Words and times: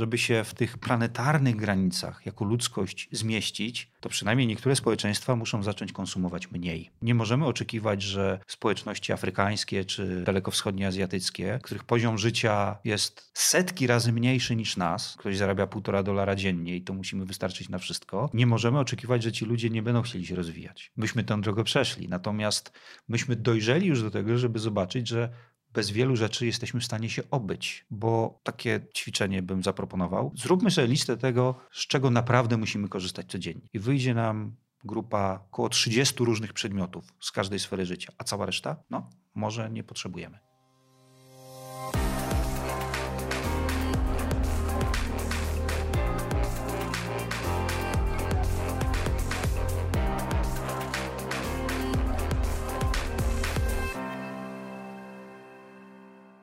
żeby 0.00 0.18
się 0.18 0.44
w 0.44 0.54
tych 0.54 0.78
planetarnych 0.78 1.56
granicach 1.56 2.26
jako 2.26 2.44
ludzkość 2.44 3.08
zmieścić, 3.12 3.90
to 4.00 4.08
przynajmniej 4.08 4.46
niektóre 4.46 4.76
społeczeństwa 4.76 5.36
muszą 5.36 5.62
zacząć 5.62 5.92
konsumować 5.92 6.50
mniej. 6.50 6.90
Nie 7.02 7.14
możemy 7.14 7.46
oczekiwać, 7.46 8.02
że 8.02 8.40
społeczności 8.46 9.12
afrykańskie 9.12 9.84
czy 9.84 10.22
dalekowschodnie 10.24 10.86
azjatyckie, 10.86 11.58
których 11.62 11.84
poziom 11.84 12.18
życia 12.18 12.76
jest 12.84 13.30
setki 13.34 13.86
razy 13.86 14.12
mniejszy 14.12 14.56
niż 14.56 14.76
nas, 14.76 15.16
ktoś 15.18 15.36
zarabia 15.36 15.66
półtora 15.66 16.02
dolara 16.02 16.36
dziennie 16.36 16.76
i 16.76 16.82
to 16.82 16.92
musimy 16.94 17.24
wystarczyć 17.24 17.68
na 17.68 17.78
wszystko, 17.78 18.30
nie 18.34 18.46
możemy 18.46 18.78
oczekiwać, 18.78 19.22
że 19.22 19.32
ci 19.32 19.44
ludzie 19.44 19.70
nie 19.70 19.82
będą 19.82 20.02
chcieli 20.02 20.26
się 20.26 20.34
rozwijać. 20.34 20.92
Myśmy 20.96 21.24
tę 21.24 21.40
drogę 21.40 21.64
przeszli, 21.64 22.08
natomiast 22.08 22.72
myśmy 23.08 23.36
dojrzeli 23.36 23.86
już 23.86 24.02
do 24.02 24.10
tego, 24.10 24.38
żeby 24.38 24.58
zobaczyć, 24.58 25.08
że 25.08 25.32
bez 25.72 25.90
wielu 25.90 26.16
rzeczy 26.16 26.46
jesteśmy 26.46 26.80
w 26.80 26.84
stanie 26.84 27.10
się 27.10 27.22
obyć, 27.30 27.86
bo 27.90 28.40
takie 28.42 28.80
ćwiczenie 28.96 29.42
bym 29.42 29.62
zaproponował. 29.62 30.32
Zróbmy 30.36 30.70
sobie 30.70 30.86
listę 30.86 31.16
tego, 31.16 31.54
z 31.72 31.86
czego 31.86 32.10
naprawdę 32.10 32.56
musimy 32.56 32.88
korzystać 32.88 33.26
codziennie. 33.26 33.68
I 33.72 33.78
wyjdzie 33.78 34.14
nam 34.14 34.56
grupa 34.84 35.44
około 35.50 35.68
30 35.68 36.24
różnych 36.24 36.52
przedmiotów 36.52 37.14
z 37.20 37.30
każdej 37.30 37.58
sfery 37.58 37.86
życia, 37.86 38.12
a 38.18 38.24
cała 38.24 38.46
reszta? 38.46 38.76
No, 38.90 39.10
może 39.34 39.70
nie 39.70 39.84
potrzebujemy. 39.84 40.49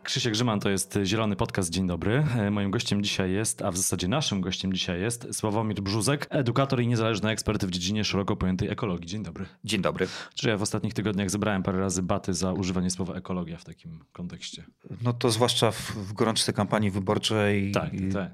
Krzysiek 0.08 0.34
Grzyman 0.34 0.60
to 0.60 0.70
jest 0.70 1.00
Zielony 1.04 1.36
Podcast. 1.36 1.70
Dzień 1.70 1.88
dobry. 1.88 2.24
E, 2.38 2.52
moim 2.52 2.72
gościem 2.72 3.04
dzisiaj 3.04 3.32
jest, 3.32 3.62
a 3.62 3.72
w 3.72 3.78
zasadzie 3.78 4.08
naszym 4.08 4.42
gościem 4.42 4.74
dzisiaj 4.74 5.02
jest 5.02 5.28
Sławomir 5.36 5.82
Brzuzek, 5.82 6.28
edukator 6.30 6.82
i 6.82 6.88
niezależny 6.88 7.30
ekspert 7.30 7.66
w 7.66 7.72
dziedzinie 7.72 8.04
szeroko 8.04 8.36
pojętej 8.36 8.70
ekologii. 8.70 9.08
Dzień 9.08 9.24
dobry. 9.24 9.46
Dzień 9.64 9.82
dobry. 9.82 10.08
Czy 10.36 10.50
ja 10.50 10.58
w 10.58 10.62
ostatnich 10.62 10.94
tygodniach 10.94 11.30
zebrałem 11.30 11.64
parę 11.64 11.80
razy 11.80 12.04
baty 12.04 12.34
za 12.34 12.54
używanie 12.54 12.90
słowa 12.90 13.14
ekologia 13.14 13.58
w 13.58 13.64
takim 13.64 14.00
kontekście? 14.14 14.66
No 15.02 15.14
to 15.14 15.32
zwłaszcza 15.32 15.72
w, 15.72 15.92
w 15.92 16.14
gorączce 16.14 16.54
kampanii 16.54 16.92
wyborczej. 16.92 17.72
Tak, 17.72 17.92
tak. 18.14 18.32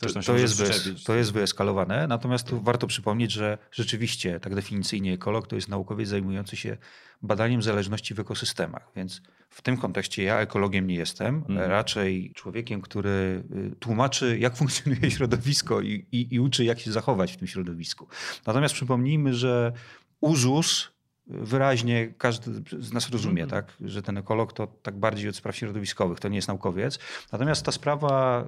To, 0.00 0.22
to, 0.22 0.36
jest 0.36 0.58
wyes, 0.58 1.04
to 1.04 1.14
jest 1.14 1.32
wyeskalowane. 1.32 2.06
Natomiast 2.06 2.46
tu 2.46 2.60
warto 2.60 2.86
przypomnieć, 2.86 3.32
że 3.32 3.58
rzeczywiście 3.70 4.40
tak 4.40 4.54
definicyjnie 4.54 5.12
ekolog 5.12 5.46
to 5.46 5.56
jest 5.56 5.68
naukowiec 5.68 6.08
zajmujący 6.08 6.56
się 6.56 6.76
badaniem 7.24 7.62
zależności 7.62 8.14
w 8.14 8.20
ekosystemach. 8.20 8.90
Więc 8.96 9.22
w 9.50 9.62
tym 9.62 9.76
kontekście 9.76 10.22
ja 10.22 10.40
ekologiem 10.40 10.86
nie 10.86 10.94
jestem, 10.94 11.44
mm. 11.48 11.70
raczej 11.70 12.32
człowiekiem, 12.34 12.80
który 12.80 13.44
y, 13.72 13.76
tłumaczy, 13.76 14.38
jak 14.38 14.56
funkcjonuje 14.64 15.10
środowisko 15.10 15.80
i, 15.80 16.06
i, 16.12 16.34
i 16.34 16.40
uczy, 16.40 16.64
jak 16.64 16.80
się 16.80 16.92
zachować 16.92 17.32
w 17.32 17.36
tym 17.36 17.48
środowisku. 17.48 18.08
Natomiast 18.46 18.74
przypomnijmy, 18.74 19.34
że 19.34 19.72
UZUS 20.20 20.93
wyraźnie 21.26 22.14
każdy 22.18 22.50
z 22.82 22.92
nas 22.92 23.10
rozumie, 23.10 23.42
mm. 23.42 23.50
tak, 23.50 23.76
że 23.80 24.02
ten 24.02 24.18
ekolog 24.18 24.52
to 24.52 24.66
tak 24.66 24.98
bardziej 24.98 25.28
od 25.28 25.36
spraw 25.36 25.56
środowiskowych, 25.56 26.20
to 26.20 26.28
nie 26.28 26.36
jest 26.36 26.48
naukowiec. 26.48 26.98
Natomiast 27.32 27.64
ta 27.64 27.72
sprawa 27.72 28.44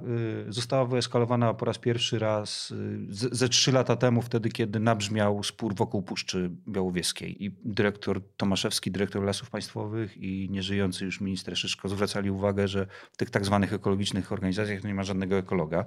y, 0.49 0.53
została 0.53 0.85
wyeskalowana 0.85 1.55
po 1.55 1.65
raz 1.65 1.79
pierwszy 1.79 2.19
raz 2.19 2.71
y, 2.71 3.07
ze 3.11 3.49
trzy 3.49 3.73
lata 3.73 3.97
temu, 3.97 4.23
wtedy 4.23 4.49
kiedy 4.49 4.81
nabrzmiał 4.81 5.43
spór 5.43 5.75
wokół 5.75 6.03
Puszczy 6.03 6.51
Białowieskiej 6.69 7.45
i 7.45 7.57
dyrektor 7.65 8.21
Tomaszewski, 8.37 8.91
dyrektor 8.91 9.23
Lasów 9.23 9.51
Państwowych 9.51 10.17
i 10.17 10.49
nieżyjący 10.51 11.05
już 11.05 11.21
minister 11.21 11.57
Szyszko 11.57 11.89
zwracali 11.89 12.31
uwagę, 12.31 12.69
że 12.69 12.87
w 13.13 13.17
tych 13.17 13.31
tak 13.31 13.45
zwanych 13.45 13.73
ekologicznych 13.73 14.33
organizacjach 14.33 14.85
nie 14.85 14.95
ma 14.95 15.03
żadnego 15.03 15.37
ekologa. 15.37 15.85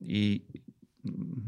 I 0.00 0.44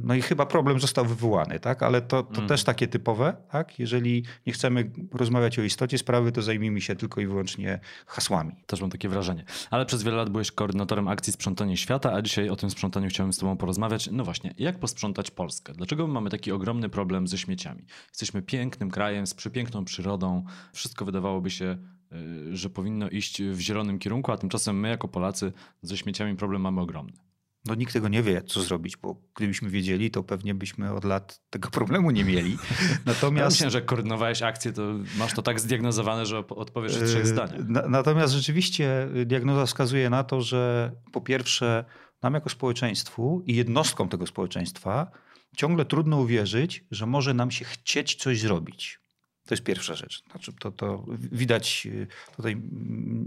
no 0.05 0.15
i 0.15 0.23
chyba 0.23 0.47
problem 0.47 0.81
został 0.81 1.05
wywołany, 1.05 1.61
tak? 1.61 1.83
ale 1.83 2.03
to, 2.03 2.23
to 2.23 2.37
mm. 2.37 2.49
też 2.49 2.65
takie 2.65 2.89
typowe. 2.89 3.37
Tak? 3.51 3.79
Jeżeli 3.79 4.25
nie 4.47 4.53
chcemy 4.53 4.91
rozmawiać 5.13 5.59
o 5.59 5.63
istocie 5.63 5.99
sprawy, 5.99 6.33
to 6.33 6.43
zajmijmy 6.43 6.81
się 6.81 6.97
tylko 6.97 7.21
i 7.21 7.27
wyłącznie 7.27 7.81
hasłami. 8.07 8.53
Też 8.67 8.81
mam 8.81 8.91
takie 8.91 9.09
wrażenie. 9.09 9.45
Ale 9.71 9.87
przez 9.87 10.03
wiele 10.03 10.17
lat 10.17 10.31
byłeś 10.31 10.53
koordynatorem 10.53 11.09
akcji 11.09 11.33
Sprzątanie 11.33 11.77
Świata, 11.77 12.13
a 12.13 12.23
dzisiaj 12.23 12.49
o 12.49 12.57
tym 12.57 12.71
sprzątaniu 12.71 13.09
chciałem 13.09 13.33
z 13.33 13.39
Tobą 13.39 13.57
porozmawiać. 13.57 14.09
No 14.13 14.25
właśnie, 14.25 14.55
jak 14.59 14.79
posprzątać 14.79 15.31
Polskę? 15.31 15.73
Dlaczego 15.73 16.07
mamy 16.07 16.31
taki 16.31 16.53
ogromny 16.53 16.89
problem 16.89 17.29
ze 17.29 17.39
śmieciami? 17.39 17.87
Jesteśmy 18.09 18.43
pięknym 18.43 18.91
krajem, 18.91 19.27
z 19.27 19.35
przepiękną 19.35 19.85
przyrodą. 19.85 20.45
Wszystko 20.73 21.05
wydawałoby 21.05 21.51
się 21.51 21.79
y, 22.13 22.57
że 22.57 22.71
powinno 22.71 23.09
iść 23.09 23.43
w 23.43 23.61
zielonym 23.61 23.99
kierunku, 23.99 24.33
a 24.33 24.37
tymczasem 24.37 24.81
my 24.81 24.89
jako 24.89 25.09
Polacy 25.09 25.53
ze 25.83 25.97
śmieciami 25.97 26.37
problem 26.37 26.63
mamy 26.63 26.81
ogromny. 26.81 27.26
No 27.67 27.75
nikt 27.75 27.93
tego 27.93 28.09
nie 28.09 28.23
wie, 28.23 28.43
co 28.43 28.63
zrobić, 28.63 28.97
bo 28.97 29.17
gdybyśmy 29.35 29.71
wiedzieli, 29.71 30.11
to 30.11 30.23
pewnie 30.23 30.55
byśmy 30.55 30.93
od 30.93 31.05
lat 31.05 31.41
tego 31.51 31.71
problemu 31.71 32.11
nie 32.11 32.25
mieli. 32.25 32.59
Natomiast... 33.07 33.57
Myślę, 33.57 33.71
że 33.71 33.83
koordynowałeś 33.83 34.43
akcję, 34.43 34.73
to 34.73 34.83
masz 35.19 35.35
to 35.35 35.43
tak 35.43 35.61
zdiagnozowane, 35.61 36.27
że 36.27 36.39
odpowiesz 36.39 36.99
w 36.99 37.07
trzech 37.07 37.19
yy, 37.19 37.27
zdaniach. 37.27 37.69
Natomiast 37.89 38.35
rzeczywiście 38.35 39.09
diagnoza 39.27 39.67
wskazuje 39.67 40.11
na 40.11 40.25
to, 40.25 40.41
że 40.41 40.93
po 41.13 41.21
pierwsze 41.21 41.85
nam 42.23 42.35
jako 42.35 42.49
społeczeństwu 42.49 43.43
i 43.47 43.57
jednostkom 43.57 44.09
tego 44.09 44.27
społeczeństwa 44.27 45.11
ciągle 45.57 45.85
trudno 45.85 46.21
uwierzyć, 46.21 46.85
że 46.91 47.07
może 47.07 47.35
nam 47.35 47.51
się 47.51 47.65
chcieć 47.65 48.15
coś 48.15 48.41
zrobić. 48.41 49.01
To 49.47 49.55
jest 49.55 49.65
pierwsza 49.65 49.95
rzecz. 49.95 50.23
Znaczy 50.31 50.53
to, 50.61 50.73
to 50.73 51.05
widać, 51.19 51.85
yy, 51.85 52.07
tutaj 52.37 52.63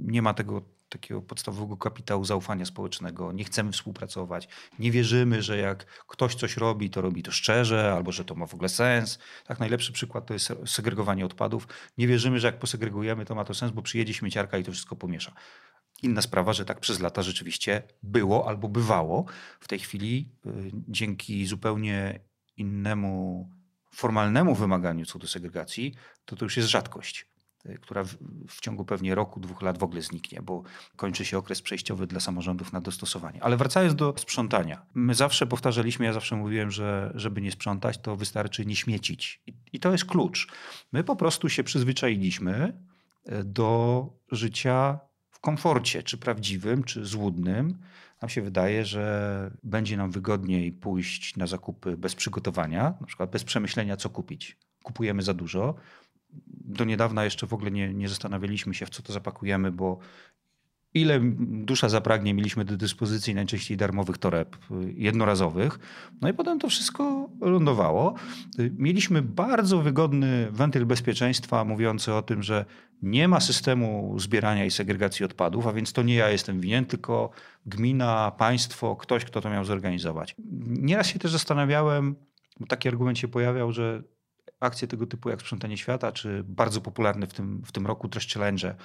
nie 0.06 0.22
ma 0.22 0.34
tego 0.34 0.79
takiego 0.90 1.22
podstawowego 1.22 1.78
kapitału 1.78 2.26
zaufania 2.26 2.66
społecznego. 2.66 3.32
Nie 3.32 3.44
chcemy 3.44 3.72
współpracować. 3.72 4.48
Nie 4.80 4.92
wierzymy, 4.92 5.42
że 5.42 5.58
jak 5.58 5.86
ktoś 5.86 6.36
coś 6.36 6.58
robi, 6.58 6.90
to 6.90 7.02
robi 7.02 7.24
to 7.24 7.32
szczerze, 7.32 7.94
albo 7.94 8.12
że 8.12 8.26
to 8.26 8.36
ma 8.36 8.46
w 8.46 8.54
ogóle 8.54 8.70
sens. 8.70 9.20
Tak, 9.46 9.60
najlepszy 9.60 9.94
przykład 9.94 10.26
to 10.26 10.34
jest 10.34 10.54
segregowanie 10.66 11.26
odpadów. 11.26 11.68
Nie 11.98 12.08
wierzymy, 12.08 12.40
że 12.40 12.48
jak 12.48 12.60
posegregujemy, 12.60 13.26
to 13.26 13.36
ma 13.36 13.46
to 13.46 13.54
sens, 13.54 13.72
bo 13.72 13.82
przyjedzie 13.82 14.14
śmieciarka 14.14 14.58
i 14.58 14.64
to 14.64 14.72
wszystko 14.72 14.96
pomiesza. 14.96 15.32
Inna 16.02 16.22
sprawa, 16.22 16.54
że 16.54 16.66
tak 16.66 16.80
przez 16.80 17.00
lata 17.00 17.22
rzeczywiście 17.22 17.84
było 18.04 18.48
albo 18.48 18.68
bywało. 18.68 19.26
W 19.60 19.68
tej 19.68 19.80
chwili 19.80 20.32
y, 20.46 20.72
dzięki 20.88 21.46
zupełnie 21.46 22.20
innemu 22.58 23.50
formalnemu 23.92 24.56
wymaganiu 24.56 25.06
co 25.06 25.20
do 25.20 25.28
segregacji, 25.28 25.94
to 26.26 26.36
to 26.36 26.46
już 26.46 26.58
jest 26.58 26.70
rzadkość. 26.70 27.26
Która 27.78 28.04
w, 28.48 28.62
ciągu 28.62 28.86
pewnie 28.86 29.16
roku, 29.16 29.40
dwóch 29.40 29.62
lat 29.62 29.78
w 29.78 29.84
ogóle 29.84 30.02
zniknie, 30.02 30.42
bo 30.42 30.64
kończy 30.96 31.26
się 31.26 31.38
okres 31.38 31.62
przejściowy 31.62 32.08
dla 32.08 32.20
samorządów 32.20 32.74
na 32.74 32.82
dostosowanie. 32.82 33.44
Ale 33.44 33.58
wracając 33.58 33.96
do 33.96 34.14
sprzątania. 34.18 34.86
My 34.94 35.16
zawsze 35.16 35.48
powtarzaliśmy, 35.48 36.06
ja 36.06 36.14
zawsze 36.14 36.36
mówiłem, 36.36 36.72
że 36.72 37.12
żeby 37.16 37.42
nie 37.42 37.52
sprzątać, 37.52 37.98
to 37.98 38.16
wystarczy 38.16 38.66
nie 38.66 38.76
śmiecić. 38.76 39.42
I, 39.48 39.54
i 39.74 39.80
to 39.80 39.92
jest 39.92 40.06
klucz. 40.06 40.48
My 40.92 41.04
po 41.04 41.16
prostu 41.16 41.50
się 41.50 41.64
przyzwyczailiśmy 41.64 42.74
y, 43.32 43.44
do 43.44 44.10
życia 44.32 45.00
w 45.30 45.40
komforcie, 45.40 46.04
czy 46.04 46.18
prawdziwym, 46.18 46.84
czy 46.84 47.06
złudnym. 47.06 47.78
Nam 48.22 48.30
się 48.30 48.42
wydaje, 48.42 48.86
że 48.86 49.52
będzie 49.64 49.98
nam 49.98 50.12
wygodniej 50.12 50.72
pójść 50.72 51.36
na 51.36 51.48
zakupy 51.48 51.98
bez 51.98 52.16
przygotowania, 52.16 52.94
na 53.02 53.08
przykład 53.08 53.30
bez 53.30 53.44
przemyślenia, 53.44 53.98
co 53.98 54.10
kupić. 54.10 54.58
Kupujemy 54.84 55.22
za 55.22 55.34
dużo, 55.34 55.76
do 56.48 56.86
niedawna 56.86 57.24
jeszcze 57.24 57.48
w 57.48 57.54
ogóle 57.54 57.72
nie, 57.72 57.94
nie 57.94 58.10
zastanawialiśmy 58.10 58.74
się, 58.74 58.86
w 58.86 58.90
co 58.90 59.04
to 59.04 59.14
zapakujemy, 59.14 59.72
bo 59.72 60.00
ile 60.94 61.20
dusza 61.40 61.90
zapragnie, 61.90 62.34
mieliśmy 62.34 62.66
do 62.66 62.78
dyspozycji 62.78 63.36
najczęściej 63.36 63.78
darmowych 63.78 64.18
toreb 64.18 64.56
y, 64.56 64.94
jednorazowych. 64.94 65.80
No 66.22 66.30
i 66.30 66.34
potem 66.34 66.60
to 66.60 66.70
wszystko 66.70 67.30
lądowało. 67.42 68.16
Y, 68.60 68.72
mieliśmy 68.78 69.22
bardzo 69.22 69.82
wygodny 69.82 70.48
wentyl 70.52 70.86
bezpieczeństwa 70.86 71.66
mówiący 71.66 72.14
o 72.14 72.22
tym, 72.22 72.44
że 72.44 72.66
nie 73.02 73.28
ma 73.28 73.40
systemu 73.40 74.16
zbierania 74.20 74.66
i 74.66 74.72
segregacji 74.72 75.26
odpadów, 75.26 75.68
a 75.68 75.74
więc 75.74 75.94
to 75.94 76.04
nie 76.04 76.16
ja 76.16 76.30
jestem 76.30 76.60
winien, 76.60 76.86
tylko 76.86 77.30
gmina, 77.66 78.32
państwo, 78.32 78.96
ktoś, 78.96 79.26
kto 79.26 79.42
to 79.42 79.50
miał 79.50 79.66
zorganizować. 79.66 80.36
Nieraz 80.68 81.08
się 81.08 81.20
też 81.20 81.32
zastanawiałem, 81.32 82.16
bo 82.60 82.66
taki 82.66 82.88
argument 82.88 83.20
się 83.20 83.28
pojawiał, 83.28 83.72
że 83.72 84.04
akcje 84.60 84.88
tego 84.88 85.08
typu 85.08 85.30
jak 85.30 85.42
Sprzątanie 85.42 85.78
Świata, 85.78 86.12
czy 86.12 86.44
bardzo 86.48 86.82
popularny 86.82 87.28
w 87.28 87.34
tym, 87.34 87.62
w 87.66 87.72
tym 87.72 87.88
roku 87.88 88.10
Trash 88.10 88.34
Challenge, 88.34 88.76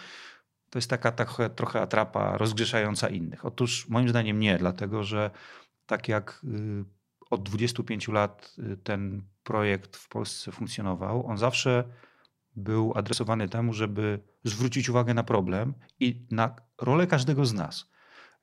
to 0.70 0.78
jest 0.78 0.90
taka 0.90 1.12
trochę, 1.12 1.50
trochę 1.50 1.80
atrapa 1.80 2.38
rozgrzeszająca 2.38 3.08
innych. 3.08 3.44
Otóż 3.44 3.88
moim 3.88 4.08
zdaniem 4.08 4.40
nie, 4.40 4.58
dlatego 4.58 5.04
że 5.04 5.30
tak 5.86 6.08
jak 6.08 6.40
y, 6.44 6.84
od 7.30 7.42
25 7.42 8.08
lat 8.08 8.54
y, 8.58 8.76
ten 8.76 9.22
projekt 9.44 9.96
w 9.96 10.08
Polsce 10.08 10.52
funkcjonował, 10.52 11.26
on 11.26 11.38
zawsze 11.38 11.84
był 12.56 12.92
adresowany 12.96 13.48
temu, 13.48 13.72
żeby 13.72 14.20
zwrócić 14.44 14.88
uwagę 14.88 15.14
na 15.14 15.22
problem 15.22 15.74
i 16.00 16.26
na 16.30 16.56
rolę 16.80 17.06
każdego 17.06 17.46
z 17.46 17.54
nas. 17.54 17.90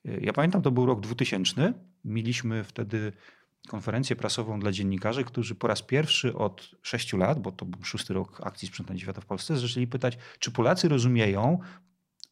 Y, 0.05 0.19
ja 0.23 0.33
pamiętam, 0.33 0.61
to 0.61 0.71
był 0.71 0.85
rok 0.85 1.01
2000. 1.01 1.73
Mieliśmy 2.05 2.63
wtedy 2.63 3.11
konferencję 3.67 4.15
prasową 4.15 4.59
dla 4.59 4.71
dziennikarzy, 4.71 5.23
którzy 5.23 5.55
po 5.55 5.67
raz 5.67 5.81
pierwszy 5.81 6.35
od 6.35 6.71
sześciu 6.81 7.17
lat, 7.17 7.39
bo 7.39 7.51
to 7.51 7.65
był 7.65 7.83
szósty 7.83 8.13
rok 8.13 8.41
akcji 8.43 8.67
Sprzątania 8.67 8.99
Świata 8.99 9.21
w 9.21 9.25
Polsce, 9.25 9.57
zaczęli 9.57 9.87
pytać, 9.87 10.17
czy 10.39 10.51
Polacy 10.51 10.89
rozumieją, 10.89 11.59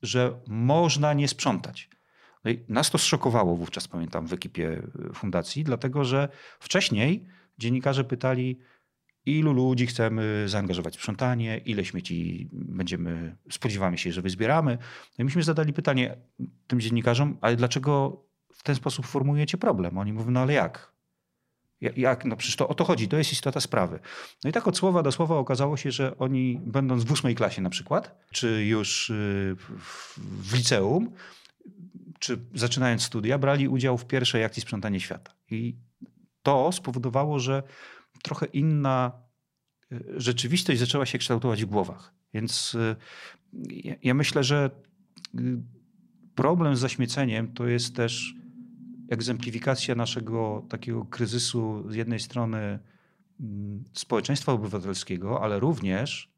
że 0.02 0.40
można 0.48 1.14
nie 1.14 1.28
sprzątać. 1.28 1.90
No 2.44 2.52
nas 2.68 2.92
to 2.92 2.98
zszokowało 2.98 3.56
wówczas, 3.56 3.88
pamiętam, 3.88 4.28
w 4.28 4.34
ekipie 4.34 4.82
fundacji, 5.14 5.64
dlatego 5.64 6.06
że 6.06 6.30
wcześniej 6.60 7.26
dziennikarze 7.58 8.04
pytali, 8.04 8.60
ilu 9.26 9.54
ludzi 9.54 9.88
chcemy 9.88 10.44
zaangażować 10.48 10.98
w 10.98 11.00
sprzątanie, 11.00 11.58
ile 11.58 11.86
śmieci 11.86 12.50
będziemy, 12.52 13.36
spodziewamy 13.52 13.98
się, 13.98 14.12
że 14.12 14.22
wyzbieramy. 14.22 14.78
No 15.18 15.22
i 15.22 15.26
myśmy 15.26 15.44
zadali 15.44 15.74
pytanie 15.74 16.18
tym 16.68 16.80
dziennikarzom, 16.80 17.38
ale 17.42 17.56
dlaczego 17.56 18.24
w 18.54 18.64
ten 18.64 18.76
sposób 18.76 19.06
formujecie 19.06 19.58
problem? 19.58 19.98
Oni 19.98 20.14
mówią, 20.14 20.32
no 20.32 20.40
ale 20.40 20.54
jak? 20.54 20.94
Jak? 21.82 22.26
No 22.26 22.36
przecież 22.36 22.56
to 22.56 22.68
o 22.68 22.74
to 22.74 22.84
chodzi, 22.86 23.08
to 23.08 23.18
jest 23.18 23.32
istota 23.32 23.60
sprawy. 23.60 24.00
No 24.44 24.50
i 24.50 24.54
tak 24.54 24.68
od 24.68 24.78
słowa 24.78 25.04
do 25.04 25.12
słowa 25.12 25.38
okazało 25.38 25.78
się, 25.78 25.92
że 25.92 26.18
oni 26.18 26.60
będąc 26.66 27.04
w 27.04 27.12
ósmej 27.12 27.36
klasie 27.36 27.62
na 27.62 27.70
przykład, 27.70 28.26
czy 28.32 28.66
już 28.66 29.10
y, 29.10 29.56
w 30.18 30.54
liceum, 30.54 31.12
czy 32.20 32.40
zaczynając 32.54 33.04
studia, 33.04 33.38
brali 33.38 33.68
udział 33.68 33.98
w 33.98 34.06
pierwszej 34.06 34.44
akcji 34.44 34.62
sprzątanie 34.62 35.00
świata. 35.00 35.32
I 35.52 35.76
to 36.44 36.72
spowodowało, 36.72 37.40
że 37.40 37.64
trochę 38.24 38.46
inna 38.46 39.12
y, 39.92 40.04
rzeczywistość 40.18 40.80
zaczęła 40.80 41.06
się 41.06 41.18
kształtować 41.18 41.64
w 41.64 41.70
głowach. 41.70 42.14
Więc 42.34 42.76
y, 42.76 42.96
ja 44.04 44.14
myślę, 44.14 44.44
że 44.44 44.70
problem 46.36 46.76
z 46.76 46.80
zaśmieceniem 46.80 47.54
to 47.54 47.68
jest 47.68 47.96
też 47.96 48.34
egzemplifikacja 49.10 49.96
naszego 49.96 50.66
takiego 50.70 51.06
kryzysu 51.06 51.92
z 51.92 51.96
jednej 51.96 52.20
strony 52.20 52.80
mm, 53.40 53.84
społeczeństwa 53.94 54.52
obywatelskiego, 54.52 55.44
ale 55.44 55.60
również, 55.60 56.32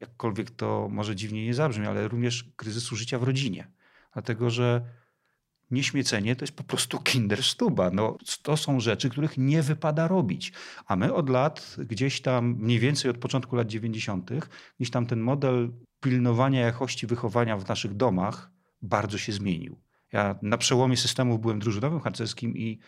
jakkolwiek 0.00 0.50
to 0.50 0.88
może 0.90 1.16
dziwnie 1.16 1.44
nie 1.44 1.54
zabrzmi, 1.54 1.86
ale 1.86 2.08
również 2.08 2.44
kryzysu 2.56 2.96
życia 2.96 3.18
w 3.18 3.22
rodzinie. 3.22 3.68
Dlatego, 4.12 4.50
że 4.50 4.82
nieśmiecenie 5.70 6.36
to 6.36 6.42
jest 6.42 6.56
po 6.56 6.64
prostu 6.64 6.98
kinderstuba. 6.98 7.90
No, 7.90 8.18
to 8.42 8.56
są 8.56 8.80
rzeczy, 8.80 9.10
których 9.10 9.38
nie 9.38 9.62
wypada 9.62 10.08
robić. 10.08 10.52
A 10.86 10.96
my 10.96 11.14
od 11.14 11.28
lat, 11.28 11.76
gdzieś 11.78 12.20
tam, 12.20 12.56
mniej 12.58 12.78
więcej 12.78 13.10
od 13.10 13.18
początku 13.18 13.56
lat 13.56 13.68
90., 13.68 14.30
gdzieś 14.78 14.90
tam 14.90 15.06
ten 15.06 15.20
model 15.20 15.72
pilnowania 16.00 16.60
jakości 16.60 17.06
wychowania 17.06 17.56
w 17.56 17.68
naszych 17.68 17.94
domach 17.94 18.50
bardzo 18.82 19.18
się 19.18 19.32
zmienił. 19.32 19.87
Ja 20.12 20.38
na 20.42 20.58
przełomie 20.58 20.96
systemów 20.96 21.40
byłem 21.40 21.58
drużynowym 21.58 22.00
harcerskim 22.00 22.56
i 22.56 22.78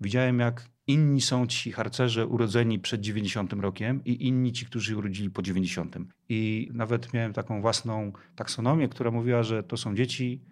widziałem, 0.00 0.38
jak 0.38 0.68
inni 0.86 1.20
są 1.20 1.46
ci 1.46 1.72
harcerze 1.72 2.26
urodzeni 2.26 2.78
przed 2.78 3.00
90 3.00 3.52
rokiem 3.52 4.04
i 4.04 4.26
inni 4.26 4.52
ci, 4.52 4.66
którzy 4.66 4.96
urodzili 4.96 5.30
po 5.30 5.42
90. 5.42 5.96
I 6.28 6.70
nawet 6.74 7.12
miałem 7.12 7.32
taką 7.32 7.60
własną 7.60 8.12
taksonomię, 8.36 8.88
która 8.88 9.10
mówiła, 9.10 9.42
że 9.42 9.62
to 9.62 9.76
są 9.76 9.94
dzieci 9.94 10.42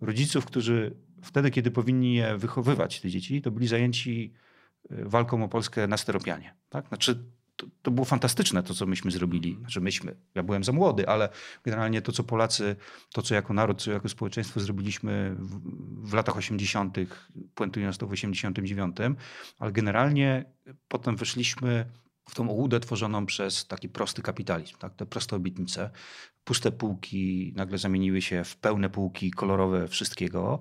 rodziców, 0.00 0.46
którzy 0.46 0.96
wtedy, 1.22 1.50
kiedy 1.50 1.70
powinni 1.70 2.14
je 2.14 2.38
wychowywać, 2.38 3.00
te 3.00 3.10
dzieci, 3.10 3.42
to 3.42 3.50
byli 3.50 3.68
zajęci 3.68 4.32
e, 4.90 5.04
walką 5.04 5.44
o 5.44 5.48
Polskę 5.48 5.86
na 5.86 5.96
steropianie. 5.96 6.54
Tak? 6.68 6.88
Znaczy, 6.88 7.24
to, 7.58 7.66
to, 7.82 7.90
było 7.90 8.04
fantastyczne 8.04 8.62
to, 8.62 8.74
co 8.74 8.86
myśmy 8.86 9.10
zrobili. 9.10 9.56
Znaczy 9.60 9.80
myśmy, 9.80 10.16
ja 10.34 10.42
byłem 10.42 10.64
za 10.64 10.72
młody, 10.72 11.08
ale 11.08 11.28
generalnie 11.64 12.02
to, 12.02 12.12
co 12.12 12.24
Polacy, 12.24 12.76
to, 13.12 13.22
co 13.22 13.34
jako 13.34 13.54
naród, 13.54 13.82
co 13.82 13.92
jako 13.92 14.08
społeczeństwo 14.08 14.60
zrobiliśmy 14.60 15.36
w, 15.38 15.60
w 16.10 16.14
latach 16.14 16.36
80., 16.36 16.96
puentując 17.54 17.98
to 17.98 18.06
w 18.06 18.12
89., 18.12 18.96
ale 19.58 19.72
generalnie 19.72 20.44
potem 20.88 21.16
weszliśmy 21.16 21.86
w 22.28 22.34
tą 22.34 22.50
ołudę 22.50 22.80
tworzoną 22.80 23.26
przez 23.26 23.66
taki 23.66 23.88
prosty 23.88 24.22
kapitalizm, 24.22 24.76
tak? 24.78 24.94
te 24.94 25.06
proste 25.06 25.36
obietnice. 25.36 25.90
Puste 26.44 26.72
półki 26.72 27.52
nagle 27.56 27.78
zamieniły 27.78 28.22
się 28.22 28.44
w 28.44 28.56
pełne 28.56 28.90
półki 28.90 29.30
kolorowe 29.30 29.88
wszystkiego. 29.88 30.60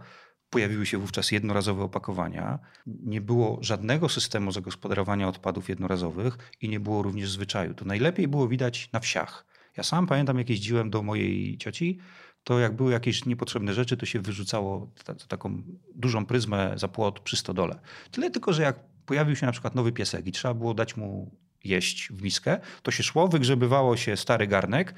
Pojawiły 0.50 0.86
się 0.86 0.98
wówczas 0.98 1.32
jednorazowe 1.32 1.84
opakowania. 1.84 2.60
Nie 2.86 3.22
było 3.22 3.60
żadnego 3.62 4.10
systemu 4.10 4.52
zagospodarowania 4.52 5.28
odpadów 5.28 5.70
jednorazowych 5.70 6.38
i 6.62 6.70
nie 6.70 6.80
było 6.80 7.04
również 7.04 7.32
zwyczaju. 7.32 7.74
To 7.74 7.86
najlepiej 7.86 8.28
było 8.28 8.48
widać 8.48 8.92
na 8.94 9.00
wsiach. 9.00 9.46
Ja 9.78 9.84
sam 9.84 10.08
pamiętam, 10.08 10.38
jak 10.38 10.50
jeździłem 10.50 10.90
do 10.90 11.04
mojej 11.04 11.58
cioci, 11.58 12.00
to 12.44 12.60
jak 12.60 12.76
były 12.76 12.92
jakieś 12.92 13.26
niepotrzebne 13.26 13.74
rzeczy, 13.74 13.98
to 13.98 14.06
się 14.06 14.20
wyrzucało 14.20 14.92
taką 15.28 15.64
dużą 15.96 16.26
pryzmę 16.26 16.74
za 16.76 16.88
płot 16.88 17.20
przy 17.20 17.38
stodole. 17.38 17.80
Tyle 18.12 18.32
tylko, 18.32 18.54
że 18.54 18.64
jak 18.64 18.80
pojawił 19.06 19.36
się 19.36 19.46
na 19.46 19.52
przykład 19.52 19.76
nowy 19.76 19.92
piesek 19.92 20.28
i 20.28 20.32
trzeba 20.32 20.54
było 20.54 20.74
dać 20.74 20.98
mu 20.98 21.32
jeść 21.64 22.10
w 22.10 22.22
miskę, 22.22 22.60
to 22.84 22.92
się 22.92 23.04
szło, 23.04 23.28
wygrzebywało 23.28 23.98
się 23.98 24.18
stary 24.18 24.48
garnek, 24.48 24.94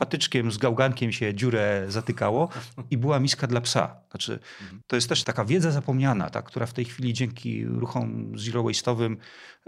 patyczkiem 0.00 0.52
z 0.52 0.58
gałgankiem 0.58 1.12
się 1.12 1.34
dziurę 1.34 1.84
zatykało 1.88 2.48
i 2.90 2.96
była 2.96 3.20
miska 3.20 3.46
dla 3.46 3.60
psa. 3.60 3.96
Znaczy, 4.10 4.38
to 4.86 4.96
jest 4.96 5.08
też 5.08 5.24
taka 5.24 5.44
wiedza 5.44 5.70
zapomniana, 5.70 6.30
ta, 6.30 6.42
która 6.42 6.66
w 6.66 6.72
tej 6.72 6.84
chwili 6.84 7.12
dzięki 7.12 7.64
ruchom 7.64 8.32
zero 8.38 8.62
waste'owym 8.62 9.16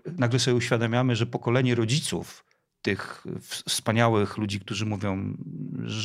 nagle 0.06 0.38
sobie 0.38 0.54
uświadamiamy, 0.54 1.16
że 1.16 1.26
pokolenie 1.26 1.74
rodziców 1.74 2.44
tych 2.82 3.24
wspaniałych 3.68 4.38
ludzi, 4.38 4.60
którzy 4.60 4.86
mówią 4.86 5.36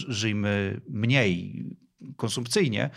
żyjmy 0.08 0.82
mniej 0.90 1.66
konsumpcyjnie, 2.16 2.90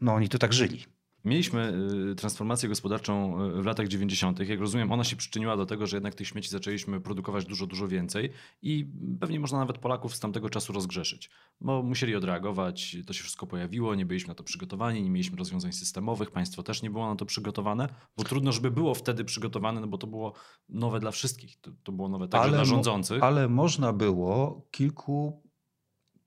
no 0.00 0.14
oni 0.14 0.28
to 0.28 0.38
tak 0.38 0.52
żyli. 0.52 0.84
Mieliśmy 1.28 1.72
y, 2.10 2.14
transformację 2.14 2.68
gospodarczą 2.68 3.44
y, 3.44 3.62
w 3.62 3.66
latach 3.66 3.88
90. 3.88 4.48
Jak 4.48 4.60
rozumiem, 4.60 4.92
ona 4.92 5.04
się 5.04 5.16
przyczyniła 5.16 5.56
do 5.56 5.66
tego, 5.66 5.86
że 5.86 5.96
jednak 5.96 6.14
tych 6.14 6.28
śmieci 6.28 6.50
zaczęliśmy 6.50 7.00
produkować 7.00 7.44
dużo, 7.44 7.66
dużo 7.66 7.88
więcej 7.88 8.30
i 8.62 8.90
pewnie 9.20 9.40
można 9.40 9.58
nawet 9.58 9.78
Polaków 9.78 10.14
z 10.14 10.20
tamtego 10.20 10.50
czasu 10.50 10.72
rozgrzeszyć, 10.72 11.30
bo 11.60 11.82
musieli 11.82 12.16
odreagować, 12.16 12.96
to 13.06 13.12
się 13.12 13.22
wszystko 13.22 13.46
pojawiło, 13.46 13.94
nie 13.94 14.06
byliśmy 14.06 14.28
na 14.28 14.34
to 14.34 14.44
przygotowani, 14.44 15.02
nie 15.02 15.10
mieliśmy 15.10 15.36
rozwiązań 15.36 15.72
systemowych, 15.72 16.30
państwo 16.30 16.62
też 16.62 16.82
nie 16.82 16.90
było 16.90 17.08
na 17.08 17.16
to 17.16 17.26
przygotowane, 17.26 17.88
bo 18.16 18.24
trudno, 18.24 18.52
żeby 18.52 18.70
było 18.70 18.94
wtedy 18.94 19.24
przygotowane, 19.24 19.80
no 19.80 19.86
bo 19.86 19.98
to 19.98 20.06
było 20.06 20.32
nowe 20.68 21.00
dla 21.00 21.10
wszystkich, 21.10 21.60
to, 21.60 21.70
to 21.82 21.92
było 21.92 22.08
nowe 22.08 22.28
także 22.28 22.48
ale 22.48 22.56
dla 22.56 22.64
rządzących. 22.64 23.22
Ale 23.22 23.48
można 23.48 23.92
było 23.92 24.66
kilku 24.70 25.42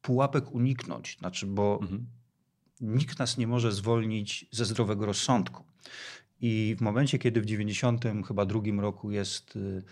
pułapek 0.02 0.56
uniknąć, 0.56 1.18
znaczy, 1.20 1.48
bo 1.48 1.80
mhm 1.82 2.21
nikt 2.82 3.20
nas 3.20 3.38
nie 3.38 3.48
może 3.48 3.72
zwolnić 3.72 4.46
ze 4.52 4.66
zdrowego 4.66 5.06
rozsądku. 5.06 5.64
I 6.42 6.76
w 6.78 6.82
momencie, 6.82 7.20
kiedy 7.20 7.42
w 7.42 7.46
90 7.46 8.06
chyba 8.28 8.46
drugim 8.46 8.80
roku 8.80 9.12
jest 9.12 9.56
y, 9.56 9.84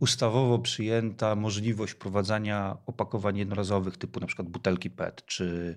ustawowo 0.00 0.58
przyjęta 0.58 1.34
możliwość 1.34 1.92
wprowadzania 1.92 2.76
opakowań 2.86 3.36
jednorazowych 3.36 3.96
typu 3.96 4.20
na 4.20 4.26
przykład 4.26 4.48
butelki 4.48 4.90
PET, 4.90 5.26
czy 5.26 5.76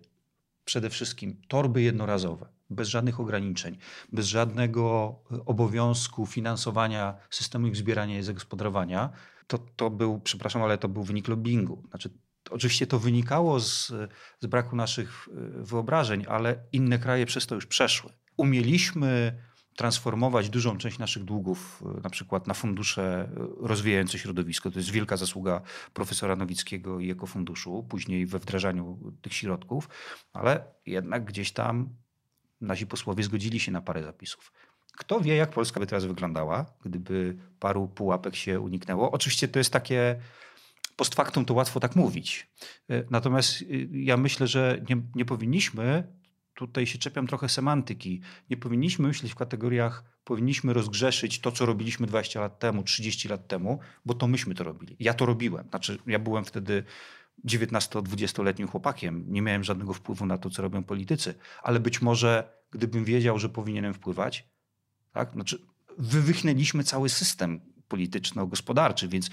przede 0.66 0.90
wszystkim 0.90 1.42
torby 1.48 1.82
jednorazowe, 1.82 2.50
bez 2.70 2.88
żadnych 2.88 3.20
ograniczeń, 3.20 3.78
bez 4.12 4.26
żadnego 4.28 5.16
y, 5.32 5.46
obowiązku 5.46 6.26
finansowania 6.26 7.18
systemu 7.30 7.68
ich 7.68 7.76
zbierania 7.76 8.20
i 8.20 8.24
zagospodarowania, 8.24 9.10
to, 9.48 9.58
to 9.58 9.90
był, 9.90 10.20
przepraszam, 10.20 10.64
ale 10.64 10.78
to 10.78 10.88
był 10.88 11.04
wynik 11.04 11.28
lobbingu. 11.28 11.84
Znaczy, 11.90 12.10
Oczywiście 12.52 12.88
to 12.88 13.00
wynikało 13.00 13.60
z, 13.60 13.94
z 14.40 14.46
braku 14.46 14.76
naszych 14.76 15.28
e, 15.28 15.64
wyobrażeń, 15.64 16.26
ale 16.30 16.64
inne 16.72 17.00
kraje 17.00 17.26
przez 17.26 17.48
to 17.48 17.56
już 17.56 17.66
przeszły. 17.66 18.12
Umieliśmy 18.38 19.42
transformować 19.76 20.50
dużą 20.50 20.78
część 20.78 21.00
naszych 21.00 21.24
długów, 21.24 21.84
e, 21.98 22.02
na 22.02 22.10
przykład 22.10 22.48
na 22.48 22.54
fundusze 22.54 23.04
e, 23.04 23.68
rozwijające 23.68 24.20
środowisko. 24.20 24.72
To 24.72 24.80
jest 24.80 24.92
wielka 24.92 25.18
zasługa 25.18 25.62
profesora 25.94 26.36
Nowickiego 26.36 27.00
i 27.00 27.12
Ekofunduszu, 27.12 27.86
później 27.90 28.26
we 28.26 28.40
wdrażaniu 28.40 29.00
tych 29.22 29.34
środków, 29.34 29.90
ale 30.34 30.64
jednak 30.86 31.26
gdzieś 31.26 31.52
tam 31.52 31.90
nasi 32.62 32.88
posłowie 32.88 33.24
zgodzili 33.24 33.60
się 33.60 33.72
na 33.72 33.82
parę 33.82 34.04
zapisów. 34.04 34.52
Kto 34.98 35.20
wie, 35.22 35.36
jak 35.36 35.50
Polska 35.50 35.80
by 35.80 35.88
teraz 35.88 36.06
wyglądała, 36.06 36.66
gdyby 36.86 37.38
paru 37.60 37.88
pułapek 37.88 38.36
się 38.36 38.60
uniknęło? 38.60 39.12
Oczywiście 39.12 39.48
to 39.48 39.60
jest 39.60 39.74
takie 39.74 40.20
post 41.02 41.16
factum 41.16 41.46
to 41.46 41.54
łatwo 41.54 41.80
tak 41.80 41.96
mówić. 41.96 42.50
E, 42.90 43.04
natomiast 43.10 43.62
y, 43.62 43.90
ja 43.92 44.18
myślę, 44.18 44.48
że 44.48 44.82
nie, 44.90 45.02
nie 45.16 45.26
powinniśmy, 45.26 46.14
tutaj 46.54 46.88
się 46.88 46.98
czepiam 46.98 47.28
trochę 47.28 47.50
semantyki, 47.50 48.22
nie 48.50 48.58
powinniśmy 48.58 49.08
myśleć 49.08 49.32
w 49.32 49.36
kategoriach, 49.36 50.04
powinniśmy 50.24 50.74
rozgrzeszyć 50.74 51.40
to, 51.40 51.52
co 51.52 51.66
robiliśmy 51.66 52.08
20 52.08 52.42
lat 52.42 52.60
temu, 52.60 52.84
30 52.84 53.28
lat 53.28 53.48
temu, 53.48 53.80
bo 54.06 54.14
to 54.14 54.28
myśmy 54.28 54.56
to 54.56 54.64
robili. 54.64 54.96
Ja 55.00 55.14
to 55.14 55.26
robiłem. 55.26 55.70
Znaczy, 55.70 56.00
ja 56.08 56.20
byłem 56.20 56.46
wtedy 56.46 56.84
19-20-letnim 57.48 58.68
chłopakiem. 58.68 59.26
Nie 59.28 59.42
miałem 59.42 59.64
żadnego 59.64 59.94
wpływu 59.94 60.26
na 60.26 60.38
to, 60.38 60.50
co 60.50 60.62
robią 60.62 60.84
politycy, 60.84 61.34
ale 61.64 61.80
być 61.80 62.02
może 62.02 62.54
gdybym 62.72 63.06
wiedział, 63.06 63.40
że 63.40 63.50
powinienem 63.50 63.94
wpływać, 63.94 64.50
tak? 65.12 65.34
Znaczy, 65.34 65.66
wywychnęliśmy 65.98 66.84
cały 66.84 67.10
system 67.10 67.62
polityczno-gospodarczy, 67.88 69.08
więc 69.08 69.30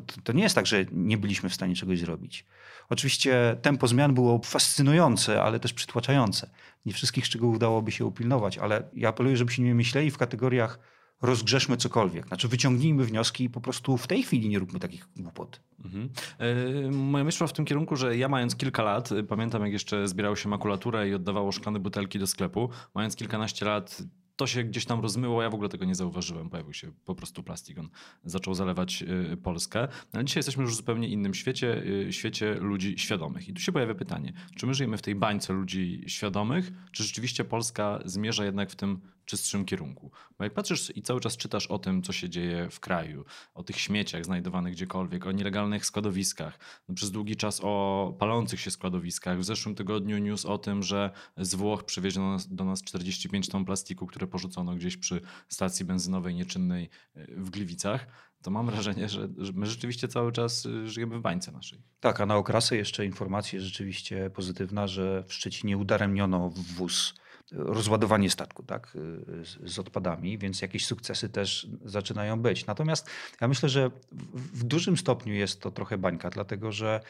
to, 0.00 0.22
to, 0.24 0.32
nie 0.32 0.42
jest 0.42 0.54
tak, 0.54 0.66
że 0.66 0.84
nie 0.92 1.18
byliśmy 1.18 1.48
w 1.48 1.54
stanie 1.54 1.74
czegoś 1.74 1.98
zrobić. 1.98 2.46
Oczywiście 2.88 3.56
tempo 3.62 3.88
zmian 3.88 4.14
było 4.14 4.40
fascynujące, 4.44 5.42
ale 5.42 5.60
też 5.60 5.72
przytłaczające. 5.72 6.50
Nie 6.86 6.92
wszystkich 6.92 7.26
szczegółów 7.26 7.58
dałoby 7.58 7.92
się 7.92 8.04
upilnować, 8.04 8.58
ale 8.58 8.90
ja 8.94 9.08
apeluję, 9.08 9.36
żebyśmy 9.36 9.64
nie 9.64 9.74
myśleli 9.74 10.10
w 10.10 10.18
kategoriach 10.18 10.78
rozgrzeszmy 11.22 11.76
cokolwiek. 11.76 12.26
Znaczy 12.28 12.48
wyciągnijmy 12.48 13.04
wnioski 13.04 13.44
i 13.44 13.50
po 13.50 13.60
prostu 13.60 13.96
w 13.96 14.06
tej 14.06 14.22
chwili 14.22 14.48
nie 14.48 14.58
róbmy 14.58 14.80
takich 14.80 15.08
głupot. 15.16 15.60
Mhm. 15.84 16.08
E, 16.38 16.90
moja 16.90 17.24
myśl 17.24 17.46
w 17.46 17.52
tym 17.52 17.64
kierunku, 17.64 17.96
że 17.96 18.16
ja 18.16 18.28
mając 18.28 18.56
kilka 18.56 18.82
lat, 18.82 19.10
pamiętam 19.28 19.62
jak 19.62 19.72
jeszcze 19.72 20.08
zbierało 20.08 20.36
się 20.36 20.48
makulaturę 20.48 21.08
i 21.08 21.14
oddawało 21.14 21.52
szklane 21.52 21.80
butelki 21.80 22.18
do 22.18 22.26
sklepu, 22.26 22.70
mając 22.94 23.16
kilkanaście 23.16 23.64
lat 23.64 24.02
to 24.42 24.46
się 24.46 24.64
gdzieś 24.64 24.84
tam 24.84 25.00
rozmyło, 25.00 25.42
ja 25.42 25.50
w 25.50 25.54
ogóle 25.54 25.68
tego 25.68 25.84
nie 25.84 25.94
zauważyłem. 25.94 26.50
Pojawił 26.50 26.72
się 26.72 26.92
po 27.04 27.14
prostu 27.14 27.42
plastik, 27.42 27.78
on 27.78 27.88
zaczął 28.24 28.54
zalewać 28.54 29.02
y, 29.32 29.36
Polskę. 29.36 29.80
No, 29.90 29.96
ale 30.12 30.24
dzisiaj 30.24 30.38
jesteśmy 30.38 30.62
już 30.62 30.72
w 30.72 30.76
zupełnie 30.76 31.08
innym 31.08 31.34
świecie, 31.34 31.82
y, 31.86 32.12
świecie 32.12 32.54
ludzi 32.54 32.98
świadomych. 32.98 33.48
I 33.48 33.52
tu 33.52 33.60
się 33.60 33.72
pojawia 33.72 33.94
pytanie, 33.94 34.32
czy 34.56 34.66
my 34.66 34.74
żyjemy 34.74 34.96
w 34.96 35.02
tej 35.02 35.14
bańce 35.14 35.52
ludzi 35.52 36.04
świadomych, 36.06 36.72
czy 36.92 37.04
rzeczywiście 37.04 37.44
Polska 37.44 37.98
zmierza 38.04 38.44
jednak 38.44 38.70
w 38.70 38.76
tym 38.76 39.00
czystszym 39.24 39.64
kierunku. 39.64 40.10
Bo 40.38 40.44
jak 40.44 40.54
patrzysz 40.54 40.96
i 40.96 41.02
cały 41.02 41.20
czas 41.20 41.36
czytasz 41.36 41.66
o 41.66 41.78
tym, 41.78 42.02
co 42.02 42.12
się 42.12 42.28
dzieje 42.28 42.70
w 42.70 42.80
kraju, 42.80 43.24
o 43.54 43.62
tych 43.62 43.80
śmieciach 43.80 44.24
znajdowanych 44.24 44.74
gdziekolwiek, 44.74 45.26
o 45.26 45.32
nielegalnych 45.32 45.86
składowiskach, 45.86 46.58
no 46.88 46.94
przez 46.94 47.10
długi 47.10 47.36
czas 47.36 47.60
o 47.62 48.14
palących 48.18 48.60
się 48.60 48.70
składowiskach. 48.70 49.38
W 49.38 49.44
zeszłym 49.44 49.74
tygodniu 49.74 50.18
news 50.18 50.46
o 50.46 50.58
tym, 50.58 50.82
że 50.82 51.10
z 51.36 51.54
Włoch 51.54 51.84
przywieziono 51.84 52.36
do 52.50 52.64
nas 52.64 52.82
45 52.82 53.48
ton 53.48 53.64
plastiku, 53.64 54.06
które 54.06 54.26
porzucono 54.26 54.74
gdzieś 54.74 54.96
przy 54.96 55.20
stacji 55.48 55.84
benzynowej 55.84 56.34
nieczynnej 56.34 56.90
e, 57.14 57.26
w 57.26 57.50
Gliwicach 57.50 58.06
to 58.42 58.50
mam 58.50 58.66
wrażenie, 58.66 59.08
że, 59.08 59.28
my 59.54 59.66
rzeczywiście 59.66 60.08
cały 60.08 60.32
czas 60.32 60.66
e, 60.66 60.88
żyjemy 60.88 61.18
w 61.18 61.22
bańce 61.22 61.52
naszej. 61.52 61.78
Tak, 62.00 62.20
a 62.20 62.26
na 62.26 62.36
okrasę 62.36 62.76
jeszcze 62.76 63.06
informacja 63.06 63.60
rzeczywiście 63.60 64.30
pozytywna, 64.30 64.86
że 64.86 65.24
w 65.26 65.34
Szczecinie 65.34 65.78
udaremniono 65.78 66.50
wóz 66.50 67.14
rozładowanie 67.52 68.30
statku 68.30 68.62
tak, 68.62 68.96
z, 69.42 69.72
z, 69.72 69.78
odpadami, 69.78 70.38
więc 70.38 70.62
jakieś 70.62 70.86
sukcesy 70.86 71.28
też 71.28 71.66
zaczynają 71.84 72.40
być. 72.40 72.66
Natomiast 72.66 73.10
ja 73.40 73.48
myślę, 73.48 73.68
że 73.68 73.90
w, 74.12 74.58
w 74.60 74.64
dużym 74.64 74.96
stopniu 74.96 75.34
jest 75.34 75.60
to 75.60 75.70
trochę 75.70 75.98
bańka, 75.98 76.30
dlatego 76.30 76.72
że, 76.72 77.00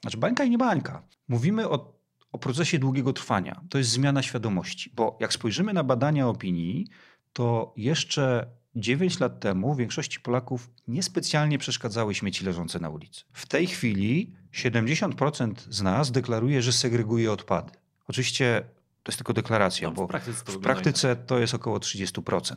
znaczy 0.00 0.16
bańka 0.16 0.44
i 0.44 0.50
nie 0.50 0.58
bańka. 0.58 1.02
Mówimy 1.28 1.68
o, 1.68 1.92
o 2.32 2.38
procesie 2.38 2.78
długiego 2.78 3.12
trwania. 3.12 3.60
To 3.70 3.78
jest 3.78 3.90
zmiana 3.90 4.22
świadomości, 4.22 4.92
bo 4.94 5.16
jak 5.20 5.32
spojrzymy 5.32 5.72
na 5.72 5.84
badania 5.84 6.28
opinii, 6.28 6.86
to 7.32 7.72
jeszcze 7.76 8.46
9 8.76 9.20
lat 9.20 9.40
temu 9.40 9.74
większości 9.74 10.20
Polaków 10.20 10.70
niespecjalnie 10.88 11.58
przeszkadzały 11.58 12.14
śmieci 12.14 12.44
leżące 12.44 12.78
na 12.78 12.88
ulicy. 12.88 13.24
W 13.32 13.46
tej 13.46 13.66
chwili 13.66 14.32
70% 14.52 15.54
z 15.68 15.82
nas 15.82 16.10
deklaruje, 16.10 16.62
że 16.62 16.72
segreguje 16.72 17.32
odpady. 17.32 17.72
Oczywiście 18.08 18.64
to 19.06 19.10
jest 19.10 19.18
tylko 19.18 19.32
deklaracja, 19.32 19.88
no, 19.88 19.94
bo 19.94 20.06
w 20.06 20.08
praktyce, 20.08 20.44
to, 20.44 20.52
w 20.52 20.60
praktyce 20.60 21.16
to 21.16 21.38
jest 21.38 21.54
około 21.54 21.78
30%. 21.78 22.56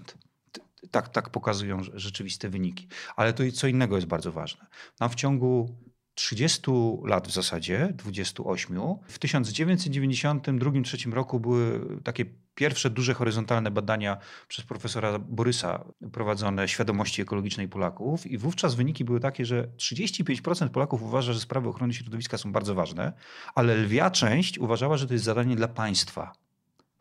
Tak, 0.92 1.10
tak 1.10 1.30
pokazują 1.30 1.82
rzeczywiste 1.94 2.50
wyniki. 2.50 2.88
Ale 3.16 3.34
to 3.34 3.44
co 3.54 3.68
innego 3.68 3.96
jest 3.96 4.08
bardzo 4.08 4.32
ważne. 4.32 4.68
Nam 5.00 5.10
w 5.10 5.16
ciągu 5.16 5.78
30 6.20 6.72
lat 7.04 7.28
w 7.28 7.32
zasadzie, 7.32 7.94
28, 7.96 8.78
w 9.08 9.20
1992-1993 9.20 11.14
roku 11.14 11.40
były 11.40 11.82
takie 12.04 12.26
pierwsze 12.56 12.90
duże 12.90 13.14
horyzontalne 13.14 13.72
badania 13.72 14.18
przez 14.48 14.66
profesora 14.66 15.20
Borysa 15.20 15.86
prowadzone 16.12 16.68
świadomości 16.68 17.22
ekologicznej 17.22 17.68
Polaków 17.68 18.28
i 18.28 18.38
wówczas 18.38 18.76
wyniki 18.76 19.06
były 19.06 19.20
takie, 19.20 19.46
że 19.46 19.68
35% 19.78 20.70
Polaków 20.70 21.04
uważa, 21.04 21.34
że 21.34 21.40
sprawy 21.40 21.70
ochrony 21.70 21.94
środowiska 21.94 22.38
są 22.38 22.52
bardzo 22.52 22.76
ważne, 22.76 23.14
ale 23.56 23.76
lwia 23.76 24.12
część 24.12 24.58
uważała, 24.58 24.98
że 24.98 25.08
to 25.08 25.14
jest 25.14 25.26
zadanie 25.26 25.56
dla 25.56 25.68
państwa. 25.68 26.34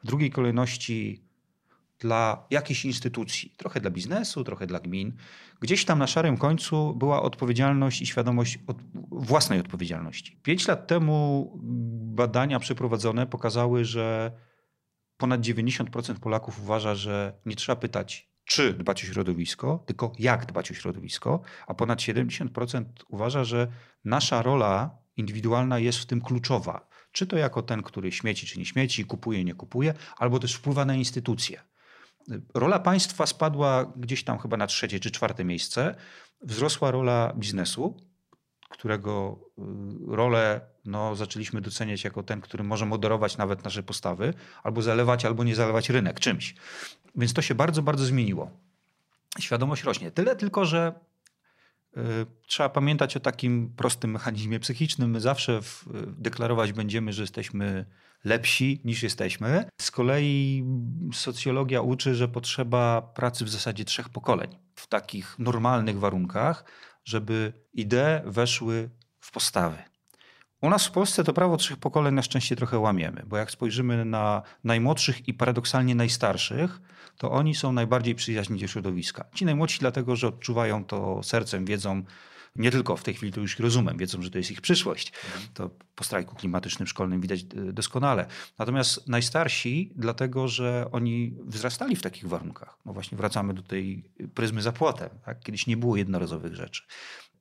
W 0.04 0.06
drugiej 0.06 0.30
kolejności 0.30 1.27
dla 1.99 2.47
jakiejś 2.50 2.85
instytucji, 2.85 3.55
trochę 3.57 3.81
dla 3.81 3.90
biznesu, 3.90 4.45
trochę 4.45 4.67
dla 4.67 4.81
gmin. 4.81 5.17
Gdzieś 5.61 5.85
tam 5.85 5.99
na 5.99 6.07
szarym 6.07 6.37
końcu 6.37 6.95
była 6.95 7.23
odpowiedzialność 7.23 8.02
i 8.02 8.07
świadomość 8.07 8.59
od 8.67 8.76
własnej 9.11 9.61
odpowiedzialności. 9.61 10.40
Pięć 10.43 10.69
lat 10.69 10.87
temu 10.87 11.52
badania 12.14 12.59
przeprowadzone 12.59 13.26
pokazały, 13.26 13.85
że 13.85 14.33
ponad 15.17 15.40
90% 15.40 16.14
Polaków 16.14 16.61
uważa, 16.61 16.95
że 16.95 17.40
nie 17.47 17.57
trzeba 17.57 17.76
pytać, 17.76 18.28
czy 18.45 18.73
dbać 18.73 19.05
o 19.05 19.07
środowisko, 19.07 19.85
tylko 19.87 20.12
jak 20.19 20.47
dbać 20.47 20.71
o 20.71 20.75
środowisko, 20.75 21.40
a 21.67 21.75
ponad 21.75 21.99
70% 21.99 22.85
uważa, 23.09 23.45
że 23.45 23.69
nasza 24.05 24.43
rola 24.43 24.99
indywidualna 25.17 25.78
jest 25.78 25.99
w 25.99 26.07
tym 26.07 26.21
kluczowa. 26.21 26.88
Czy 27.12 27.26
to 27.26 27.37
jako 27.37 27.62
ten, 27.62 27.83
który 27.83 28.12
śmieci 28.12 28.47
czy 28.47 28.59
nie 28.59 28.64
śmieci, 28.64 29.05
kupuje, 29.05 29.45
nie 29.45 29.55
kupuje, 29.55 29.95
albo 30.19 30.38
też 30.38 30.55
wpływa 30.55 30.85
na 30.85 30.95
instytucje. 30.95 31.61
Rola 32.54 32.78
państwa 32.78 33.26
spadła 33.26 33.92
gdzieś 33.97 34.25
tam 34.25 34.38
chyba 34.38 34.56
na 34.56 34.66
trzecie 34.66 35.00
czy 35.00 35.11
czwarte 35.11 35.44
miejsce. 35.44 35.94
Wzrosła 36.40 36.90
rola 36.90 37.32
biznesu, 37.37 37.97
którego 38.68 39.38
y, 39.58 39.62
rolę 40.16 40.61
no, 40.85 41.16
zaczęliśmy 41.16 41.61
doceniać 41.61 42.04
jako 42.04 42.23
ten, 42.23 42.40
który 42.40 42.64
może 42.64 42.87
moderować 42.87 43.37
nawet 43.37 43.64
nasze 43.64 43.82
postawy, 43.82 44.35
albo 44.62 44.82
zalewać, 44.82 45.25
albo 45.25 45.44
nie 45.44 45.54
zalewać 45.54 45.90
rynek 45.90 46.20
czymś. 46.20 46.54
Więc 47.14 47.32
to 47.32 47.42
się 47.42 47.54
bardzo, 47.54 47.82
bardzo 47.82 48.04
zmieniło. 48.04 48.50
Świadomość 49.40 49.82
rośnie. 49.82 50.11
Tyle 50.11 50.37
tylko, 50.37 50.64
że 50.64 50.92
y, 51.97 52.00
trzeba 52.47 52.68
pamiętać 52.68 53.16
o 53.16 53.20
takim 53.20 53.73
prostym 53.76 54.11
mechanizmie 54.11 54.61
psychicznym. 54.61 55.11
My 55.11 55.20
zawsze 55.20 55.62
w, 55.62 55.85
deklarować 56.06 56.73
będziemy, 56.73 57.12
że 57.12 57.23
jesteśmy 57.23 57.85
lepsi 58.25 58.80
niż 58.84 59.02
jesteśmy. 59.02 59.64
Z 59.80 59.90
kolei 59.90 60.64
socjologia 61.12 61.80
uczy, 61.80 62.14
że 62.14 62.28
potrzeba 62.28 63.02
pracy 63.02 63.44
w 63.44 63.48
zasadzie 63.48 63.84
trzech 63.84 64.08
pokoleń 64.08 64.56
w 64.75 64.87
takich 64.87 65.38
normalnych 65.38 65.98
warunkach, 65.98 66.64
żeby 67.04 67.52
idee 67.72 68.22
weszły 68.25 68.90
w 69.20 69.32
postawy. 69.32 69.78
U 70.60 70.70
nas 70.70 70.87
w 70.87 70.90
Polsce 70.90 71.25
to 71.25 71.32
prawo 71.32 71.56
trzech 71.56 71.76
pokoleń 71.76 72.14
na 72.14 72.22
szczęście 72.22 72.56
trochę 72.56 72.78
łamiemy, 72.78 73.22
bo 73.26 73.37
jak 73.37 73.50
spojrzymy 73.50 74.04
na 74.04 74.42
najmłodszych 74.64 75.28
i 75.28 75.34
paradoksalnie 75.34 75.94
najstarszych, 75.94 76.80
to 77.16 77.30
oni 77.30 77.54
są 77.54 77.72
najbardziej 77.72 78.14
przyjaźni 78.14 78.60
do 78.60 78.66
środowiska. 78.66 79.25
Ci 79.34 79.44
najmłodsi 79.44 79.78
dlatego, 79.78 80.16
że 80.16 80.28
odczuwają 80.28 80.84
to 80.84 81.22
sercem, 81.22 81.64
wiedzą, 81.64 82.02
nie 82.57 82.71
tylko 82.71 82.97
w 82.97 83.02
tej 83.02 83.14
chwili 83.14 83.33
to 83.33 83.40
już 83.40 83.59
rozumem, 83.59 83.99
wiedzą, 83.99 84.23
że 84.23 84.31
to 84.31 84.38
jest 84.38 84.50
ich 84.50 84.61
przyszłość. 84.61 85.12
To 85.55 85.71
po 85.95 86.05
strajku 86.05 86.37
klimatycznym 86.37 86.87
szkolnym 86.87 87.21
widać 87.21 87.40
e, 87.40 87.73
doskonale. 87.73 88.26
Natomiast 88.59 89.09
najstarsi, 89.09 89.93
dlatego 89.97 90.49
że 90.49 90.88
oni 90.93 91.35
wzrastali 91.45 91.97
w 91.97 92.02
takich 92.02 92.28
warunkach. 92.28 92.78
No 92.87 92.93
właśnie 92.93 93.19
wracamy 93.19 93.55
do 93.55 93.62
tej 93.62 94.05
pryzmy 94.35 94.62
za 94.62 94.73
płotem. 94.73 95.09
Tak? 95.25 95.40
Kiedyś 95.40 95.67
nie 95.67 95.76
było 95.76 95.97
jednorazowych 95.97 96.55
rzeczy. 96.55 96.83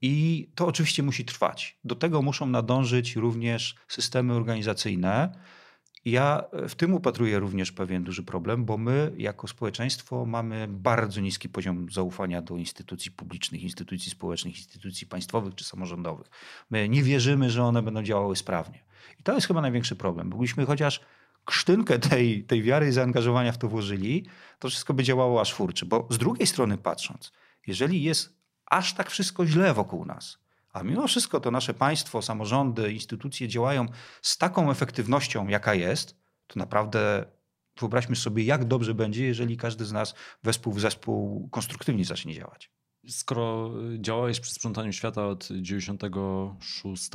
I 0.02 0.48
to 0.56 0.68
oczywiście 0.68 1.04
musi 1.04 1.26
trwać. 1.26 1.78
Do 1.84 1.96
tego 1.96 2.22
muszą 2.22 2.46
nadążyć 2.46 3.16
również 3.16 3.76
systemy 3.88 4.34
organizacyjne, 4.34 5.38
ja 6.12 6.44
w 6.68 6.76
tym 6.76 6.94
upatruję 6.94 7.40
również 7.40 7.72
pewien 7.72 8.04
duży 8.04 8.24
problem, 8.24 8.66
bo 8.66 8.78
my 8.78 9.12
jako 9.18 9.48
społeczeństwo 9.48 10.26
mamy 10.26 10.68
bardzo 10.70 11.22
niski 11.22 11.50
poziom 11.50 11.88
zaufania 11.92 12.42
do 12.42 12.58
instytucji 12.58 13.12
publicznych, 13.12 13.64
instytucji 13.64 14.12
społecznych, 14.12 14.58
instytucji 14.58 15.08
państwowych 15.08 15.56
czy 15.56 15.64
samorządowych. 15.64 16.28
My 16.70 16.90
nie 16.90 17.04
wierzymy, 17.04 17.50
że 17.50 17.64
one 17.64 17.82
będą 17.82 18.04
działały 18.04 18.36
sprawnie. 18.36 18.84
I 19.20 19.24
to 19.24 19.34
jest 19.34 19.48
chyba 19.48 19.62
największy 19.62 19.96
problem. 19.96 20.30
Bo 20.30 20.38
gdybyśmy 20.38 20.66
chociaż 20.66 21.02
krztynkę 21.46 22.00
tej, 22.00 22.44
tej 22.44 22.64
wiary 22.64 22.88
i 22.88 22.92
zaangażowania 22.92 23.52
w 23.52 23.58
to 23.58 23.68
włożyli, 23.68 24.26
to 24.60 24.70
wszystko 24.70 24.94
by 24.94 25.04
działało 25.04 25.42
aż 25.42 25.54
furczy. 25.54 25.86
Bo 25.86 26.08
z 26.10 26.18
drugiej 26.18 26.48
strony 26.48 26.78
patrząc, 26.78 27.32
jeżeli 27.68 28.04
jest 28.04 28.38
aż 28.66 28.94
tak 28.94 29.10
wszystko 29.10 29.46
źle 29.46 29.74
wokół 29.74 30.06
nas, 30.06 30.38
a 30.77 30.84
mimo 30.84 31.07
wszystko 31.07 31.39
to 31.39 31.51
nasze 31.51 31.74
państwo, 31.74 32.22
samorządy, 32.22 32.93
instytucje 32.93 33.48
działają 33.48 33.86
z 34.22 34.38
taką 34.38 34.72
efektywnością, 34.72 35.48
jaka 35.48 35.74
jest, 35.74 36.15
to 36.48 36.60
naprawdę 36.60 37.25
wyobraźmy 37.79 38.15
sobie, 38.15 38.43
jak 38.43 38.65
dobrze 38.65 38.93
będzie, 38.93 39.25
jeżeli 39.25 39.57
każdy 39.57 39.86
z 39.86 39.91
nas 39.91 40.15
wespół 40.43 40.74
w 40.74 40.79
zespół 40.79 41.50
konstruktywnie 41.50 42.05
zacznie 42.05 42.34
działać. 42.34 42.72
Skoro 43.07 43.72
działałeś 44.00 44.39
przy 44.39 44.53
sprzątaniu 44.53 44.93
świata 44.93 45.27
od 45.27 45.48
96 45.62 47.10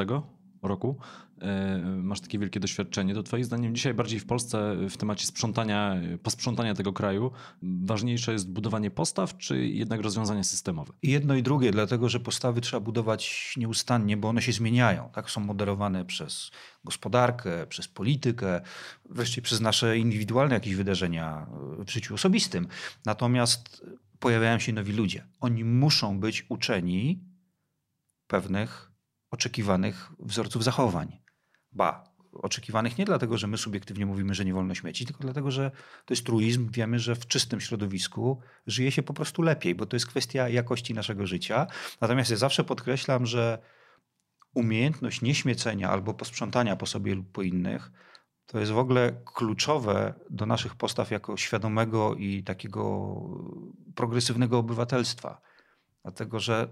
roku, 0.63 0.97
e, 1.41 1.79
masz 2.03 2.21
takie 2.21 2.39
wielkie 2.39 2.61
doświadczenie, 2.61 3.15
to 3.15 3.23
twoim 3.23 3.45
zdaniem 3.45 3.75
dzisiaj 3.75 3.95
bardziej 3.95 4.21
w 4.21 4.27
Polsce 4.27 4.77
w 4.91 4.97
temacie 4.97 5.27
sprzątania, 5.27 5.97
posprzątania 6.23 6.75
tego 6.75 6.93
kraju 6.93 7.31
ważniejsze 7.63 8.33
jest 8.33 8.51
budowanie 8.51 8.91
postaw, 8.91 9.37
czy 9.37 9.67
jednak 9.67 10.01
rozwiązania 10.01 10.45
systemowe? 10.45 10.93
Jedno 11.03 11.35
i 11.35 11.43
drugie, 11.43 11.71
dlatego 11.71 12.09
że 12.09 12.21
postawy 12.21 12.61
trzeba 12.61 12.81
budować 12.81 13.55
nieustannie, 13.57 14.17
bo 14.17 14.29
one 14.29 14.43
się 14.43 14.53
zmieniają. 14.53 15.09
Tak 15.13 15.31
są 15.31 15.41
moderowane 15.41 16.05
przez 16.05 16.51
gospodarkę, 16.85 17.67
przez 17.67 17.89
politykę, 17.89 18.61
wreszcie 19.11 19.43
przez 19.43 19.61
nasze 19.61 19.99
indywidualne 19.99 20.55
jakieś 20.55 20.75
wydarzenia 20.75 21.47
w 21.79 21.91
życiu 21.91 22.15
osobistym. 22.15 22.69
Natomiast 23.05 23.87
pojawiają 24.19 24.59
się 24.59 24.73
nowi 24.73 24.93
ludzie. 24.93 25.27
Oni 25.41 25.65
muszą 25.65 26.21
być 26.21 26.47
uczeni 26.49 27.25
pewnych 28.27 28.92
oczekiwanych 29.33 30.13
wzorców 30.19 30.65
zachowań. 30.65 31.19
Ba, 31.73 32.05
oczekiwanych 32.33 32.99
nie 32.99 33.05
dlatego, 33.05 33.39
że 33.39 33.47
my 33.47 33.59
subiektywnie 33.59 34.07
mówimy, 34.07 34.35
że 34.35 34.45
nie 34.45 34.55
wolno 34.55 34.75
śmieci, 34.75 35.07
tylko 35.07 35.23
dlatego, 35.23 35.51
że 35.51 35.71
to 36.05 36.15
jest 36.15 36.27
truizm. 36.27 36.71
Wiemy, 36.71 36.99
że 36.99 37.15
w 37.15 37.27
czystym 37.27 37.61
środowisku 37.61 38.41
żyje 38.67 38.93
się 38.93 39.03
po 39.03 39.15
prostu 39.15 39.43
lepiej, 39.43 39.75
bo 39.75 39.87
to 39.87 39.97
jest 39.97 40.07
kwestia 40.07 40.49
jakości 40.49 40.95
naszego 40.95 41.27
życia. 41.27 41.67
Natomiast 42.01 42.31
ja 42.31 42.37
zawsze 42.37 42.65
podkreślam, 42.65 43.27
że 43.27 43.59
umiejętność 44.55 45.23
nieśmiecenia 45.23 45.91
albo 45.91 46.15
posprzątania 46.15 46.77
po 46.77 46.87
sobie 46.87 47.15
lub 47.15 47.33
po 47.33 47.43
innych 47.43 47.91
to 48.47 48.61
jest 48.61 48.73
w 48.73 48.79
ogóle 48.79 49.23
kluczowe 49.25 50.15
do 50.31 50.47
naszych 50.47 50.75
postaw 50.75 51.11
jako 51.11 51.37
świadomego 51.37 52.15
i 52.15 52.43
takiego 52.43 53.17
progresywnego 53.95 54.59
obywatelstwa. 54.59 55.41
Dlatego, 56.03 56.41
że 56.41 56.69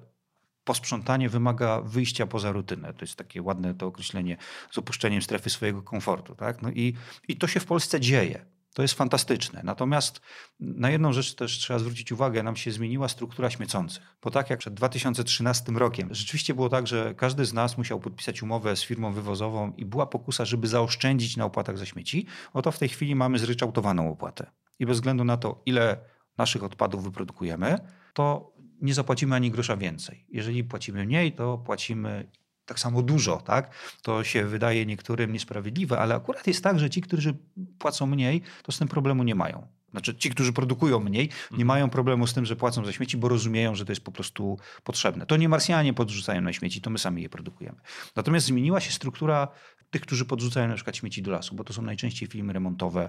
posprzątanie 0.71 1.29
wymaga 1.29 1.81
wyjścia 1.81 2.27
poza 2.27 2.53
rutynę. 2.53 2.95
To 2.95 3.01
jest 3.01 3.17
takie 3.17 3.43
ładne 3.43 3.75
to 3.75 3.87
określenie 3.87 4.37
z 4.71 4.79
opuszczeniem 4.79 5.23
strefy 5.23 5.51
swojego 5.51 5.83
komfortu. 5.83 6.35
Tak? 6.35 6.63
No 6.63 6.71
i, 6.71 6.95
I 7.29 7.37
to 7.37 7.47
się 7.47 7.61
w 7.61 7.67
Polsce 7.67 8.01
dzieje. 8.01 8.47
To 8.75 8.83
jest 8.83 8.95
fantastyczne. 8.95 9.61
Natomiast 9.65 10.21
na 10.61 10.91
jedną 10.91 11.13
rzecz 11.13 11.35
też 11.35 11.59
trzeba 11.59 11.79
zwrócić 11.79 12.13
uwagę, 12.13 12.43
nam 12.43 12.57
się 12.57 12.73
zmieniła 12.73 13.09
struktura 13.09 13.51
śmiecących. 13.51 14.17
Bo 14.23 14.31
tak 14.31 14.51
jak 14.51 14.59
przed 14.59 14.75
2013 14.75 15.73
rokiem, 15.73 16.09
rzeczywiście 16.15 16.55
było 16.55 16.69
tak, 16.69 16.87
że 16.87 17.15
każdy 17.15 17.45
z 17.45 17.53
nas 17.53 17.79
musiał 17.79 18.01
podpisać 18.01 18.43
umowę 18.43 18.77
z 18.77 18.83
firmą 18.83 19.13
wywozową 19.13 19.73
i 19.77 19.85
była 19.85 20.07
pokusa, 20.07 20.45
żeby 20.45 20.69
zaoszczędzić 20.69 21.37
na 21.37 21.45
opłatach 21.45 21.79
za 21.79 21.87
śmieci. 21.87 22.27
Oto 22.53 22.73
w 22.73 22.79
tej 22.79 22.89
chwili 22.89 23.15
mamy 23.15 23.39
zryczałtowaną 23.39 24.13
opłatę. 24.13 24.51
I 24.79 24.87
bez 24.87 24.97
względu 24.97 25.25
na 25.25 25.37
to, 25.37 25.63
ile 25.67 25.97
naszych 26.39 26.65
odpadów 26.65 27.05
wyprodukujemy, 27.05 27.79
to 28.15 28.53
nie 28.81 28.95
zapłacimy 28.95 29.37
ani 29.37 29.51
grosza 29.51 29.77
więcej. 29.77 30.25
Jeżeli 30.29 30.65
płacimy 30.65 31.05
mniej, 31.07 31.33
to 31.33 31.59
płacimy 31.59 32.31
tak 32.67 32.81
samo 32.81 33.03
dużo, 33.03 33.37
tak? 33.37 33.71
To 34.03 34.25
się 34.25 34.45
wydaje 34.45 34.87
niektórym 34.87 35.33
niesprawiedliwe, 35.33 35.99
ale 35.99 36.15
akurat 36.15 36.47
jest 36.47 36.65
tak, 36.65 36.79
że 36.79 36.91
ci, 36.91 37.01
którzy 37.01 37.37
płacą 37.79 38.07
mniej, 38.07 38.43
to 38.63 38.73
z 38.73 38.79
tym 38.79 38.89
problemu 38.89 39.23
nie 39.23 39.35
mają. 39.35 39.67
Znaczy 39.91 40.15
ci, 40.15 40.31
którzy 40.31 40.53
produkują 40.53 41.01
mniej, 41.01 41.27
nie 41.29 41.33
Mhm. 41.51 41.67
mają 41.67 41.91
problemu 41.91 42.27
z 42.27 42.35
tym, 42.35 42.47
że 42.47 42.57
płacą 42.57 42.85
za 42.85 42.93
śmieci, 42.93 43.17
bo 43.17 43.29
rozumieją, 43.29 43.75
że 43.75 43.85
to 43.85 43.93
jest 43.93 44.05
po 44.05 44.13
prostu 44.13 44.59
potrzebne. 44.85 45.27
To 45.27 45.37
nie 45.37 45.49
Marsjanie 45.49 45.95
podrzucają 45.95 46.41
na 46.41 46.53
śmieci, 46.53 46.81
to 46.81 46.91
my 46.91 46.99
sami 46.99 47.23
je 47.23 47.29
produkujemy. 47.29 47.81
Natomiast 48.17 48.47
zmieniła 48.47 48.81
się 48.81 48.93
struktura 48.93 49.49
tych, 49.91 50.03
którzy 50.03 50.25
podrzucają 50.25 50.69
na 50.69 50.75
przykład 50.75 50.97
śmieci 50.97 51.23
do 51.23 51.31
lasu, 51.31 51.55
bo 51.55 51.65
to 51.65 51.73
są 51.73 51.83
najczęściej 51.83 52.29
firmy 52.29 52.53
remontowe 52.53 53.09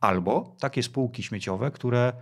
albo 0.00 0.56
takie 0.60 0.82
spółki 0.82 1.22
śmieciowe, 1.22 1.70
które 1.70 2.12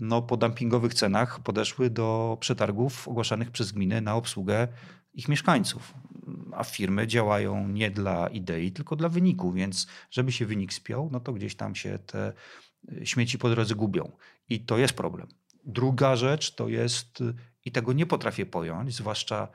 no, 0.00 0.22
po 0.22 0.36
dumpingowych 0.36 0.94
cenach 0.94 1.40
podeszły 1.40 1.90
do 1.90 2.36
przetargów 2.40 3.08
ogłaszanych 3.08 3.50
przez 3.50 3.72
gminy 3.72 4.00
na 4.00 4.14
obsługę 4.14 4.68
ich 5.14 5.28
mieszkańców. 5.28 5.94
A 6.52 6.64
firmy 6.64 7.06
działają 7.06 7.68
nie 7.68 7.90
dla 7.90 8.28
idei, 8.28 8.72
tylko 8.72 8.96
dla 8.96 9.08
wyniku, 9.08 9.52
więc 9.52 9.86
żeby 10.10 10.32
się 10.32 10.46
wynik 10.46 10.72
spiął, 10.72 11.08
no 11.12 11.20
to 11.20 11.32
gdzieś 11.32 11.54
tam 11.54 11.74
się 11.74 11.98
te 11.98 12.32
y, 12.92 13.06
śmieci 13.06 13.38
po 13.38 13.50
drodze 13.50 13.74
gubią. 13.74 14.12
I 14.48 14.60
to 14.60 14.78
jest 14.78 14.94
problem. 14.94 15.28
Druga 15.64 16.16
rzecz 16.16 16.54
to 16.54 16.68
jest, 16.68 17.20
y, 17.20 17.34
i 17.64 17.72
tego 17.72 17.92
nie 17.92 18.06
potrafię 18.06 18.46
pojąć, 18.46 18.94
zwłaszcza 18.94 19.48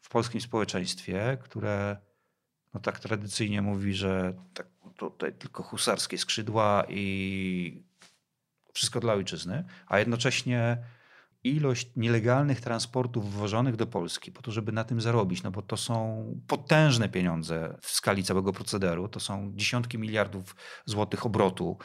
w 0.00 0.08
polskim 0.08 0.40
społeczeństwie, 0.40 1.38
które 1.42 1.96
no 2.74 2.80
tak 2.80 3.00
tradycyjnie 3.00 3.62
mówi, 3.62 3.94
że 3.94 4.34
tak, 4.54 4.66
tutaj 4.96 5.32
tylko 5.32 5.62
husarskie 5.62 6.18
skrzydła 6.18 6.84
i 6.88 7.91
wszystko 8.72 9.00
dla 9.00 9.12
ojczyzny, 9.12 9.64
a 9.86 9.98
jednocześnie 9.98 10.78
ilość 11.44 11.90
nielegalnych 11.96 12.60
transportów 12.60 13.32
wwożonych 13.32 13.76
do 13.76 13.86
Polski 13.86 14.32
po 14.32 14.42
to, 14.42 14.50
żeby 14.50 14.72
na 14.72 14.84
tym 14.84 15.00
zarobić, 15.00 15.42
no 15.42 15.50
bo 15.50 15.62
to 15.62 15.76
są 15.76 16.24
potężne 16.46 17.08
pieniądze 17.08 17.78
w 17.80 17.90
skali 17.90 18.24
całego 18.24 18.52
procederu, 18.52 19.08
to 19.08 19.20
są 19.20 19.52
dziesiątki 19.54 19.98
miliardów 19.98 20.56
złotych 20.84 21.26
obrotu, 21.26 21.78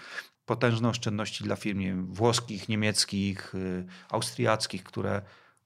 potężne 0.46 0.90
oszczędności 0.90 1.44
dla 1.44 1.56
firm 1.56 2.14
włoskich, 2.14 2.70
niemieckich, 2.70 3.56
y, 3.56 3.86
austriackich, 4.10 4.84
które 4.84 5.22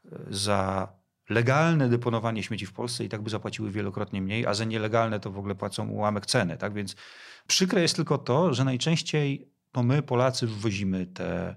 y, 0.06 0.10
za 0.30 0.94
legalne 1.30 1.90
deponowanie 1.90 2.44
śmieci 2.44 2.66
w 2.66 2.74
Polsce 2.74 3.06
i 3.06 3.10
tak 3.10 3.22
by 3.22 3.30
zapłaciły 3.30 3.72
wielokrotnie 3.72 4.22
mniej, 4.22 4.46
a 4.46 4.54
za 4.54 4.66
nielegalne 4.66 5.20
to 5.20 5.32
w 5.32 5.38
ogóle 5.38 5.56
płacą 5.56 5.88
ułamek 5.88 6.26
ceny. 6.26 6.58
Tak 6.58 6.74
więc 6.74 6.96
przykre 7.48 7.82
jest 7.82 7.96
tylko 7.96 8.18
to, 8.18 8.54
że 8.54 8.64
najczęściej 8.64 9.51
to 9.72 9.84
my, 9.84 10.02
Polacy, 10.02 10.48
wwozimy 10.48 11.06
te 11.06 11.56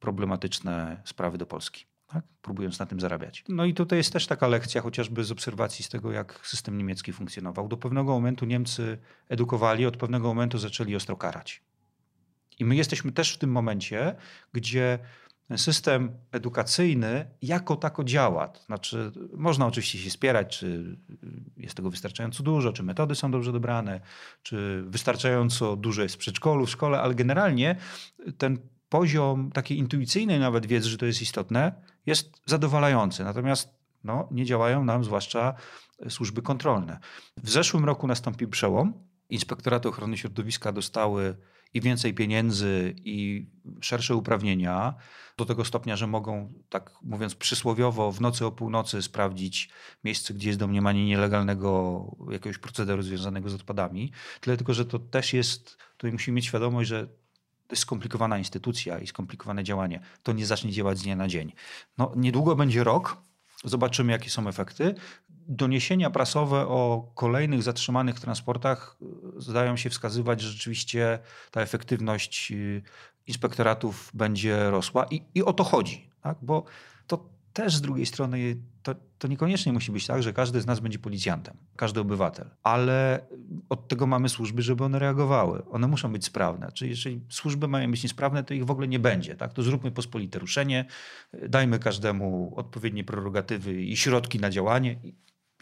problematyczne 0.00 1.02
sprawy 1.04 1.38
do 1.38 1.46
Polski. 1.46 1.86
Tak? 2.06 2.24
Próbując 2.42 2.78
na 2.78 2.86
tym 2.86 3.00
zarabiać. 3.00 3.44
No 3.48 3.64
i 3.64 3.74
tutaj 3.74 3.98
jest 3.98 4.12
też 4.12 4.26
taka 4.26 4.46
lekcja, 4.46 4.80
chociażby 4.80 5.24
z 5.24 5.32
obserwacji 5.32 5.84
z 5.84 5.88
tego, 5.88 6.12
jak 6.12 6.40
system 6.42 6.78
niemiecki 6.78 7.12
funkcjonował. 7.12 7.68
Do 7.68 7.76
pewnego 7.76 8.12
momentu 8.12 8.46
Niemcy 8.46 8.98
edukowali, 9.28 9.86
od 9.86 9.96
pewnego 9.96 10.28
momentu 10.28 10.58
zaczęli 10.58 10.96
ostro 10.96 11.16
karać. 11.16 11.62
I 12.58 12.64
my 12.64 12.76
jesteśmy 12.76 13.12
też 13.12 13.34
w 13.34 13.38
tym 13.38 13.50
momencie, 13.50 14.14
gdzie 14.52 14.98
ten 15.48 15.58
system 15.58 16.10
edukacyjny 16.32 17.30
jako 17.42 17.76
tako 17.76 18.04
działa. 18.04 18.48
To 18.48 18.62
znaczy, 18.62 19.12
można 19.32 19.66
oczywiście 19.66 19.98
się 19.98 20.10
spierać, 20.10 20.58
czy 20.58 20.98
jest 21.56 21.74
tego 21.74 21.90
wystarczająco 21.90 22.42
dużo, 22.42 22.72
czy 22.72 22.82
metody 22.82 23.14
są 23.14 23.30
dobrze 23.30 23.52
dobrane, 23.52 24.00
czy 24.42 24.84
wystarczająco 24.86 25.76
dużo 25.76 26.02
jest 26.02 26.14
w 26.14 26.18
przedszkolu, 26.18 26.66
w 26.66 26.70
szkole, 26.70 27.00
ale 27.00 27.14
generalnie 27.14 27.76
ten 28.38 28.58
poziom 28.88 29.50
takiej 29.52 29.78
intuicyjnej 29.78 30.40
nawet 30.40 30.66
wiedzy, 30.66 30.88
że 30.88 30.98
to 30.98 31.06
jest 31.06 31.22
istotne, 31.22 31.72
jest 32.06 32.32
zadowalający. 32.46 33.24
Natomiast 33.24 33.78
no, 34.04 34.28
nie 34.30 34.44
działają 34.44 34.84
nam 34.84 35.04
zwłaszcza 35.04 35.54
służby 36.08 36.42
kontrolne. 36.42 36.98
W 37.36 37.50
zeszłym 37.50 37.84
roku 37.84 38.06
nastąpił 38.06 38.48
przełom. 38.48 38.94
Inspektoraty 39.30 39.88
Ochrony 39.88 40.18
Środowiska 40.18 40.72
dostały 40.72 41.36
i 41.74 41.80
więcej 41.80 42.14
pieniędzy, 42.14 42.94
i 43.04 43.46
szersze 43.80 44.14
uprawnienia, 44.14 44.94
do 45.36 45.44
tego 45.44 45.64
stopnia, 45.64 45.96
że 45.96 46.06
mogą, 46.06 46.52
tak 46.68 46.90
mówiąc 47.02 47.34
przysłowiowo, 47.34 48.12
w 48.12 48.20
nocy 48.20 48.46
o 48.46 48.52
północy 48.52 49.02
sprawdzić 49.02 49.70
miejsce, 50.04 50.34
gdzie 50.34 50.48
jest 50.48 50.58
domniemanie 50.58 51.06
nielegalnego 51.06 52.02
jakiegoś 52.30 52.58
procederu 52.58 53.02
związanego 53.02 53.50
z 53.50 53.54
odpadami. 53.54 54.12
Tyle 54.40 54.56
tylko, 54.56 54.74
że 54.74 54.84
to 54.84 54.98
też 54.98 55.32
jest, 55.32 55.78
tutaj 55.96 56.12
musimy 56.12 56.34
mieć 56.34 56.46
świadomość, 56.46 56.88
że 56.88 57.06
to 57.06 57.72
jest 57.72 57.82
skomplikowana 57.82 58.38
instytucja 58.38 58.98
i 58.98 59.06
skomplikowane 59.06 59.64
działanie. 59.64 60.00
To 60.22 60.32
nie 60.32 60.46
zacznie 60.46 60.72
działać 60.72 60.98
z 60.98 61.02
dnia 61.02 61.16
na 61.16 61.28
dzień. 61.28 61.52
No, 61.98 62.12
niedługo 62.16 62.56
będzie 62.56 62.84
rok, 62.84 63.22
zobaczymy 63.64 64.12
jakie 64.12 64.30
są 64.30 64.48
efekty. 64.48 64.94
Doniesienia 65.48 66.10
prasowe 66.10 66.66
o 66.66 67.10
kolejnych 67.14 67.62
zatrzymanych 67.62 68.20
transportach 68.20 68.96
y, 69.38 69.40
zdają 69.40 69.76
się 69.76 69.90
wskazywać, 69.90 70.40
że 70.40 70.48
rzeczywiście 70.48 71.18
ta 71.50 71.60
efektywność 71.60 72.52
y, 72.52 72.82
inspektoratów 73.26 74.10
będzie 74.14 74.70
rosła 74.70 75.06
i, 75.10 75.22
i 75.34 75.42
o 75.42 75.52
to 75.52 75.64
chodzi, 75.64 76.10
tak? 76.22 76.36
bo 76.42 76.64
to 77.06 77.28
też 77.52 77.76
z 77.76 77.80
drugiej 77.80 78.06
strony 78.06 78.56
to, 78.82 78.94
to 79.18 79.28
niekoniecznie 79.28 79.72
musi 79.72 79.92
być 79.92 80.06
tak, 80.06 80.22
że 80.22 80.32
każdy 80.32 80.60
z 80.60 80.66
nas 80.66 80.80
będzie 80.80 80.98
policjantem, 80.98 81.56
każdy 81.76 82.00
obywatel, 82.00 82.50
ale 82.62 83.26
od 83.68 83.88
tego 83.88 84.06
mamy 84.06 84.28
służby, 84.28 84.62
żeby 84.62 84.84
one 84.84 84.98
reagowały. 84.98 85.64
One 85.70 85.86
muszą 85.86 86.12
być 86.12 86.24
sprawne. 86.24 86.72
Czyli 86.72 86.90
jeżeli 86.90 87.20
służby 87.28 87.68
mają 87.68 87.90
być 87.90 88.02
niesprawne, 88.02 88.44
to 88.44 88.54
ich 88.54 88.64
w 88.64 88.70
ogóle 88.70 88.88
nie 88.88 88.98
będzie. 88.98 89.36
Tak? 89.36 89.52
To 89.52 89.62
zróbmy 89.62 89.90
pospolite 89.90 90.38
ruszenie, 90.38 90.84
dajmy 91.48 91.78
każdemu 91.78 92.52
odpowiednie 92.56 93.04
prerogatywy 93.04 93.82
i 93.82 93.96
środki 93.96 94.38
na 94.38 94.50
działanie 94.50 94.96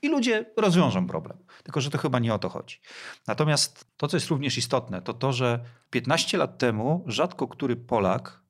i 0.02 0.08
ludzie 0.08 0.44
rozwiążą 0.56 1.06
problem. 1.06 1.38
Tylko, 1.62 1.80
że 1.80 1.90
to 1.90 1.98
chyba 1.98 2.18
nie 2.18 2.34
o 2.34 2.38
to 2.38 2.48
chodzi. 2.48 2.80
Natomiast 3.26 3.86
to, 3.96 4.08
co 4.08 4.16
jest 4.16 4.28
również 4.28 4.58
istotne, 4.58 5.02
to 5.02 5.14
to, 5.14 5.32
że 5.32 5.64
15 5.90 6.38
lat 6.38 6.58
temu 6.58 7.04
rzadko 7.06 7.48
który 7.48 7.76
Polak 7.76 8.40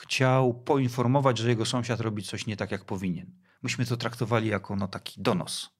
chciał 0.00 0.54
poinformować, 0.54 1.38
że 1.38 1.48
jego 1.48 1.64
sąsiad 1.64 2.00
robi 2.00 2.22
coś 2.22 2.46
nie 2.46 2.56
tak, 2.56 2.70
jak 2.70 2.84
powinien. 2.84 3.30
Myśmy 3.62 3.86
to 3.86 3.96
traktowali 3.96 4.48
jako 4.48 4.76
no, 4.76 4.88
taki 4.88 5.22
donos. 5.22 5.70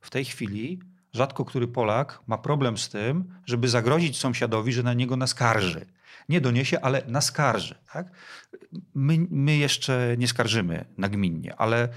W 0.00 0.10
tej 0.10 0.24
chwili 0.24 0.80
rzadko 1.12 1.44
który 1.44 1.68
Polak 1.68 2.20
ma 2.26 2.38
problem 2.38 2.78
z 2.78 2.88
tym, 2.88 3.34
żeby 3.46 3.68
zagrozić 3.68 4.18
sąsiadowi, 4.18 4.72
że 4.72 4.82
na 4.82 4.94
niego 4.94 5.16
naskarży. 5.16 5.86
Nie 6.28 6.40
doniesie, 6.40 6.80
ale 6.80 7.02
naskarży. 7.06 7.74
Tak? 7.92 8.10
My, 8.94 9.26
my 9.30 9.56
jeszcze 9.56 10.14
nie 10.18 10.28
skarżymy 10.28 10.84
nagminnie, 10.98 11.56
ale 11.56 11.88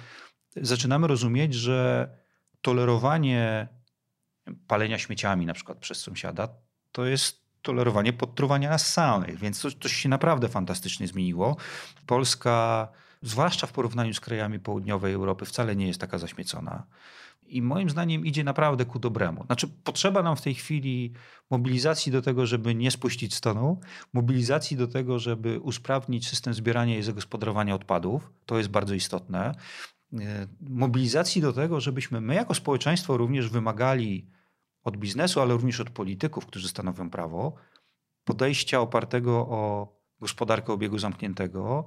zaczynamy 0.56 1.08
rozumieć, 1.08 1.54
że 1.54 2.10
tolerowanie 2.62 3.68
palenia 4.68 4.98
śmieciami 4.98 5.46
na 5.46 5.54
przykład 5.54 5.78
przez 5.78 6.00
sąsiada 6.00 6.48
to 6.92 7.06
jest 7.06 7.46
tolerowanie 7.62 8.14
podtruwania 8.14 8.70
nas 8.70 8.94
samych, 8.94 9.40
więc 9.40 9.60
coś, 9.60 9.76
coś 9.76 9.94
się 9.94 10.10
naprawdę 10.10 10.50
fantastycznie 10.50 11.08
zmieniło. 11.08 11.58
Polska, 12.06 12.88
zwłaszcza 13.22 13.68
w 13.68 13.72
porównaniu 13.72 14.14
z 14.14 14.20
krajami 14.20 14.60
południowej 14.60 15.14
Europy, 15.14 15.46
wcale 15.46 15.76
nie 15.76 15.88
jest 15.88 16.02
taka 16.02 16.18
zaśmiecona. 16.18 16.84
I 17.48 17.62
moim 17.62 17.90
zdaniem 17.90 18.26
idzie 18.26 18.44
naprawdę 18.44 18.86
ku 18.86 19.00
dobremu. 19.00 19.46
Znaczy, 19.46 19.68
potrzeba 19.84 20.24
nam 20.24 20.36
w 20.36 20.42
tej 20.42 20.56
chwili 20.56 21.14
mobilizacji 21.50 22.12
do 22.12 22.22
tego, 22.22 22.46
żeby 22.46 22.76
nie 22.76 22.92
spuścić 22.92 23.36
stonu, 23.36 23.80
mobilizacji 24.14 24.78
do 24.78 24.88
tego, 24.88 25.20
żeby 25.20 25.60
usprawnić 25.60 26.28
system 26.28 26.54
zbierania 26.54 26.98
i 26.98 27.04
zagospodarowania 27.04 27.76
odpadów. 27.76 28.32
To 28.46 28.58
jest 28.58 28.70
bardzo 28.70 28.94
istotne. 28.94 29.56
Mobilizacji 30.62 31.42
do 31.42 31.54
tego, 31.54 31.80
żebyśmy 31.80 32.22
my 32.22 32.36
jako 32.36 32.54
społeczeństwo 32.54 33.18
również 33.18 33.50
wymagali 33.50 34.32
od 34.84 34.98
biznesu, 34.98 35.42
ale 35.42 35.54
również 35.54 35.80
od 35.80 35.90
polityków, 35.90 36.46
którzy 36.46 36.68
stanowią 36.68 37.10
prawo, 37.10 37.56
podejścia 38.24 38.80
opartego 38.80 39.32
o 39.32 39.94
gospodarkę 40.20 40.74
obiegu 40.74 40.98
zamkniętego, 40.98 41.86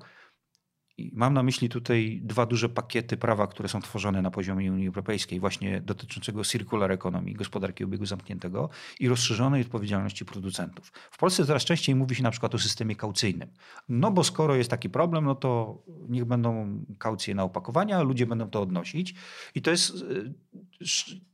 mam 1.12 1.34
na 1.34 1.42
myśli 1.42 1.68
tutaj 1.68 2.20
dwa 2.24 2.46
duże 2.46 2.68
pakiety 2.68 3.16
prawa, 3.16 3.46
które 3.46 3.68
są 3.68 3.80
tworzone 3.80 4.22
na 4.22 4.30
poziomie 4.30 4.72
Unii 4.72 4.86
Europejskiej, 4.86 5.40
właśnie 5.40 5.80
dotyczącego 5.80 6.44
circular 6.44 6.92
economy, 6.92 7.32
gospodarki 7.32 7.84
obiegu 7.84 8.06
zamkniętego 8.06 8.68
i 9.00 9.08
rozszerzonej 9.08 9.62
odpowiedzialności 9.62 10.24
producentów. 10.24 10.92
W 11.10 11.18
Polsce 11.18 11.46
coraz 11.46 11.64
częściej 11.64 11.94
mówi 11.94 12.14
się 12.14 12.22
na 12.22 12.30
przykład 12.30 12.54
o 12.54 12.58
systemie 12.58 12.96
kaucyjnym. 12.96 13.48
No 13.88 14.10
bo 14.10 14.24
skoro 14.24 14.54
jest 14.54 14.70
taki 14.70 14.90
problem, 14.90 15.24
no 15.24 15.34
to 15.34 15.82
niech 16.08 16.24
będą 16.24 16.78
kaucje 16.98 17.34
na 17.34 17.44
opakowania, 17.44 18.02
ludzie 18.02 18.26
będą 18.26 18.50
to 18.50 18.62
odnosić. 18.62 19.14
I 19.54 19.62
to 19.62 19.70
jest 19.70 19.94
y, 19.94 20.34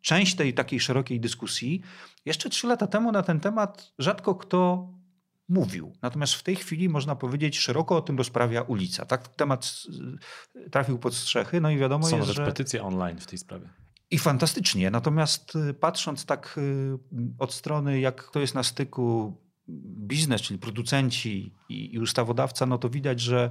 część 0.00 0.35
tej 0.35 0.55
takiej 0.55 0.81
szerokiej 0.81 1.20
dyskusji. 1.20 1.81
Jeszcze 2.24 2.50
trzy 2.50 2.66
lata 2.66 2.87
temu 2.87 3.12
na 3.12 3.22
ten 3.22 3.40
temat 3.40 3.92
rzadko 3.98 4.35
kto 4.35 4.88
mówił. 5.48 5.92
Natomiast 6.02 6.35
w 6.35 6.42
tej 6.42 6.57
chwili 6.57 6.88
można 6.88 7.16
powiedzieć, 7.16 7.59
szeroko 7.59 7.96
o 7.96 8.02
tym 8.02 8.18
rozprawia 8.18 8.62
ulica. 8.62 9.07
Tak 9.07 9.28
temat 9.28 9.76
y, 10.66 10.70
trafił 10.70 10.98
pod 10.98 11.14
strzechy, 11.14 11.61
no 11.61 11.70
i 11.70 11.76
wiadomo 11.76 12.07
Są 12.07 12.16
jest, 12.16 12.30
że... 12.30 12.46
petycje 12.46 12.83
online 12.85 13.18
w 13.18 13.26
tej 13.26 13.38
sprawie. 13.38 13.68
I 14.11 14.18
fantastycznie. 14.18 14.90
Natomiast 14.90 15.57
y, 15.57 15.74
patrząc 15.74 16.26
tak 16.26 16.54
y, 16.59 16.98
od 17.38 17.52
strony, 17.52 18.00
jak 18.00 18.30
to 18.30 18.40
jest 18.40 18.54
na 18.54 18.62
styku 18.62 19.37
biznes, 20.07 20.42
czyli 20.42 20.59
producenci 20.59 21.54
i, 21.68 21.94
i 21.94 21.98
ustawodawca, 21.98 22.66
no 22.66 22.78
to 22.78 22.90
widać, 22.90 23.20
że 23.20 23.50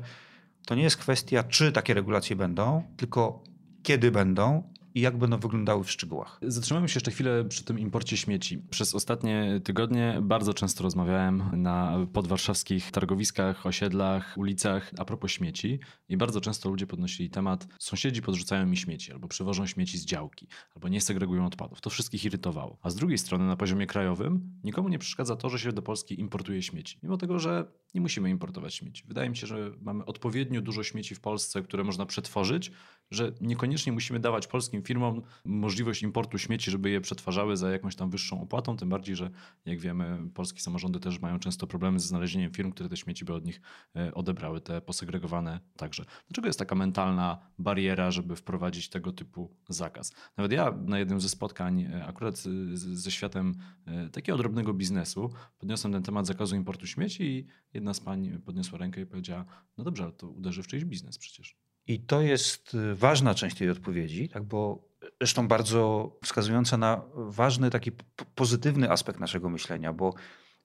to 0.66 0.76
nie 0.76 0.84
jest 0.84 0.98
kwestia, 0.98 1.44
czy 1.44 1.72
takie 1.72 1.94
regulacje 1.94 2.36
będą, 2.36 2.84
tylko 2.98 3.44
kiedy 3.84 4.12
będą 4.12 4.73
i 4.96 5.02
jak 5.02 5.18
będą 5.18 5.38
wyglądały 5.38 5.84
w 5.84 5.92
szczegółach. 5.92 6.40
Zatrzymajmy 6.42 6.90
się 6.90 6.98
jeszcze 6.98 7.12
chwilę 7.12 7.46
przy 7.46 7.64
tym 7.64 7.80
imporcie 7.80 8.18
śmieci. 8.18 8.58
Przez 8.70 8.96
ostatnie 8.96 9.62
tygodnie 9.64 10.20
bardzo 10.22 10.54
często 10.54 10.84
rozmawiałem 10.84 11.44
na 11.62 12.08
podwarszawskich 12.14 12.92
targowiskach, 12.92 13.66
osiedlach, 13.66 14.34
ulicach 14.38 14.92
a 14.98 15.06
propos 15.06 15.32
śmieci 15.32 15.80
i 16.10 16.18
bardzo 16.18 16.42
często 16.42 16.70
ludzie 16.70 16.88
podnosili 16.88 17.30
temat 17.30 17.68
sąsiedzi 17.80 18.22
podrzucają 18.22 18.66
mi 18.66 18.78
śmieci 18.78 19.12
albo 19.12 19.28
przywożą 19.28 19.66
śmieci 19.66 19.98
z 19.98 20.06
działki 20.06 20.48
albo 20.76 20.88
nie 20.88 21.02
segregują 21.02 21.46
odpadów. 21.46 21.82
To 21.82 21.90
wszystkich 21.90 22.26
irytowało. 22.26 22.78
A 22.82 22.90
z 22.90 22.96
drugiej 22.96 23.18
strony 23.18 23.46
na 23.48 23.56
poziomie 23.56 23.88
krajowym 23.88 24.52
nikomu 24.64 24.90
nie 24.90 25.00
przeszkadza 25.00 25.36
to, 25.36 25.50
że 25.50 25.60
się 25.60 25.72
do 25.72 25.82
Polski 25.82 26.20
importuje 26.20 26.62
śmieci. 26.62 27.00
Mimo 27.04 27.18
tego, 27.18 27.40
że 27.40 27.66
nie 27.94 28.02
musimy 28.02 28.30
importować 28.30 28.76
śmieci. 28.76 29.04
Wydaje 29.08 29.30
mi 29.30 29.38
się, 29.38 29.48
że 29.48 29.72
mamy 29.82 30.06
odpowiednio 30.06 30.62
dużo 30.62 30.84
śmieci 30.84 31.16
w 31.16 31.20
Polsce, 31.20 31.62
które 31.62 31.84
można 31.84 32.06
przetworzyć, 32.06 32.72
że 33.12 33.32
niekoniecznie 33.42 33.92
musimy 33.92 34.20
dawać 34.20 34.48
polskim 34.48 34.83
firmom 34.84 35.22
możliwość 35.46 36.04
importu 36.04 36.38
śmieci, 36.38 36.72
żeby 36.72 36.90
je 36.90 37.02
przetwarzały 37.02 37.58
za 37.58 37.72
jakąś 37.72 37.96
tam 37.96 38.10
wyższą 38.10 38.42
opłatą, 38.42 38.78
tym 38.78 38.90
bardziej, 38.90 39.16
że 39.16 39.30
jak 39.66 39.80
wiemy, 39.80 40.30
polskie 40.34 40.60
samorządy 40.60 41.00
też 41.00 41.20
mają 41.20 41.40
często 41.40 41.68
problemy 41.68 42.00
ze 42.00 42.08
znalezieniem 42.08 42.52
firm, 42.52 42.72
które 42.72 42.90
te 42.90 42.98
śmieci 42.98 43.26
by 43.26 43.34
od 43.34 43.46
nich 43.46 43.62
e, 43.96 44.14
odebrały, 44.14 44.62
te 44.62 44.82
posegregowane 44.82 45.60
także. 45.78 46.06
Dlaczego 46.28 46.48
jest 46.48 46.60
taka 46.60 46.76
mentalna 46.76 47.50
bariera, 47.60 48.12
żeby 48.12 48.36
wprowadzić 48.36 48.90
tego 48.90 49.12
typu 49.12 49.56
zakaz? 49.70 50.14
Nawet 50.38 50.52
ja 50.52 50.72
na 50.86 51.00
jednym 51.00 51.22
ze 51.22 51.30
spotkań, 51.30 51.82
e, 51.82 52.06
akurat 52.06 52.38
ze 52.74 53.12
światem 53.12 53.54
e, 53.86 54.10
takiego 54.10 54.38
drobnego 54.38 54.74
biznesu, 54.74 55.30
podniosłem 55.58 55.94
ten 55.94 56.04
temat 56.04 56.28
zakazu 56.28 56.56
importu 56.56 56.88
śmieci 56.88 57.24
i 57.24 57.48
jedna 57.74 57.94
z 57.94 58.00
pań 58.00 58.42
podniosła 58.46 58.78
rękę 58.78 59.02
i 59.02 59.06
powiedziała, 59.06 59.46
no 59.78 59.84
dobrze, 59.84 60.04
ale 60.04 60.14
to 60.14 60.30
uderzy 60.30 60.64
w 60.64 60.68
czyjś 60.68 60.86
biznes 60.86 61.18
przecież. 61.18 61.58
I 61.88 62.00
to 62.00 62.22
jest 62.22 62.74
y, 62.74 62.96
ważna 62.96 63.36
część 63.36 63.58
tej 63.58 63.70
odpowiedzi, 63.70 64.30
tak, 64.30 64.44
bo 64.44 64.88
zresztą 65.22 65.48
bardzo 65.48 66.12
wskazująca 66.24 66.78
na 66.78 67.02
ważny 67.16 67.70
taki 67.70 67.92
pozytywny 68.36 68.92
aspekt 68.92 69.20
naszego 69.20 69.50
myślenia, 69.50 69.94
bo 69.94 70.14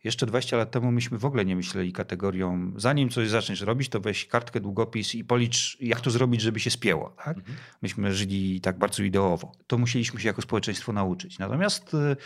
jeszcze 0.04 0.26
20 0.26 0.56
lat 0.56 0.70
temu 0.70 0.92
myśmy 0.92 1.18
w 1.18 1.24
ogóle 1.24 1.44
nie 1.44 1.56
myśleli 1.56 1.92
kategorią, 1.92 2.72
zanim 2.76 3.08
coś 3.08 3.28
zaczniesz 3.28 3.60
robić, 3.60 3.88
to 3.88 4.00
weź 4.00 4.26
kartkę, 4.26 4.60
długopis 4.60 5.14
i 5.14 5.24
policz, 5.24 5.76
jak 5.80 6.00
to 6.00 6.10
zrobić, 6.10 6.40
żeby 6.40 6.60
się 6.60 6.70
spięło. 6.70 7.10
Tak? 7.10 7.38
Mhm. 7.38 7.58
Myśmy 7.82 8.14
żyli 8.14 8.60
tak 8.60 8.78
bardzo 8.78 9.02
ideowo. 9.02 9.52
To 9.66 9.78
musieliśmy 9.78 10.20
się 10.20 10.28
jako 10.28 10.42
społeczeństwo 10.42 10.92
nauczyć. 10.92 11.38
Natomiast 11.38 11.94
y, 11.94 12.16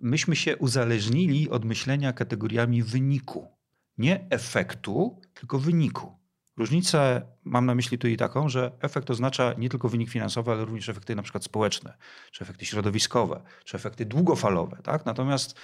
myśmy 0.00 0.36
się 0.36 0.56
uzależnili 0.56 1.50
od 1.50 1.64
myślenia 1.64 2.12
kategoriami 2.12 2.82
wyniku. 2.82 3.48
Nie 3.98 4.26
efektu, 4.30 5.20
tylko 5.34 5.58
wyniku. 5.58 6.25
Różnicę 6.56 7.22
mam 7.44 7.66
na 7.66 7.74
myśli 7.74 7.98
tutaj 7.98 8.16
taką, 8.16 8.48
że 8.48 8.72
efekt 8.80 9.10
oznacza 9.10 9.54
nie 9.58 9.68
tylko 9.68 9.88
wynik 9.88 10.10
finansowy, 10.10 10.52
ale 10.52 10.64
również 10.64 10.88
efekty 10.88 11.16
na 11.16 11.22
przykład 11.22 11.44
społeczne, 11.44 11.96
czy 12.32 12.44
efekty 12.44 12.66
środowiskowe, 12.66 13.42
czy 13.64 13.76
efekty 13.76 14.06
długofalowe. 14.06 14.78
Tak? 14.82 15.06
Natomiast 15.06 15.58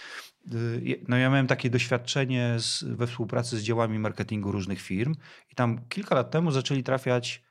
y, 0.54 1.04
no 1.08 1.16
ja 1.16 1.30
miałem 1.30 1.46
takie 1.46 1.70
doświadczenie 1.70 2.54
z, 2.58 2.84
we 2.84 3.06
współpracy 3.06 3.58
z 3.58 3.62
działami 3.62 3.98
marketingu 3.98 4.52
różnych 4.52 4.80
firm 4.80 5.14
i 5.50 5.54
tam 5.54 5.80
kilka 5.88 6.14
lat 6.14 6.30
temu 6.30 6.50
zaczęli 6.50 6.82
trafiać 6.82 7.42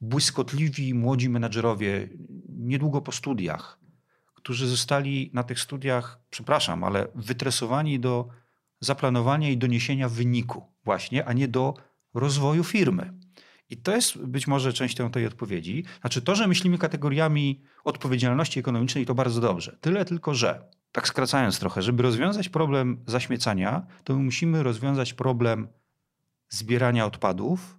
błyskotliwi 0.00 0.94
młodzi 0.94 1.28
menedżerowie 1.28 2.08
niedługo 2.48 3.00
po 3.02 3.12
studiach, 3.12 3.78
którzy 4.34 4.68
zostali 4.68 5.30
na 5.34 5.42
tych 5.42 5.60
studiach, 5.60 6.20
przepraszam, 6.30 6.84
ale 6.84 7.08
wytresowani 7.14 8.00
do 8.00 8.28
zaplanowania 8.80 9.50
i 9.50 9.56
doniesienia 9.56 10.08
wyniku 10.08 10.66
właśnie, 10.84 11.24
a 11.24 11.32
nie 11.32 11.48
do 11.48 11.74
rozwoju 12.20 12.64
firmy. 12.64 13.12
I 13.70 13.76
to 13.76 13.94
jest 13.94 14.18
być 14.18 14.46
może 14.46 14.72
częścią 14.72 15.10
tej 15.10 15.26
odpowiedzi. 15.26 15.84
Znaczy 16.00 16.22
to, 16.22 16.34
że 16.34 16.46
myślimy 16.46 16.78
kategoriami 16.78 17.62
odpowiedzialności 17.84 18.60
ekonomicznej 18.60 19.06
to 19.06 19.14
bardzo 19.14 19.40
dobrze. 19.40 19.76
Tyle 19.80 20.04
tylko, 20.04 20.34
że 20.34 20.68
tak 20.92 21.08
skracając 21.08 21.58
trochę, 21.58 21.82
żeby 21.82 22.02
rozwiązać 22.02 22.48
problem 22.48 23.04
zaśmiecania, 23.06 23.86
to 24.04 24.16
my 24.16 24.22
musimy 24.22 24.62
rozwiązać 24.62 25.14
problem 25.14 25.68
zbierania 26.48 27.06
odpadów 27.06 27.78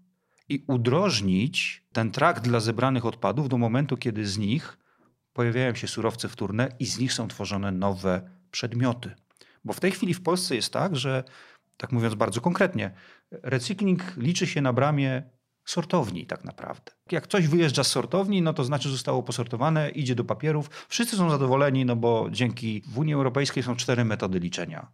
i 0.50 0.64
udrożnić 0.68 1.86
ten 1.94 2.12
trakt 2.12 2.44
dla 2.44 2.60
zebranych 2.60 3.06
odpadów 3.06 3.50
do 3.50 3.58
momentu, 3.58 3.98
kiedy 3.98 4.28
z 4.28 4.38
nich 4.38 4.78
pojawiają 5.34 5.76
się 5.76 5.88
surowce 5.88 6.30
wtórne 6.30 6.76
i 6.80 6.86
z 6.86 7.00
nich 7.00 7.14
są 7.14 7.28
tworzone 7.28 7.72
nowe 7.72 8.30
przedmioty. 8.52 9.16
Bo 9.66 9.74
w 9.74 9.80
tej 9.80 9.92
chwili 9.92 10.14
w 10.14 10.24
Polsce 10.24 10.56
jest 10.56 10.74
tak, 10.74 10.96
że 10.96 11.24
tak 11.80 11.92
mówiąc 11.92 12.16
bardzo 12.16 12.42
konkretnie, 12.42 12.92
recykling 13.32 14.18
liczy 14.18 14.48
się 14.48 14.62
na 14.62 14.74
bramie 14.74 15.24
sortowni 15.66 16.26
tak 16.26 16.44
naprawdę. 16.44 16.92
Jak 17.12 17.28
coś 17.28 17.48
wyjeżdża 17.48 17.84
z 17.84 17.88
sortowni, 17.88 18.42
no 18.42 18.54
to 18.54 18.64
znaczy 18.64 18.90
zostało 18.90 19.24
posortowane, 19.24 19.90
idzie 19.90 20.16
do 20.16 20.24
papierów. 20.24 20.70
Wszyscy 20.90 21.16
są 21.16 21.30
zadowoleni, 21.30 21.86
no 21.86 21.96
bo 21.96 22.28
dzięki 22.32 22.84
w 22.88 23.00
Unii 23.00 23.14
Europejskiej 23.14 23.64
są 23.64 23.76
cztery 23.76 24.06
metody 24.06 24.40
liczenia 24.40 24.92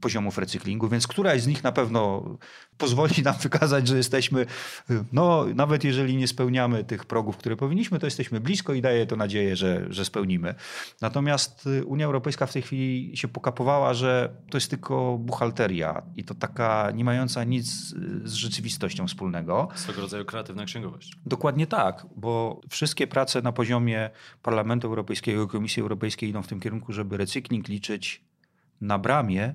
poziomów 0.00 0.38
recyklingu, 0.38 0.88
więc 0.88 1.06
któraś 1.06 1.42
z 1.42 1.46
nich 1.46 1.64
na 1.64 1.72
pewno 1.72 2.24
pozwoli 2.78 3.22
nam 3.22 3.34
wykazać, 3.42 3.88
że 3.88 3.96
jesteśmy, 3.96 4.46
no 5.12 5.46
nawet 5.54 5.84
jeżeli 5.84 6.16
nie 6.16 6.28
spełniamy 6.28 6.84
tych 6.84 7.04
progów, 7.04 7.36
które 7.36 7.56
powinniśmy, 7.56 7.98
to 7.98 8.06
jesteśmy 8.06 8.40
blisko 8.40 8.74
i 8.74 8.82
daje 8.82 9.06
to 9.06 9.16
nadzieję, 9.16 9.56
że, 9.56 9.86
że 9.90 10.04
spełnimy. 10.04 10.54
Natomiast 11.00 11.68
Unia 11.86 12.06
Europejska 12.06 12.46
w 12.46 12.52
tej 12.52 12.62
chwili 12.62 13.16
się 13.16 13.28
pokapowała, 13.28 13.94
że 13.94 14.34
to 14.50 14.56
jest 14.56 14.70
tylko 14.70 15.18
buchalteria 15.18 16.02
i 16.16 16.24
to 16.24 16.34
taka 16.34 16.90
nie 16.94 17.04
mająca 17.04 17.44
nic 17.44 17.66
z 18.24 18.32
rzeczywistością 18.32 19.06
wspólnego. 19.06 19.68
Swego 19.74 20.00
rodzaju 20.00 20.24
kreatywna 20.24 20.64
księgowość. 20.64 21.12
Dokładnie 21.26 21.66
tak, 21.66 22.06
bo 22.16 22.60
wszystkie 22.70 23.06
prace 23.06 23.42
na 23.42 23.52
poziomie 23.52 24.10
Parlamentu 24.42 24.86
Europejskiego 24.86 25.42
i 25.42 25.48
Komisji 25.48 25.82
Europejskiej 25.82 26.28
idą 26.28 26.42
w 26.42 26.48
tym 26.48 26.60
kierunku, 26.60 26.92
żeby 26.92 27.16
recykling 27.16 27.68
liczyć 27.68 28.29
na 28.80 28.98
bramie 28.98 29.54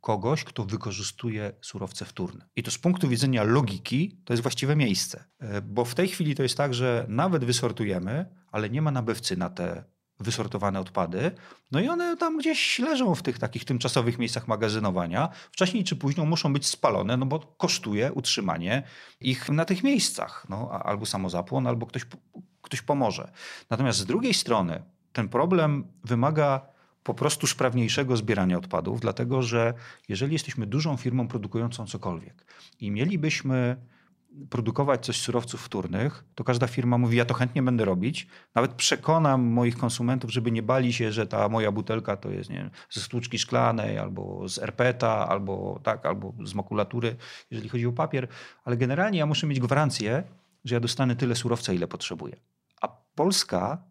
kogoś, 0.00 0.44
kto 0.44 0.64
wykorzystuje 0.64 1.52
surowce 1.60 2.04
wtórne. 2.04 2.48
I 2.56 2.62
to 2.62 2.70
z 2.70 2.78
punktu 2.78 3.08
widzenia 3.08 3.42
logiki 3.42 4.16
to 4.24 4.32
jest 4.32 4.42
właściwe 4.42 4.76
miejsce, 4.76 5.24
e, 5.38 5.62
bo 5.62 5.84
w 5.84 5.94
tej 5.94 6.08
chwili 6.08 6.34
to 6.34 6.42
jest 6.42 6.56
tak, 6.56 6.74
że 6.74 7.06
nawet 7.08 7.44
wysortujemy, 7.44 8.26
ale 8.52 8.70
nie 8.70 8.82
ma 8.82 8.90
nabywcy 8.90 9.36
na 9.36 9.50
te 9.50 9.84
wysortowane 10.20 10.80
odpady, 10.80 11.30
no 11.70 11.80
i 11.80 11.88
one 11.88 12.16
tam 12.16 12.38
gdzieś 12.38 12.78
leżą 12.78 13.14
w 13.14 13.22
tych 13.22 13.38
takich 13.38 13.64
tymczasowych 13.64 14.18
miejscach 14.18 14.48
magazynowania. 14.48 15.28
Wcześniej 15.52 15.84
czy 15.84 15.96
później 15.96 16.26
muszą 16.26 16.52
być 16.52 16.66
spalone, 16.66 17.16
no 17.16 17.26
bo 17.26 17.38
kosztuje 17.38 18.12
utrzymanie 18.12 18.82
ich 19.20 19.48
na 19.48 19.64
tych 19.64 19.82
miejscach. 19.82 20.46
No, 20.48 20.70
albo 20.70 21.06
samozapłon, 21.06 21.66
albo 21.66 21.86
ktoś, 21.86 22.02
ktoś 22.62 22.82
pomoże. 22.82 23.32
Natomiast 23.70 23.98
z 23.98 24.06
drugiej 24.06 24.34
strony 24.34 24.82
ten 25.12 25.28
problem 25.28 25.84
wymaga 26.04 26.71
po 27.02 27.14
prostu 27.14 27.46
sprawniejszego 27.46 28.16
zbierania 28.16 28.58
odpadów, 28.58 29.00
dlatego 29.00 29.42
że 29.42 29.74
jeżeli 30.08 30.32
jesteśmy 30.32 30.66
dużą 30.66 30.96
firmą 30.96 31.28
produkującą 31.28 31.86
cokolwiek 31.86 32.44
i 32.80 32.90
mielibyśmy 32.90 33.76
produkować 34.50 35.06
coś 35.06 35.16
z 35.16 35.20
surowców 35.20 35.62
wtórnych, 35.62 36.24
to 36.34 36.44
każda 36.44 36.66
firma 36.66 36.98
mówi, 36.98 37.16
ja 37.16 37.24
to 37.24 37.34
chętnie 37.34 37.62
będę 37.62 37.84
robić. 37.84 38.26
Nawet 38.54 38.72
przekonam 38.72 39.42
moich 39.42 39.76
konsumentów, 39.76 40.32
żeby 40.32 40.50
nie 40.50 40.62
bali 40.62 40.92
się, 40.92 41.12
że 41.12 41.26
ta 41.26 41.48
moja 41.48 41.72
butelka 41.72 42.16
to 42.16 42.30
jest 42.30 42.50
nie 42.50 42.56
wiem, 42.56 42.70
ze 42.90 43.00
stłuczki 43.00 43.38
szklanej, 43.38 43.98
albo 43.98 44.48
z 44.48 44.58
erpeta, 44.58 45.28
albo 45.28 45.80
tak, 45.82 46.06
albo 46.06 46.34
z 46.44 46.54
makulatury, 46.54 47.16
jeżeli 47.50 47.68
chodzi 47.68 47.86
o 47.86 47.92
papier. 47.92 48.28
Ale 48.64 48.76
generalnie 48.76 49.18
ja 49.18 49.26
muszę 49.26 49.46
mieć 49.46 49.60
gwarancję, 49.60 50.22
że 50.64 50.74
ja 50.74 50.80
dostanę 50.80 51.16
tyle 51.16 51.34
surowca, 51.34 51.72
ile 51.72 51.88
potrzebuję. 51.88 52.36
A 52.80 52.88
Polska 53.14 53.82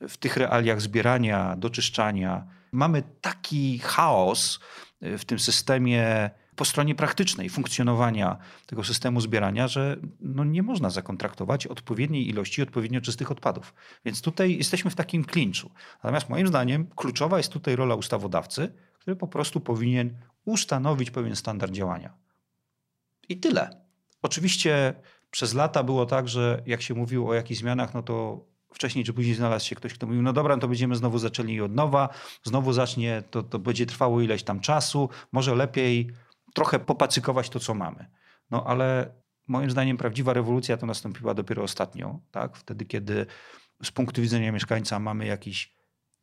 w 0.00 0.16
tych 0.16 0.36
realiach 0.36 0.80
zbierania, 0.80 1.56
doczyszczania. 1.56 2.46
Mamy 2.72 3.02
taki 3.20 3.78
chaos 3.78 4.60
w 5.00 5.24
tym 5.24 5.38
systemie 5.38 6.30
po 6.56 6.64
stronie 6.64 6.94
praktycznej 6.94 7.48
funkcjonowania 7.48 8.36
tego 8.66 8.84
systemu 8.84 9.20
zbierania, 9.20 9.68
że 9.68 9.96
no 10.20 10.44
nie 10.44 10.62
można 10.62 10.90
zakontraktować 10.90 11.66
odpowiedniej 11.66 12.28
ilości 12.28 12.62
odpowiednio 12.62 13.00
czystych 13.00 13.30
odpadów. 13.30 13.74
Więc 14.04 14.22
tutaj 14.22 14.56
jesteśmy 14.56 14.90
w 14.90 14.94
takim 14.94 15.24
klinczu. 15.24 15.70
Natomiast 16.04 16.28
moim 16.28 16.46
zdaniem 16.46 16.86
kluczowa 16.96 17.38
jest 17.38 17.52
tutaj 17.52 17.76
rola 17.76 17.94
ustawodawcy, 17.94 18.74
który 18.94 19.16
po 19.16 19.28
prostu 19.28 19.60
powinien 19.60 20.16
ustanowić 20.44 21.10
pewien 21.10 21.36
standard 21.36 21.72
działania. 21.72 22.14
I 23.28 23.36
tyle. 23.36 23.84
Oczywiście 24.22 24.94
przez 25.30 25.54
lata 25.54 25.82
było 25.82 26.06
tak, 26.06 26.28
że 26.28 26.62
jak 26.66 26.82
się 26.82 26.94
mówiło 26.94 27.30
o 27.30 27.34
jakichś 27.34 27.60
zmianach, 27.60 27.94
no 27.94 28.02
to 28.02 28.44
wcześniej 28.74 29.04
czy 29.04 29.12
później 29.12 29.34
znalazł 29.34 29.66
się 29.66 29.76
ktoś, 29.76 29.94
kto 29.94 30.06
mówił, 30.06 30.22
no 30.22 30.32
dobra, 30.32 30.56
no 30.56 30.60
to 30.60 30.68
będziemy 30.68 30.96
znowu 30.96 31.18
zaczęli 31.18 31.60
od 31.60 31.74
nowa, 31.74 32.08
znowu 32.42 32.72
zacznie, 32.72 33.22
to, 33.30 33.42
to 33.42 33.58
będzie 33.58 33.86
trwało 33.86 34.20
ileś 34.20 34.42
tam 34.42 34.60
czasu, 34.60 35.08
może 35.32 35.54
lepiej 35.54 36.10
trochę 36.54 36.78
popacykować 36.78 37.48
to, 37.48 37.60
co 37.60 37.74
mamy. 37.74 38.06
No 38.50 38.64
ale 38.66 39.14
moim 39.48 39.70
zdaniem 39.70 39.96
prawdziwa 39.96 40.32
rewolucja 40.32 40.76
to 40.76 40.86
nastąpiła 40.86 41.34
dopiero 41.34 41.62
ostatnio, 41.62 42.20
tak? 42.30 42.56
wtedy 42.56 42.84
kiedy 42.84 43.26
z 43.82 43.90
punktu 43.90 44.22
widzenia 44.22 44.52
mieszkańca 44.52 44.98
mamy 44.98 45.26
jakiś 45.26 45.74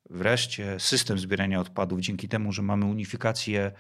wreszcie 0.10 0.80
system 0.80 1.20
zbierania 1.20 1.60
odpadów, 1.60 2.00
dzięki 2.00 2.28
temu, 2.28 2.52
że 2.52 2.62
mamy 2.62 2.86
unifikację 2.86 3.72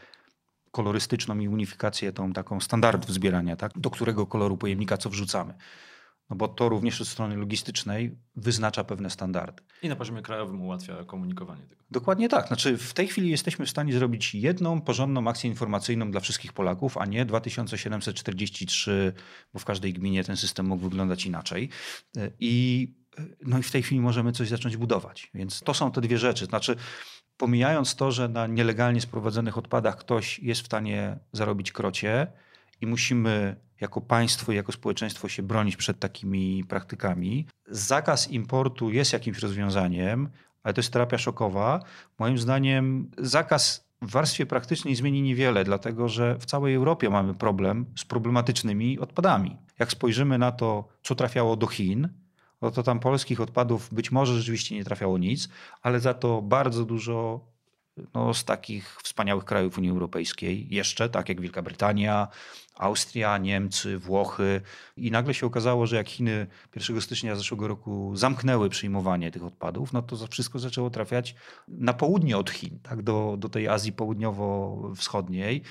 kolorystyczną 0.71 1.39
i 1.39 1.47
unifikację 1.47 2.13
tą 2.13 2.33
taką 2.33 2.59
standardów 2.59 3.13
zbierania, 3.13 3.55
tak? 3.55 3.71
do 3.75 3.89
którego 3.89 4.27
koloru 4.27 4.57
pojemnika 4.57 4.97
co 4.97 5.09
wrzucamy. 5.09 5.53
No 6.31 6.37
bo 6.37 6.47
to 6.47 6.69
również 6.69 7.01
od 7.01 7.07
strony 7.07 7.35
logistycznej 7.35 8.15
wyznacza 8.35 8.83
pewne 8.83 9.09
standardy. 9.09 9.63
I 9.83 9.89
na 9.89 9.95
poziomie 9.95 10.21
krajowym 10.21 10.61
ułatwia 10.61 11.03
komunikowanie 11.03 11.61
tego. 11.63 11.83
Dokładnie 11.91 12.29
tak. 12.29 12.47
Znaczy 12.47 12.77
w 12.77 12.93
tej 12.93 13.07
chwili 13.07 13.29
jesteśmy 13.29 13.65
w 13.65 13.69
stanie 13.69 13.93
zrobić 13.93 14.35
jedną 14.35 14.81
porządną 14.81 15.27
akcję 15.27 15.49
informacyjną 15.49 16.11
dla 16.11 16.19
wszystkich 16.19 16.53
Polaków, 16.53 16.97
a 16.97 17.05
nie 17.05 17.25
2743, 17.25 19.13
bo 19.53 19.59
w 19.59 19.65
każdej 19.65 19.93
gminie 19.93 20.23
ten 20.23 20.37
system 20.37 20.65
mógł 20.65 20.83
wyglądać 20.83 21.25
inaczej. 21.25 21.69
I, 22.39 22.87
no 23.41 23.59
i 23.59 23.63
w 23.63 23.71
tej 23.71 23.83
chwili 23.83 24.01
możemy 24.01 24.31
coś 24.31 24.49
zacząć 24.49 24.77
budować. 24.77 25.31
Więc 25.33 25.59
to 25.59 25.73
są 25.73 25.91
te 25.91 26.01
dwie 26.01 26.17
rzeczy. 26.17 26.45
Znaczy 26.45 26.75
pomijając 27.37 27.95
to, 27.95 28.11
że 28.11 28.29
na 28.29 28.47
nielegalnie 28.47 29.01
sprowadzonych 29.01 29.57
odpadach 29.57 29.97
ktoś 29.97 30.39
jest 30.39 30.61
w 30.61 30.65
stanie 30.65 31.19
zarobić 31.33 31.71
krocie 31.71 32.27
i 32.81 32.87
musimy 32.87 33.55
jako 33.81 34.01
państwo 34.01 34.51
i 34.51 34.55
jako 34.55 34.71
społeczeństwo 34.71 35.29
się 35.29 35.43
bronić 35.43 35.77
przed 35.77 35.99
takimi 35.99 36.63
praktykami. 36.63 37.47
Zakaz 37.67 38.29
importu 38.31 38.91
jest 38.91 39.13
jakimś 39.13 39.39
rozwiązaniem, 39.39 40.29
ale 40.63 40.73
to 40.73 40.79
jest 40.79 40.93
terapia 40.93 41.17
szokowa. 41.17 41.79
Moim 42.19 42.37
zdaniem 42.37 43.11
zakaz 43.17 43.91
w 44.01 44.11
warstwie 44.11 44.45
praktycznej 44.45 44.95
zmieni 44.95 45.21
niewiele, 45.21 45.63
dlatego 45.63 46.09
że 46.09 46.39
w 46.39 46.45
całej 46.45 46.75
Europie 46.75 47.09
mamy 47.09 47.33
problem 47.33 47.85
z 47.95 48.05
problematycznymi 48.05 48.99
odpadami. 48.99 49.57
Jak 49.79 49.91
spojrzymy 49.91 50.37
na 50.37 50.51
to, 50.51 50.87
co 51.03 51.15
trafiało 51.15 51.55
do 51.55 51.67
Chin, 51.67 52.09
no 52.61 52.71
to 52.71 52.83
tam 52.83 52.99
polskich 52.99 53.41
odpadów 53.41 53.93
być 53.93 54.11
może 54.11 54.37
rzeczywiście 54.37 54.75
nie 54.75 54.83
trafiało 54.83 55.17
nic, 55.17 55.49
ale 55.81 55.99
za 55.99 56.13
to 56.13 56.41
bardzo 56.41 56.85
dużo 56.85 57.39
no, 58.13 58.33
z 58.33 58.45
takich 58.45 58.97
wspaniałych 59.03 59.45
krajów 59.45 59.77
Unii 59.77 59.89
Europejskiej, 59.89 60.67
jeszcze 60.69 61.09
tak 61.09 61.29
jak 61.29 61.41
Wielka 61.41 61.61
Brytania, 61.61 62.27
Austria, 62.75 63.37
Niemcy, 63.37 63.97
Włochy. 63.97 64.61
I 64.97 65.11
nagle 65.11 65.33
się 65.33 65.45
okazało, 65.45 65.87
że 65.87 65.95
jak 65.95 66.09
Chiny 66.09 66.47
1 66.75 67.01
stycznia 67.01 67.35
zeszłego 67.35 67.67
roku 67.67 68.15
zamknęły 68.15 68.69
przyjmowanie 68.69 69.31
tych 69.31 69.43
odpadów, 69.43 69.93
no 69.93 70.01
to 70.01 70.27
wszystko 70.27 70.59
zaczęło 70.59 70.89
trafiać 70.89 71.35
na 71.67 71.93
południe 71.93 72.37
od 72.37 72.49
Chin, 72.49 72.79
tak, 72.79 73.01
do, 73.01 73.35
do 73.39 73.49
tej 73.49 73.67
Azji 73.67 73.93
Południowo-Wschodniej. 73.93 75.61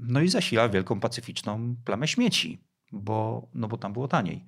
No 0.00 0.20
i 0.20 0.28
zasila 0.28 0.68
wielką 0.68 1.00
pacyficzną 1.00 1.76
plamę 1.84 2.08
śmieci, 2.08 2.64
bo, 2.92 3.48
no 3.54 3.68
bo 3.68 3.78
tam 3.78 3.92
było 3.92 4.08
taniej. 4.08 4.44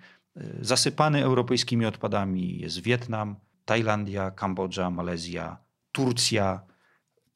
Zasypany 0.61 1.25
europejskimi 1.25 1.87
odpadami 1.87 2.59
jest 2.59 2.81
Wietnam, 2.81 3.37
Tajlandia, 3.65 4.31
Kambodża, 4.31 4.91
Malezja, 4.91 5.57
Turcja, 5.93 6.61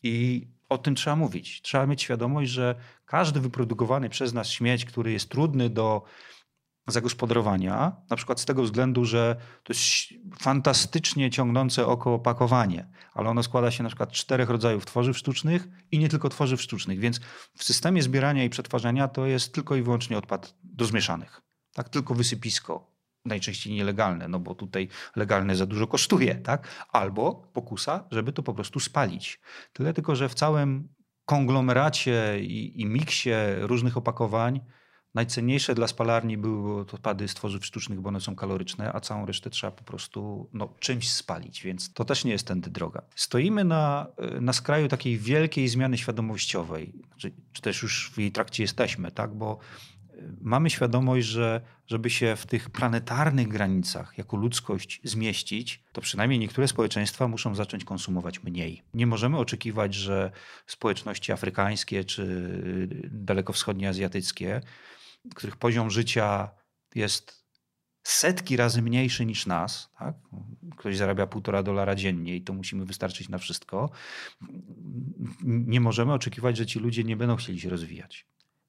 i 0.03 0.49
o 0.69 0.79
tym 0.79 0.95
trzeba 0.95 1.17
mówić. 1.17 1.63
Trzeba 1.63 1.87
mieć 1.87 2.03
świadomość, 2.03 2.51
że 2.51 2.75
każdy 3.05 3.41
wyprodukowany 3.41 4.09
przez 4.09 4.33
nas 4.33 4.49
śmieć, 4.49 4.85
który 4.85 5.13
jest 5.13 5.29
trudny 5.29 5.71
do 5.71 6.03
zagospodarowania, 6.87 7.97
na 8.11 8.17
przykład 8.17 8.41
z 8.41 8.45
tego 8.45 8.63
względu, 8.63 9.05
że 9.05 9.37
to 9.63 9.73
jest 9.73 9.85
fantastycznie 10.39 11.31
ciągnące 11.31 11.87
oko 11.87 12.15
opakowanie, 12.15 12.89
ale 13.15 13.29
ono 13.29 13.43
składa 13.43 13.71
się 13.71 13.83
na 13.83 13.89
przykład 13.89 14.13
czterech 14.13 14.51
rodzajów 14.51 14.87
tworzyw 14.87 15.19
sztucznych 15.19 15.69
i 15.91 15.99
nie 15.99 16.09
tylko 16.09 16.29
tworzyw 16.29 16.63
sztucznych, 16.63 16.99
więc 16.99 17.21
w 17.55 17.65
systemie 17.65 18.03
zbierania 18.03 18.45
i 18.45 18.51
przetwarzania 18.51 19.09
to 19.09 19.27
jest 19.27 19.55
tylko 19.55 19.77
i 19.77 19.83
wyłącznie 19.83 20.19
odpad 20.19 20.55
do 20.63 20.85
zmieszanych. 20.85 21.41
Tak, 21.75 21.89
tylko 21.89 22.15
wysypisko 22.15 22.98
najczęściej 23.25 23.75
nielegalne, 23.75 24.29
no 24.29 24.39
bo 24.39 24.55
tutaj 24.55 24.89
legalne 25.17 25.57
za 25.57 25.67
dużo 25.67 25.87
kosztuje, 25.87 26.35
tak? 26.35 26.87
Albo 26.93 27.51
pokusa, 27.53 28.05
żeby 28.11 28.33
to 28.33 28.43
po 28.43 28.55
prostu 28.55 28.81
spalić. 28.81 29.41
Tyle 29.73 29.95
tylko, 29.95 30.17
że 30.17 30.29
w 30.29 30.35
całym 30.35 30.89
konglomeracie 31.25 32.41
i, 32.41 32.81
i 32.81 32.87
miksie 32.87 33.31
różnych 33.61 33.97
opakowań 33.97 34.61
najcenniejsze 35.15 35.75
dla 35.75 35.87
spalarni 35.87 36.39
były 36.39 36.81
odpady 36.81 37.29
z 37.29 37.35
tworzyw 37.35 37.67
sztucznych, 37.67 38.01
bo 38.01 38.09
one 38.09 38.21
są 38.21 38.37
kaloryczne, 38.37 38.93
a 38.93 39.01
całą 39.01 39.27
resztę 39.27 39.51
trzeba 39.51 39.71
po 39.71 39.85
prostu 39.85 40.51
no, 40.53 40.75
czymś 40.79 41.13
spalić, 41.13 41.63
więc 41.63 41.93
to 41.93 42.05
też 42.05 42.25
nie 42.25 42.33
jest 42.33 42.47
tędy 42.47 42.71
droga. 42.71 43.03
Stoimy 43.15 43.65
na, 43.65 44.07
na 44.41 44.53
skraju 44.53 44.89
takiej 44.89 45.19
wielkiej 45.19 45.69
zmiany 45.69 45.99
świadomościowej, 45.99 46.93
czy, 47.17 47.33
czy 47.53 47.63
też 47.63 47.83
już 47.83 48.11
w 48.15 48.19
jej 48.19 48.33
trakcie 48.33 48.63
jesteśmy, 48.63 49.11
tak? 49.11 49.35
bo 49.35 49.59
mamy 50.41 50.71
świadomość, 50.71 51.27
że 51.27 51.61
żeby 51.87 52.11
się 52.11 52.37
w 52.37 52.47
tych 52.47 52.71
planetarnych 52.71 53.49
granicach 53.49 54.19
jako 54.19 54.37
ludzkość 54.37 55.01
zmieścić, 55.05 55.83
to 55.93 56.01
przynajmniej 56.01 56.39
niektóre 56.39 56.69
społeczeństwa 56.69 57.29
muszą 57.29 57.55
zacząć 57.55 57.85
konsumować 57.85 58.43
mniej. 58.43 58.83
Nie 58.95 59.07
możemy 59.07 59.39
oczekiwać, 59.39 59.95
że 59.95 60.31
społeczności 60.67 61.33
afrykańskie 61.33 62.05
czy 62.05 62.49
dalekowschodnie 63.11 63.89
azjatyckie, 63.89 64.61
których 65.35 65.57
poziom 65.57 65.91
życia 65.91 66.51
jest 66.95 67.49
setki 68.03 68.57
razy 68.57 68.83
mniejszy 68.83 69.27
niż 69.27 69.47
nas, 69.47 69.91
tak? 69.99 70.15
ktoś 70.77 70.97
zarabia 70.97 71.27
półtora 71.27 71.63
dolara 71.63 71.95
dziennie 71.95 72.37
i 72.37 72.43
to 72.43 72.53
musimy 72.53 72.85
wystarczyć 72.85 73.29
na 73.29 73.39
wszystko, 73.39 73.91
nie 75.43 75.81
możemy 75.81 76.13
oczekiwać, 76.13 76.57
że 76.57 76.67
ci 76.67 76.79
ludzie 76.79 77.05
nie 77.05 77.17
będą 77.17 77.37
chcieli 77.37 77.61
się 77.61 77.71
rozwijać 77.71 78.27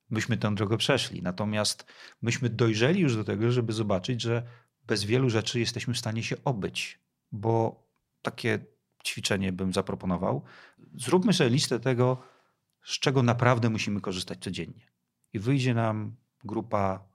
myśmy 0.09 0.37
tę 0.37 0.55
drogę 0.55 0.77
przeszli. 0.77 1.21
Natomiast 1.21 1.85
myśmy 2.21 2.49
dojrzeli 2.49 3.01
już 3.01 3.15
do 3.15 3.23
tego, 3.23 3.51
żeby 3.51 3.73
zobaczyć, 3.73 4.21
że 4.21 4.43
bez 4.87 5.03
wielu 5.03 5.29
rzeczy 5.29 5.59
jesteśmy 5.59 5.93
w 5.93 5.99
stanie 5.99 6.23
się 6.23 6.35
obyć, 6.45 6.99
bo 7.31 7.83
takie 8.21 8.59
ćwiczenie 9.05 9.51
bym 9.51 9.73
zaproponował. 9.73 10.43
Zróbmy 10.95 11.33
sobie 11.33 11.49
listę 11.49 11.79
tego, 11.79 12.23
z 12.83 12.99
czego 12.99 13.23
naprawdę 13.23 13.69
musimy 13.69 14.01
korzystać 14.01 14.39
codziennie. 14.39 14.91
I 15.33 15.39
wyjdzie 15.39 15.73
nam 15.73 16.15
grupa 16.43 17.07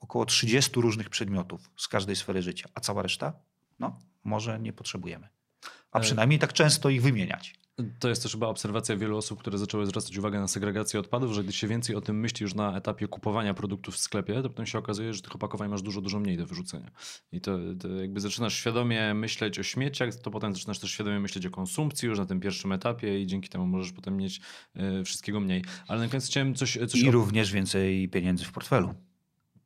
około 0.00 0.26
30 0.26 0.80
różnych 0.80 1.10
przedmiotów 1.10 1.70
z 1.76 1.88
każdej 1.88 2.16
sfery 2.16 2.42
życia, 2.42 2.68
a 2.74 2.80
cała 2.80 3.02
reszta? 3.02 3.32
No, 3.78 3.98
może 4.24 4.60
nie 4.60 4.72
potrzebujemy. 4.72 5.28
A 5.92 5.98
e, 5.98 6.02
przynajmniej 6.02 6.38
tak 6.38 6.52
często 6.52 6.88
ich 6.88 7.02
wymieniać. 7.02 7.54
To 7.98 8.08
jest 8.08 8.22
też 8.22 8.32
chyba 8.32 8.46
obserwacja 8.46 8.96
wielu 8.96 9.16
osób, 9.16 9.38
które 9.40 9.58
zaczęły 9.58 9.86
zwracać 9.86 10.18
uwagę 10.18 10.40
na 10.40 10.48
segregację 10.48 11.00
odpadów, 11.00 11.32
że 11.32 11.44
gdy 11.44 11.52
się 11.52 11.66
więcej 11.66 11.96
o 11.96 12.00
tym 12.00 12.20
myśli 12.20 12.44
już 12.44 12.54
na 12.54 12.76
etapie 12.76 13.08
kupowania 13.08 13.54
produktów 13.54 13.94
w 13.94 13.98
sklepie, 13.98 14.42
to 14.42 14.48
potem 14.48 14.66
się 14.66 14.78
okazuje, 14.78 15.14
że 15.14 15.22
tych 15.22 15.34
opakowań 15.34 15.68
masz 15.68 15.82
dużo, 15.82 16.00
dużo 16.00 16.20
mniej 16.20 16.36
do 16.36 16.46
wyrzucenia. 16.46 16.90
I 17.32 17.40
to, 17.40 17.58
to 17.80 17.88
jakby 17.88 18.20
zaczynasz 18.20 18.54
świadomie 18.54 19.14
myśleć 19.14 19.58
o 19.58 19.62
śmieciach, 19.62 20.14
to 20.14 20.30
potem 20.30 20.54
zaczynasz 20.54 20.78
też 20.78 20.90
świadomie 20.90 21.20
myśleć 21.20 21.46
o 21.46 21.50
konsumpcji 21.50 22.08
już 22.08 22.18
na 22.18 22.26
tym 22.26 22.40
pierwszym 22.40 22.72
etapie 22.72 23.20
i 23.20 23.26
dzięki 23.26 23.48
temu 23.48 23.66
możesz 23.66 23.92
potem 23.92 24.16
mieć 24.16 24.40
y, 25.00 25.04
wszystkiego 25.04 25.40
mniej. 25.40 25.64
Ale 25.88 26.00
na 26.00 26.08
koniec 26.08 26.26
chciałem 26.26 26.54
coś... 26.54 26.78
coś 26.88 27.00
I 27.00 27.08
o... 27.08 27.12
również 27.12 27.52
więcej 27.52 28.08
pieniędzy 28.08 28.44
w 28.44 28.52
portfelu. 28.52 28.94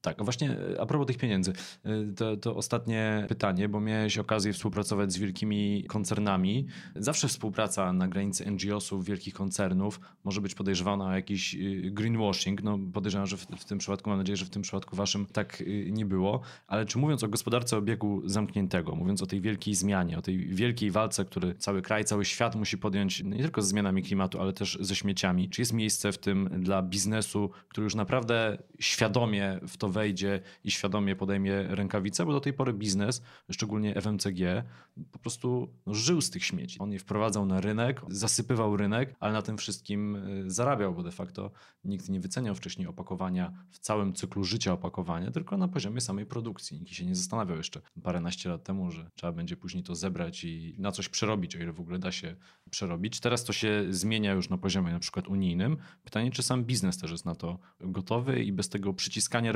Tak, 0.03 0.25
właśnie 0.25 0.51
e, 0.51 0.81
a 0.81 0.87
propos 0.87 1.07
tych 1.07 1.19
pieniędzy, 1.19 1.53
e, 1.85 1.91
to, 2.17 2.37
to, 2.37 2.57
ostatnie 2.57 3.27
pytanie, 3.29 3.69
bo 3.69 3.81
miałeś 3.81 4.19
okazję 4.19 4.53
współpracować 4.53 5.13
z 5.13 5.19
wielkimi 5.19 5.85
koncernami. 5.89 6.67
Zawsze 6.97 7.29
współpraca 7.29 7.93
na 7.93 8.09
granicy 8.09 8.51
NGO-sów, 8.51 9.05
wielkich 9.05 9.35
koncernów 9.35 10.01
może 10.25 10.41
być 10.41 10.55
podejrzewana 10.55 11.05
o 11.05 11.13
jakiś 11.13 11.55
y, 11.55 11.91
greenwashing. 11.91 12.63
No, 12.63 12.79
podejrzewam, 12.93 13.27
że 13.27 13.37
w, 13.37 13.47
w, 13.47 13.65
tym 13.65 13.79
przypadku, 13.79 14.11
mam 14.11 14.19
nadzieję, 14.19 14.37
że 14.37 14.45
w 14.45 14.51
tym 14.51 14.63
przypadku 14.63 14.97
waszym 14.97 15.27
tak 15.27 15.63
nie 15.91 16.07
było. 16.07 16.41
Ale 16.67 16.87
czy 16.87 16.99
mówiąc 16.99 17.25
o 17.25 17.29
gospodarce 17.29 17.77
obiegu 17.77 18.23
zamkniętego, 18.25 18.95
mówiąc 18.95 19.23
o 19.23 19.27
tej 19.27 19.41
wielkiej 19.41 19.75
zmianie, 19.75 20.19
o 20.19 20.23
tej 20.23 20.39
wielkiej 20.39 20.91
walce, 20.91 21.25
który 21.25 21.55
cały 21.55 21.83
kraj, 21.83 22.05
cały 22.05 22.25
świat 22.25 22.55
musi 22.55 22.79
podjąć 22.79 23.25
nie 23.25 23.43
tylko 23.43 23.63
ze 23.63 23.69
zmianami 23.69 24.03
klimatu, 24.03 24.41
ale 24.41 24.53
też 24.53 24.79
ze 24.81 24.97
śmieciami, 24.97 25.49
czy 25.49 25.61
jest 25.61 25.73
miejsce 25.73 26.13
w 26.13 26.19
tym 26.19 26.49
dla 26.59 26.83
biznesu, 26.83 27.51
który 27.69 27.85
już 27.85 27.95
naprawdę 27.95 28.59
świadomie 28.79 29.61
w 29.69 29.77
to 29.77 29.92
wejdzie 29.93 30.41
i 30.65 30.71
świadomie 30.71 31.17
podejmie 31.17 31.63
rękawice, 31.63 32.27
bo 32.27 32.33
do 32.33 32.41
tej 32.41 32.53
pory 32.53 32.73
biznes, 32.73 33.23
szczególnie 33.51 33.95
FMCG, 33.95 34.65
po 35.13 35.19
prostu 35.19 35.69
no, 35.87 35.95
żył 35.95 36.21
z 36.21 36.31
tych 36.31 36.45
śmieci. 36.45 36.79
On 36.79 36.93
je 36.93 36.99
wprowadzał 36.99 37.47
na 37.47 37.61
rynek, 37.61 38.01
zasypywał 38.09 38.77
rynek, 38.77 39.15
ale 39.21 39.33
na 39.33 39.43
tym 39.43 39.59
wszystkim 39.59 40.17
y, 40.17 40.51
zarabiał, 40.51 40.95
bo 40.95 41.03
de 41.03 41.11
facto 41.11 41.51
nikt 41.85 42.09
nie 42.09 42.21
wyceniał 42.21 42.55
wcześniej 42.55 42.87
opakowania 42.87 43.53
w 43.71 43.79
całym 43.79 44.15
cyklu 44.15 44.45
życia 44.45 44.73
opakowania, 44.73 45.31
tylko 45.31 45.57
na 45.57 45.69
poziomie 45.69 46.01
samej 46.01 46.27
produkcji. 46.27 46.79
Nikt 46.81 46.93
się 46.93 47.07
nie 47.07 47.15
zastanawiał 47.15 47.57
jeszcze 47.57 47.81
paręnaście 48.03 48.49
lat 48.49 48.65
temu, 48.65 48.91
że 48.91 49.11
trzeba 49.15 49.33
będzie 49.33 49.57
później 49.57 49.83
to 49.83 49.95
zebrać 49.95 50.45
i 50.45 50.75
na 50.79 50.93
coś 50.93 51.09
przerobić, 51.09 51.57
o 51.57 51.59
ile 51.59 51.73
w 51.73 51.81
ogóle 51.81 51.99
da 51.99 52.13
się 52.13 52.37
przerobić. 52.71 53.21
Teraz 53.21 53.45
to 53.45 53.53
się 53.53 53.87
zmienia 53.91 54.33
już 54.33 54.49
na 54.49 54.59
poziomie 54.59 54.93
na 54.93 54.99
przykład 54.99 55.29
unijnym. 55.29 55.77
Pytanie, 56.05 56.31
czy 56.31 56.43
sam 56.43 56.65
biznes 56.65 56.99
też 56.99 57.11
jest 57.11 57.25
na 57.25 57.35
to 57.35 57.59
gotowy 57.81 58.45
i 58.45 58.53
bez 58.53 58.69
tego 58.69 58.95
przyciskania 58.95 59.53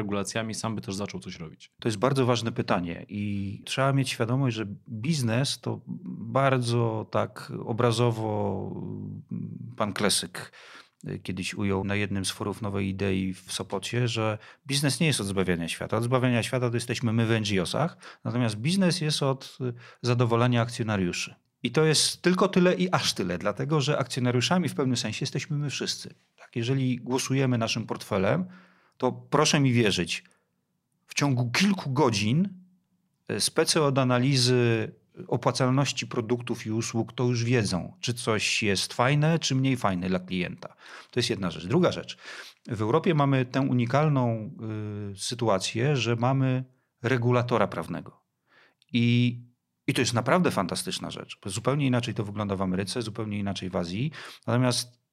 sam 0.54 0.74
by 0.74 0.80
też 0.80 0.94
zaczął 0.94 1.20
coś 1.20 1.38
robić? 1.38 1.72
To 1.80 1.88
jest 1.88 1.98
bardzo 1.98 2.26
ważne 2.26 2.52
pytanie 2.52 3.06
i 3.08 3.62
trzeba 3.64 3.92
mieć 3.92 4.10
świadomość, 4.10 4.56
że 4.56 4.66
biznes 4.88 5.60
to 5.60 5.80
bardzo 6.06 7.06
tak 7.10 7.52
obrazowo 7.64 8.70
pan 9.76 9.92
Klesyk 9.92 10.52
kiedyś 11.22 11.54
ujął 11.54 11.84
na 11.84 11.94
jednym 11.94 12.24
z 12.24 12.30
forów 12.30 12.62
nowej 12.62 12.88
idei 12.88 13.34
w 13.34 13.52
Sopocie, 13.52 14.08
że 14.08 14.38
biznes 14.66 15.00
nie 15.00 15.06
jest 15.06 15.20
od 15.20 15.26
zbawiania 15.26 15.68
świata. 15.68 15.96
Od 15.96 16.04
zbawiania 16.04 16.42
świata 16.42 16.70
to 16.70 16.76
jesteśmy 16.76 17.12
my 17.12 17.26
w 17.26 17.30
NGO-sach, 17.40 17.96
natomiast 18.24 18.56
biznes 18.56 19.00
jest 19.00 19.22
od 19.22 19.58
zadowolenia 20.02 20.62
akcjonariuszy. 20.62 21.34
I 21.62 21.70
to 21.70 21.84
jest 21.84 22.22
tylko 22.22 22.48
tyle 22.48 22.74
i 22.74 22.90
aż 22.90 23.14
tyle, 23.14 23.38
dlatego 23.38 23.80
że 23.80 23.98
akcjonariuszami 23.98 24.68
w 24.68 24.74
pewnym 24.74 24.96
sensie 24.96 25.22
jesteśmy 25.22 25.58
my 25.58 25.70
wszyscy. 25.70 26.14
Tak, 26.36 26.56
jeżeli 26.56 26.96
głosujemy 26.96 27.58
naszym 27.58 27.86
portfelem, 27.86 28.44
to 28.96 29.12
proszę 29.12 29.60
mi 29.60 29.72
wierzyć, 29.72 30.24
w 31.06 31.14
ciągu 31.14 31.50
kilku 31.50 31.90
godzin 31.90 32.48
e, 33.28 33.40
specy 33.40 33.82
od 33.82 33.98
analizy 33.98 34.92
opłacalności 35.28 36.06
produktów 36.06 36.66
i 36.66 36.70
usług 36.70 37.12
to 37.12 37.24
już 37.24 37.44
wiedzą, 37.44 37.92
czy 38.00 38.14
coś 38.14 38.62
jest 38.62 38.94
fajne, 38.94 39.38
czy 39.38 39.54
mniej 39.54 39.76
fajne 39.76 40.08
dla 40.08 40.18
klienta. 40.18 40.68
To 41.10 41.20
jest 41.20 41.30
jedna 41.30 41.50
rzecz. 41.50 41.66
Druga 41.66 41.92
rzecz. 41.92 42.18
W 42.66 42.82
Europie 42.82 43.14
mamy 43.14 43.44
tę 43.44 43.60
unikalną 43.60 44.50
y, 45.12 45.18
sytuację, 45.18 45.96
że 45.96 46.16
mamy 46.16 46.64
regulatora 47.02 47.66
prawnego. 47.66 48.20
I, 48.92 49.38
I 49.86 49.94
to 49.94 50.00
jest 50.00 50.14
naprawdę 50.14 50.50
fantastyczna 50.50 51.10
rzecz. 51.10 51.38
Zupełnie 51.46 51.86
inaczej 51.86 52.14
to 52.14 52.24
wygląda 52.24 52.56
w 52.56 52.62
Ameryce, 52.62 53.02
zupełnie 53.02 53.38
inaczej 53.38 53.70
w 53.70 53.76
Azji. 53.76 54.10
Natomiast 54.46 55.05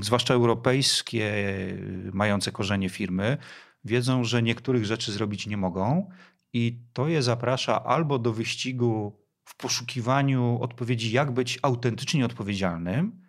zwłaszcza 0.00 0.34
europejskie, 0.34 1.24
y, 1.24 2.10
mające 2.12 2.52
korzenie 2.52 2.88
firmy, 2.88 3.36
wiedzą, 3.84 4.24
że 4.24 4.42
niektórych 4.42 4.84
rzeczy 4.84 5.12
zrobić 5.12 5.46
nie 5.46 5.56
mogą 5.56 6.10
i 6.52 6.80
to 6.92 7.08
je 7.08 7.22
zaprasza 7.22 7.84
albo 7.84 8.18
do 8.18 8.32
wyścigu 8.32 9.24
w 9.44 9.56
poszukiwaniu 9.56 10.58
odpowiedzi, 10.60 11.12
jak 11.12 11.30
być 11.30 11.58
autentycznie 11.62 12.24
odpowiedzialnym, 12.24 13.24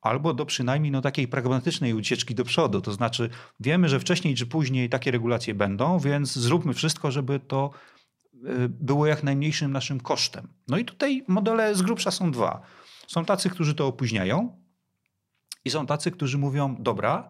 albo 0.00 0.34
do 0.34 0.46
przynajmniej 0.46 0.92
no, 0.92 1.00
takiej 1.00 1.28
pragmatycznej 1.28 1.94
ucieczki 1.94 2.34
do 2.34 2.44
przodu. 2.44 2.80
To 2.80 2.92
znaczy, 2.92 3.30
wiemy, 3.60 3.88
że 3.88 4.00
wcześniej 4.00 4.34
czy 4.34 4.46
później 4.46 4.88
takie 4.88 5.10
regulacje 5.10 5.54
będą, 5.54 5.98
więc 5.98 6.32
zróbmy 6.32 6.74
wszystko, 6.74 7.10
żeby 7.10 7.40
to 7.40 7.70
y, 8.34 8.68
było 8.68 9.06
jak 9.06 9.22
najmniejszym 9.22 9.72
naszym 9.72 10.00
kosztem. 10.00 10.48
No 10.68 10.78
i 10.78 10.84
tutaj 10.84 11.24
modele 11.28 11.74
z 11.74 11.82
grubsza 11.82 12.10
są 12.10 12.30
dwa. 12.30 12.62
Są 13.06 13.24
tacy, 13.24 13.50
którzy 13.50 13.74
to 13.74 13.86
opóźniają, 13.86 14.63
i 15.64 15.70
są 15.70 15.86
tacy, 15.86 16.10
którzy 16.10 16.38
mówią: 16.38 16.76
Dobra, 16.78 17.28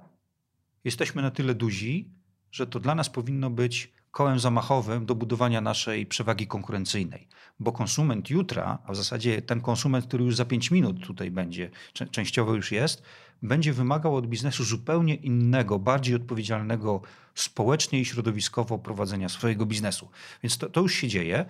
jesteśmy 0.84 1.22
na 1.22 1.30
tyle 1.30 1.54
duzi, 1.54 2.10
że 2.52 2.66
to 2.66 2.80
dla 2.80 2.94
nas 2.94 3.10
powinno 3.10 3.50
być 3.50 3.92
kołem 4.10 4.38
zamachowym 4.38 5.06
do 5.06 5.14
budowania 5.14 5.60
naszej 5.60 6.06
przewagi 6.06 6.46
konkurencyjnej. 6.46 7.28
Bo 7.60 7.72
konsument 7.72 8.30
jutra, 8.30 8.78
a 8.86 8.92
w 8.92 8.96
zasadzie 8.96 9.42
ten 9.42 9.60
konsument, 9.60 10.06
który 10.06 10.24
już 10.24 10.36
za 10.36 10.44
5 10.44 10.70
minut 10.70 11.06
tutaj 11.06 11.30
będzie, 11.30 11.70
częściowo 12.10 12.54
już 12.54 12.72
jest, 12.72 13.02
będzie 13.42 13.72
wymagał 13.72 14.16
od 14.16 14.26
biznesu 14.26 14.64
zupełnie 14.64 15.14
innego, 15.14 15.78
bardziej 15.78 16.14
odpowiedzialnego 16.14 17.00
społecznie 17.34 18.00
i 18.00 18.04
środowiskowo 18.04 18.78
prowadzenia 18.78 19.28
swojego 19.28 19.66
biznesu. 19.66 20.08
Więc 20.42 20.58
to, 20.58 20.68
to 20.68 20.80
już 20.80 20.94
się 20.94 21.08
dzieje. 21.08 21.44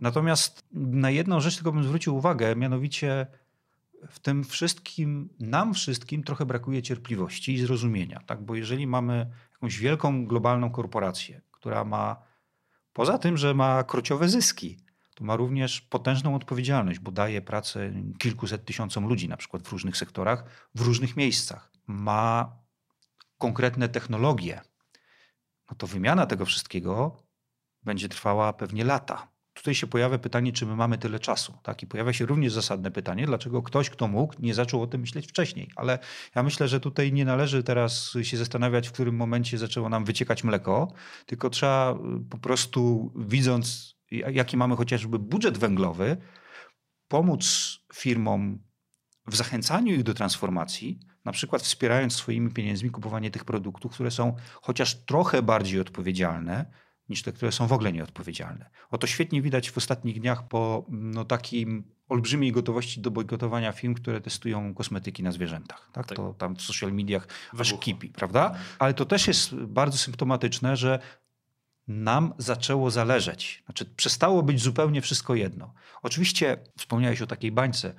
Natomiast 0.00 0.64
na 0.72 1.10
jedną 1.10 1.40
rzecz 1.40 1.54
tylko 1.54 1.72
bym 1.72 1.84
zwrócił 1.84 2.16
uwagę, 2.16 2.56
mianowicie 2.56 3.26
w 4.08 4.18
tym 4.18 4.44
wszystkim, 4.44 5.28
nam 5.40 5.74
wszystkim 5.74 6.22
trochę 6.22 6.46
brakuje 6.46 6.82
cierpliwości 6.82 7.52
i 7.52 7.58
zrozumienia. 7.58 8.20
Tak? 8.26 8.44
Bo 8.44 8.54
jeżeli 8.54 8.86
mamy 8.86 9.30
jakąś 9.52 9.78
wielką 9.78 10.26
globalną 10.26 10.70
korporację, 10.70 11.40
która 11.50 11.84
ma, 11.84 12.22
poza 12.92 13.18
tym, 13.18 13.36
że 13.36 13.54
ma 13.54 13.84
krociowe 13.84 14.28
zyski, 14.28 14.78
to 15.14 15.24
ma 15.24 15.36
również 15.36 15.80
potężną 15.80 16.34
odpowiedzialność, 16.34 16.98
bo 16.98 17.10
daje 17.10 17.42
pracę 17.42 17.92
kilkuset 18.18 18.64
tysiącom 18.64 19.08
ludzi, 19.08 19.28
na 19.28 19.36
przykład 19.36 19.62
w 19.62 19.72
różnych 19.72 19.96
sektorach, 19.96 20.68
w 20.74 20.80
różnych 20.80 21.16
miejscach. 21.16 21.72
Ma 21.86 22.56
konkretne 23.38 23.88
technologie. 23.88 24.60
No 25.70 25.76
to 25.76 25.86
wymiana 25.86 26.26
tego 26.26 26.46
wszystkiego 26.46 27.22
będzie 27.82 28.08
trwała 28.08 28.52
pewnie 28.52 28.84
lata. 28.84 29.31
Tutaj 29.54 29.74
się 29.74 29.86
pojawia 29.86 30.18
pytanie, 30.18 30.52
czy 30.52 30.66
my 30.66 30.76
mamy 30.76 30.98
tyle 30.98 31.20
czasu. 31.20 31.58
Tak? 31.62 31.82
I 31.82 31.86
pojawia 31.86 32.12
się 32.12 32.26
również 32.26 32.52
zasadne 32.52 32.90
pytanie, 32.90 33.26
dlaczego 33.26 33.62
ktoś, 33.62 33.90
kto 33.90 34.08
mógł, 34.08 34.34
nie 34.38 34.54
zaczął 34.54 34.82
o 34.82 34.86
tym 34.86 35.00
myśleć 35.00 35.26
wcześniej. 35.26 35.70
Ale 35.76 35.98
ja 36.34 36.42
myślę, 36.42 36.68
że 36.68 36.80
tutaj 36.80 37.12
nie 37.12 37.24
należy 37.24 37.62
teraz 37.62 38.12
się 38.22 38.36
zastanawiać, 38.36 38.88
w 38.88 38.92
którym 38.92 39.16
momencie 39.16 39.58
zaczęło 39.58 39.88
nam 39.88 40.04
wyciekać 40.04 40.44
mleko, 40.44 40.92
tylko 41.26 41.50
trzeba 41.50 41.92
y, 41.92 42.30
po 42.30 42.38
prostu, 42.38 43.12
widząc, 43.16 43.96
jaki 44.10 44.56
mamy 44.56 44.76
chociażby 44.76 45.18
budżet 45.18 45.58
węglowy, 45.58 46.16
pomóc 47.08 47.78
firmom 47.94 48.58
w 49.26 49.36
zachęcaniu 49.36 49.94
ich 49.94 50.02
do 50.02 50.14
transformacji, 50.14 51.00
na 51.24 51.32
przykład 51.32 51.62
wspierając 51.62 52.14
swoimi 52.14 52.50
pieniędzmi 52.50 52.90
kupowanie 52.90 53.30
tych 53.30 53.44
produktów, 53.44 53.92
które 53.92 54.10
są 54.10 54.36
chociaż 54.62 55.04
trochę 55.04 55.42
bardziej 55.42 55.80
odpowiedzialne, 55.80 56.72
niż 57.08 57.22
te, 57.22 57.32
które 57.32 57.52
są 57.52 57.66
w 57.66 57.72
ogóle 57.72 57.92
nieodpowiedzialne. 57.92 58.70
Oto 58.90 59.06
świetnie 59.06 59.42
widać 59.42 59.70
w 59.70 59.78
ostatnich 59.78 60.20
dniach 60.20 60.48
po 60.48 60.86
no, 60.88 61.24
takim 61.24 61.84
olbrzymiej 62.08 62.52
gotowości 62.52 63.00
do 63.00 63.10
bojkotowania 63.10 63.72
firm, 63.72 63.94
które 63.94 64.20
testują 64.20 64.74
kosmetyki 64.74 65.22
na 65.22 65.32
zwierzętach. 65.32 65.90
Tak? 65.92 66.06
tak. 66.06 66.16
To 66.16 66.34
tam 66.34 66.56
w 66.56 66.62
social 66.62 66.92
mediach 66.92 67.28
aż 67.58 67.74
kipi, 67.80 68.08
prawda? 68.08 68.54
Ale 68.78 68.94
to 68.94 69.04
też 69.04 69.26
jest 69.26 69.54
bardzo 69.54 69.98
symptomatyczne, 69.98 70.76
że 70.76 70.98
nam 71.88 72.34
zaczęło 72.38 72.90
zależeć. 72.90 73.62
Znaczy 73.64 73.84
przestało 73.84 74.42
być 74.42 74.62
zupełnie 74.62 75.00
wszystko 75.00 75.34
jedno. 75.34 75.74
Oczywiście 76.02 76.56
wspomniałeś 76.78 77.22
o 77.22 77.26
takiej 77.26 77.52
bańce. 77.52 77.94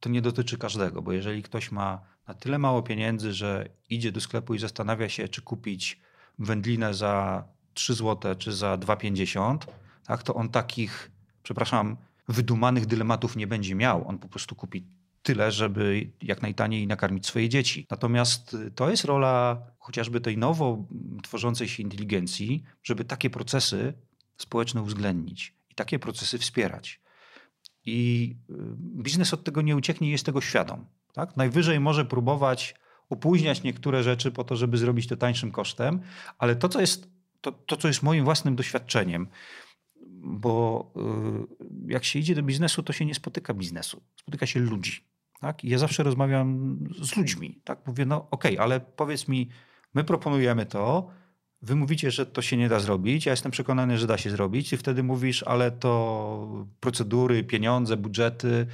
To 0.00 0.10
nie 0.10 0.22
dotyczy 0.22 0.58
każdego, 0.58 1.02
bo 1.02 1.12
jeżeli 1.12 1.42
ktoś 1.42 1.72
ma 1.72 2.00
na 2.28 2.34
tyle 2.34 2.58
mało 2.58 2.82
pieniędzy, 2.82 3.32
że 3.32 3.68
idzie 3.90 4.12
do 4.12 4.20
sklepu 4.20 4.54
i 4.54 4.58
zastanawia 4.58 5.08
się, 5.08 5.28
czy 5.28 5.42
kupić 5.42 6.00
wędlinę 6.38 6.94
za 6.94 7.44
3 7.74 7.94
zł 7.94 8.34
czy 8.34 8.52
za 8.52 8.76
2,50, 8.76 9.58
tak, 10.06 10.22
to 10.22 10.34
on 10.34 10.48
takich, 10.48 11.10
przepraszam, 11.42 11.96
wydumanych 12.28 12.86
dylematów 12.86 13.36
nie 13.36 13.46
będzie 13.46 13.74
miał. 13.74 14.08
On 14.08 14.18
po 14.18 14.28
prostu 14.28 14.54
kupi 14.54 14.84
tyle, 15.22 15.52
żeby 15.52 16.10
jak 16.22 16.42
najtaniej 16.42 16.86
nakarmić 16.86 17.26
swoje 17.26 17.48
dzieci. 17.48 17.86
Natomiast 17.90 18.56
to 18.74 18.90
jest 18.90 19.04
rola 19.04 19.62
chociażby 19.78 20.20
tej 20.20 20.38
nowo 20.38 20.84
tworzącej 21.22 21.68
się 21.68 21.82
inteligencji, 21.82 22.62
żeby 22.82 23.04
takie 23.04 23.30
procesy 23.30 23.94
społeczne 24.36 24.82
uwzględnić 24.82 25.54
i 25.70 25.74
takie 25.74 25.98
procesy 25.98 26.38
wspierać. 26.38 27.00
I 27.86 28.30
y, 28.50 28.54
biznes 28.78 29.34
od 29.34 29.44
tego 29.44 29.62
nie 29.62 29.76
ucieknie 29.76 30.10
jest 30.10 30.26
tego 30.26 30.40
świadom. 30.40 30.86
Tak? 31.12 31.36
Najwyżej 31.36 31.80
może 31.80 32.04
próbować 32.04 32.74
opóźniać 33.10 33.62
niektóre 33.62 34.02
rzeczy 34.02 34.30
po 34.30 34.44
to, 34.44 34.56
żeby 34.56 34.78
zrobić 34.78 35.06
to 35.06 35.16
tańszym 35.16 35.50
kosztem, 35.50 36.00
ale 36.38 36.56
to, 36.56 36.68
co 36.68 36.80
jest 36.80 37.13
to, 37.44 37.52
to, 37.52 37.76
co 37.76 37.88
jest 37.88 38.02
moim 38.02 38.24
własnym 38.24 38.56
doświadczeniem, 38.56 39.28
bo 40.22 40.92
y, 41.88 41.92
jak 41.92 42.04
się 42.04 42.18
idzie 42.18 42.34
do 42.34 42.42
biznesu, 42.42 42.82
to 42.82 42.92
się 42.92 43.04
nie 43.04 43.14
spotyka 43.14 43.54
biznesu, 43.54 44.02
spotyka 44.16 44.46
się 44.46 44.60
ludzi. 44.60 45.04
Tak? 45.40 45.64
I 45.64 45.68
ja 45.68 45.78
zawsze 45.78 46.02
rozmawiam 46.02 46.78
z 47.00 47.16
ludźmi. 47.16 47.60
Tak? 47.64 47.86
Mówię, 47.86 48.04
no 48.06 48.16
okej, 48.30 48.52
okay, 48.52 48.64
ale 48.64 48.80
powiedz 48.80 49.28
mi, 49.28 49.48
my 49.94 50.04
proponujemy 50.04 50.66
to, 50.66 51.10
wy 51.62 51.76
mówicie, 51.76 52.10
że 52.10 52.26
to 52.26 52.42
się 52.42 52.56
nie 52.56 52.68
da 52.68 52.80
zrobić, 52.80 53.26
ja 53.26 53.32
jestem 53.32 53.52
przekonany, 53.52 53.98
że 53.98 54.06
da 54.06 54.18
się 54.18 54.30
zrobić 54.30 54.72
i 54.72 54.76
wtedy 54.76 55.02
mówisz, 55.02 55.42
ale 55.42 55.70
to 55.70 56.66
procedury, 56.80 57.44
pieniądze, 57.44 57.96
budżety, 57.96 58.66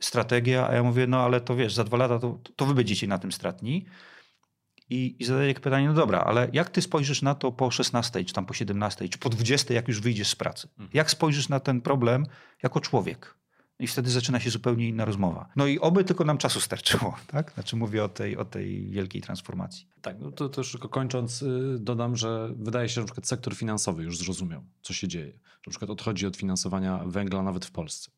strategia, 0.00 0.68
a 0.68 0.74
ja 0.74 0.82
mówię, 0.82 1.06
no 1.06 1.20
ale 1.20 1.40
to 1.40 1.56
wiesz, 1.56 1.74
za 1.74 1.84
dwa 1.84 1.96
lata 1.96 2.18
to, 2.18 2.40
to 2.56 2.66
wy 2.66 2.74
będziecie 2.74 3.06
na 3.06 3.18
tym 3.18 3.32
stratni 3.32 3.86
i, 4.90 5.16
i 5.18 5.24
zadaję 5.24 5.54
pytanie, 5.54 5.86
no 5.86 5.94
dobra, 5.94 6.20
ale 6.20 6.48
jak 6.52 6.70
ty 6.70 6.82
spojrzysz 6.82 7.22
na 7.22 7.34
to 7.34 7.52
po 7.52 7.70
16, 7.70 8.24
czy 8.24 8.34
tam 8.34 8.46
po 8.46 8.54
17, 8.54 9.08
czy 9.08 9.18
po 9.18 9.28
20, 9.28 9.74
jak 9.74 9.88
już 9.88 10.00
wyjdziesz 10.00 10.28
z 10.28 10.34
pracy? 10.34 10.68
Mhm. 10.68 10.90
Jak 10.94 11.10
spojrzysz 11.10 11.48
na 11.48 11.60
ten 11.60 11.80
problem 11.80 12.26
jako 12.62 12.80
człowiek? 12.80 13.36
I 13.78 13.86
wtedy 13.86 14.10
zaczyna 14.10 14.40
się 14.40 14.50
zupełnie 14.50 14.88
inna 14.88 15.04
rozmowa. 15.04 15.48
No 15.56 15.66
i 15.66 15.78
oby 15.78 16.04
tylko 16.04 16.24
nam 16.24 16.38
czasu 16.38 16.60
starczyło, 16.60 17.16
tak? 17.26 17.52
Znaczy 17.52 17.76
mówię 17.76 18.04
o 18.04 18.08
tej, 18.08 18.36
o 18.36 18.44
tej 18.44 18.90
wielkiej 18.90 19.22
transformacji. 19.22 19.88
Tak, 20.02 20.16
no 20.20 20.32
to 20.32 20.48
też 20.48 20.72
tylko 20.72 20.88
kończąc, 20.88 21.42
y, 21.42 21.76
dodam, 21.80 22.16
że 22.16 22.54
wydaje 22.56 22.88
się, 22.88 22.94
że 22.94 23.00
na 23.00 23.06
przykład 23.06 23.26
sektor 23.26 23.54
finansowy 23.54 24.02
już 24.02 24.18
zrozumiał, 24.18 24.64
co 24.82 24.92
się 24.92 25.08
dzieje. 25.08 25.32
Na 25.66 25.70
przykład 25.70 25.90
odchodzi 25.90 26.26
od 26.26 26.36
finansowania 26.36 27.04
węgla 27.06 27.42
nawet 27.42 27.64
w 27.64 27.70
Polsce. 27.70 28.10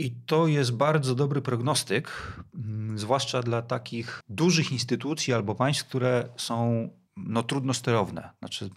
I 0.00 0.10
to 0.26 0.46
jest 0.46 0.76
bardzo 0.76 1.14
dobry 1.14 1.42
prognostyk, 1.42 2.08
mm, 2.54 2.98
zwłaszcza 2.98 3.42
dla 3.42 3.62
takich 3.62 4.20
dużych 4.28 4.72
instytucji 4.72 5.34
albo 5.34 5.54
państw, 5.54 5.84
które 5.88 6.28
są 6.36 6.88
no, 7.16 7.42
trudno 7.42 7.74
sterowne. 7.74 8.30
Znaczy, 8.38 8.70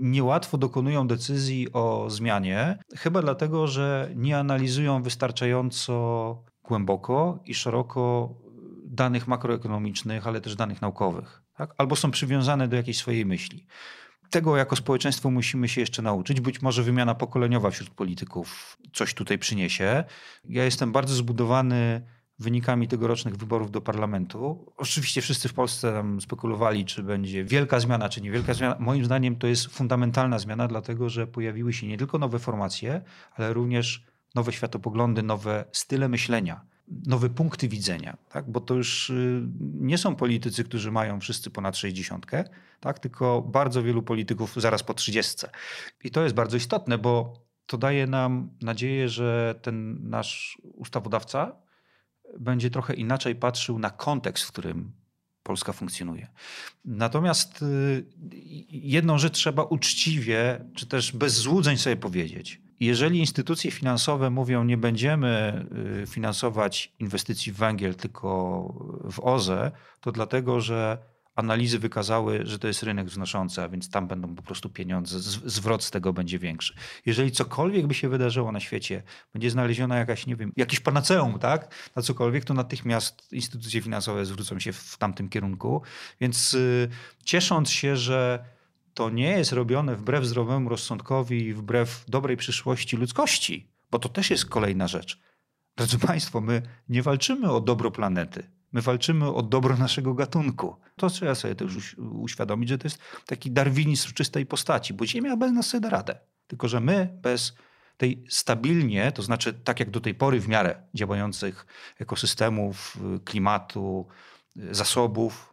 niełatwo 0.00 0.58
dokonują 0.58 1.06
decyzji 1.06 1.72
o 1.72 2.10
zmianie, 2.10 2.78
chyba 2.96 3.22
dlatego, 3.22 3.66
że 3.66 4.10
nie 4.14 4.38
analizują 4.38 5.02
wystarczająco 5.02 6.44
głęboko 6.64 7.38
i 7.44 7.54
szeroko 7.54 8.34
danych 8.84 9.28
makroekonomicznych, 9.28 10.26
ale 10.26 10.40
też 10.40 10.56
danych 10.56 10.82
naukowych. 10.82 11.42
Tak? 11.56 11.74
Albo 11.78 11.96
są 11.96 12.10
przywiązane 12.10 12.68
do 12.68 12.76
jakiejś 12.76 12.98
swojej 12.98 13.26
myśli. 13.26 13.66
Tego 14.32 14.56
jako 14.56 14.76
społeczeństwo 14.76 15.30
musimy 15.30 15.68
się 15.68 15.80
jeszcze 15.80 16.02
nauczyć. 16.02 16.40
Być 16.40 16.62
może 16.62 16.82
wymiana 16.82 17.14
pokoleniowa 17.14 17.70
wśród 17.70 17.90
polityków 17.90 18.78
coś 18.92 19.14
tutaj 19.14 19.38
przyniesie. 19.38 20.04
Ja 20.44 20.64
jestem 20.64 20.92
bardzo 20.92 21.14
zbudowany 21.14 22.02
wynikami 22.38 22.88
tegorocznych 22.88 23.36
wyborów 23.36 23.70
do 23.70 23.80
parlamentu. 23.80 24.72
Oczywiście 24.76 25.20
wszyscy 25.20 25.48
w 25.48 25.54
Polsce 25.54 25.92
tam 25.92 26.20
spekulowali, 26.20 26.84
czy 26.84 27.02
będzie 27.02 27.44
wielka 27.44 27.80
zmiana, 27.80 28.08
czy 28.08 28.20
niewielka 28.20 28.54
zmiana. 28.54 28.76
Moim 28.78 29.04
zdaniem 29.04 29.36
to 29.36 29.46
jest 29.46 29.66
fundamentalna 29.66 30.38
zmiana, 30.38 30.68
dlatego 30.68 31.08
że 31.08 31.26
pojawiły 31.26 31.72
się 31.72 31.86
nie 31.86 31.98
tylko 31.98 32.18
nowe 32.18 32.38
formacje, 32.38 33.02
ale 33.36 33.52
również 33.52 34.04
nowe 34.34 34.52
światopoglądy, 34.52 35.22
nowe 35.22 35.64
style 35.72 36.08
myślenia, 36.08 36.64
nowe 37.06 37.30
punkty 37.30 37.68
widzenia. 37.68 38.16
Tak? 38.28 38.50
Bo 38.50 38.60
to 38.60 38.74
już 38.74 39.10
y, 39.10 39.42
nie 39.60 39.98
są 39.98 40.16
politycy, 40.16 40.64
którzy 40.64 40.92
mają 40.92 41.20
wszyscy 41.20 41.50
ponad 41.50 41.76
60, 41.76 42.26
tak? 42.80 42.98
tylko 42.98 43.42
bardzo 43.42 43.82
wielu 43.82 44.02
polityków 44.02 44.54
zaraz 44.56 44.82
po 44.82 44.94
30. 44.94 45.46
I 46.04 46.10
to 46.10 46.22
jest 46.22 46.34
bardzo 46.34 46.56
istotne, 46.56 46.98
bo 46.98 47.34
to 47.66 47.78
daje 47.78 48.06
nam 48.06 48.50
nadzieję, 48.62 49.08
że 49.08 49.54
ten 49.62 50.08
nasz 50.08 50.58
ustawodawca 50.62 51.56
będzie 52.38 52.70
trochę 52.70 52.94
inaczej 52.94 53.34
patrzył 53.34 53.78
na 53.78 53.90
kontekst, 53.90 54.44
w 54.44 54.52
którym 54.52 54.92
Polska 55.42 55.72
funkcjonuje. 55.72 56.28
Natomiast 56.84 57.62
y, 57.62 58.04
jedną 58.68 59.18
rzecz 59.18 59.34
trzeba 59.34 59.62
uczciwie, 59.62 60.64
czy 60.74 60.86
też 60.86 61.12
bez 61.12 61.34
złudzeń 61.34 61.76
sobie 61.76 61.96
powiedzieć. 61.96 62.60
Jeżeli 62.82 63.18
instytucje 63.18 63.70
finansowe 63.70 64.30
mówią, 64.30 64.64
nie 64.64 64.76
będziemy 64.76 65.64
y, 66.02 66.06
finansować 66.06 66.92
inwestycji 66.98 67.52
w 67.52 67.56
węgiel, 67.56 67.94
tylko 67.94 68.28
w 69.10 69.20
OZE, 69.20 69.70
to 70.00 70.12
dlatego, 70.12 70.60
że 70.60 70.98
analizy 71.34 71.78
wykazały, 71.78 72.40
że 72.44 72.58
to 72.58 72.68
jest 72.68 72.82
rynek 72.82 73.06
wznoszący, 73.06 73.62
a 73.62 73.68
więc 73.68 73.90
tam 73.90 74.08
będą 74.08 74.34
po 74.34 74.42
prostu 74.42 74.68
pieniądze, 74.70 75.20
zwrot 75.20 75.84
z 75.84 75.90
tego 75.90 76.12
będzie 76.12 76.38
większy. 76.38 76.74
Jeżeli 77.06 77.32
cokolwiek 77.32 77.86
by 77.86 77.94
się 77.94 78.08
wydarzyło 78.08 78.52
na 78.52 78.60
świecie, 78.60 79.02
będzie 79.32 79.50
znaleziona 79.50 79.98
jakaś, 79.98 80.26
nie 80.26 80.36
wiem, 80.36 80.52
jakiś 80.56 80.80
panaceum, 80.80 81.38
tak, 81.38 81.74
na 81.96 82.02
cokolwiek, 82.02 82.44
to 82.44 82.54
natychmiast 82.54 83.32
instytucje 83.32 83.80
finansowe 83.80 84.26
zwrócą 84.26 84.58
się 84.58 84.72
w 84.72 84.96
tamtym 84.98 85.28
kierunku. 85.28 85.82
Więc 86.20 86.54
y, 86.54 86.88
ciesząc 87.24 87.70
się, 87.70 87.96
że 87.96 88.44
to 88.94 89.10
nie 89.10 89.30
jest 89.30 89.52
robione 89.52 89.96
wbrew 89.96 90.24
zdrowemu 90.24 90.68
rozsądkowi 90.68 91.46
i 91.46 91.54
wbrew 91.54 92.04
dobrej 92.08 92.36
przyszłości 92.36 92.96
ludzkości, 92.96 93.68
bo 93.90 93.98
to 93.98 94.08
też 94.08 94.30
jest 94.30 94.46
kolejna 94.46 94.88
rzecz. 94.88 95.20
Drodzy 95.76 95.98
Państwo, 95.98 96.40
my 96.40 96.62
nie 96.88 97.02
walczymy 97.02 97.50
o 97.50 97.60
dobro 97.60 97.90
planety. 97.90 98.50
My 98.72 98.80
walczymy 98.80 99.34
o 99.34 99.42
dobro 99.42 99.76
naszego 99.76 100.14
gatunku. 100.14 100.76
To 100.96 101.10
trzeba 101.10 101.34
sobie 101.34 101.54
też 101.54 101.96
uświadomić, 101.98 102.68
że 102.68 102.78
to 102.78 102.86
jest 102.86 102.98
taki 103.26 103.50
darwinizm 103.50 104.08
w 104.08 104.14
czystej 104.14 104.46
postaci, 104.46 104.94
bo 104.94 105.06
Ziemia 105.06 105.36
bez 105.36 105.52
nas 105.52 105.66
sobie 105.66 105.80
da 105.80 105.90
radę. 105.90 106.18
Tylko, 106.46 106.68
że 106.68 106.80
my 106.80 107.18
bez 107.22 107.56
tej 107.96 108.24
stabilnie, 108.28 109.12
to 109.12 109.22
znaczy 109.22 109.52
tak 109.52 109.80
jak 109.80 109.90
do 109.90 110.00
tej 110.00 110.14
pory 110.14 110.40
w 110.40 110.48
miarę 110.48 110.82
działających 110.94 111.66
ekosystemów, 111.98 112.98
klimatu, 113.24 114.06
zasobów, 114.56 115.51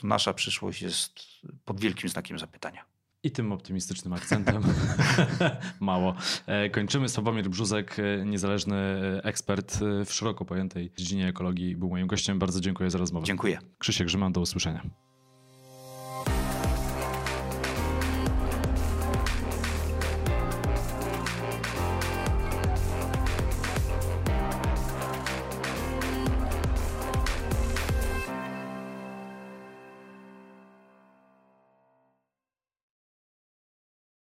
to 0.00 0.06
nasza 0.06 0.34
przyszłość 0.34 0.82
jest 0.82 1.20
pod 1.64 1.80
wielkim 1.80 2.08
znakiem 2.08 2.38
zapytania. 2.38 2.84
I 3.22 3.30
tym 3.30 3.52
optymistycznym 3.52 4.12
akcentem 4.12 4.62
mało. 5.80 6.14
E, 6.46 6.70
kończymy. 6.70 7.08
Sławomir 7.08 7.48
Brzuzek, 7.48 7.96
e, 7.98 8.24
niezależny 8.24 8.76
e, 8.76 9.24
ekspert 9.24 9.78
w 10.06 10.12
szeroko 10.12 10.44
pojętej 10.44 10.92
dziedzinie 10.96 11.28
ekologii, 11.28 11.76
był 11.76 11.88
moim 11.88 12.06
gościem. 12.06 12.38
Bardzo 12.38 12.60
dziękuję 12.60 12.90
za 12.90 12.98
rozmowę. 12.98 13.26
Dziękuję. 13.26 13.58
Krzysiek 13.78 14.06
Grzyman, 14.06 14.32
do 14.32 14.40
usłyszenia. 14.40 15.07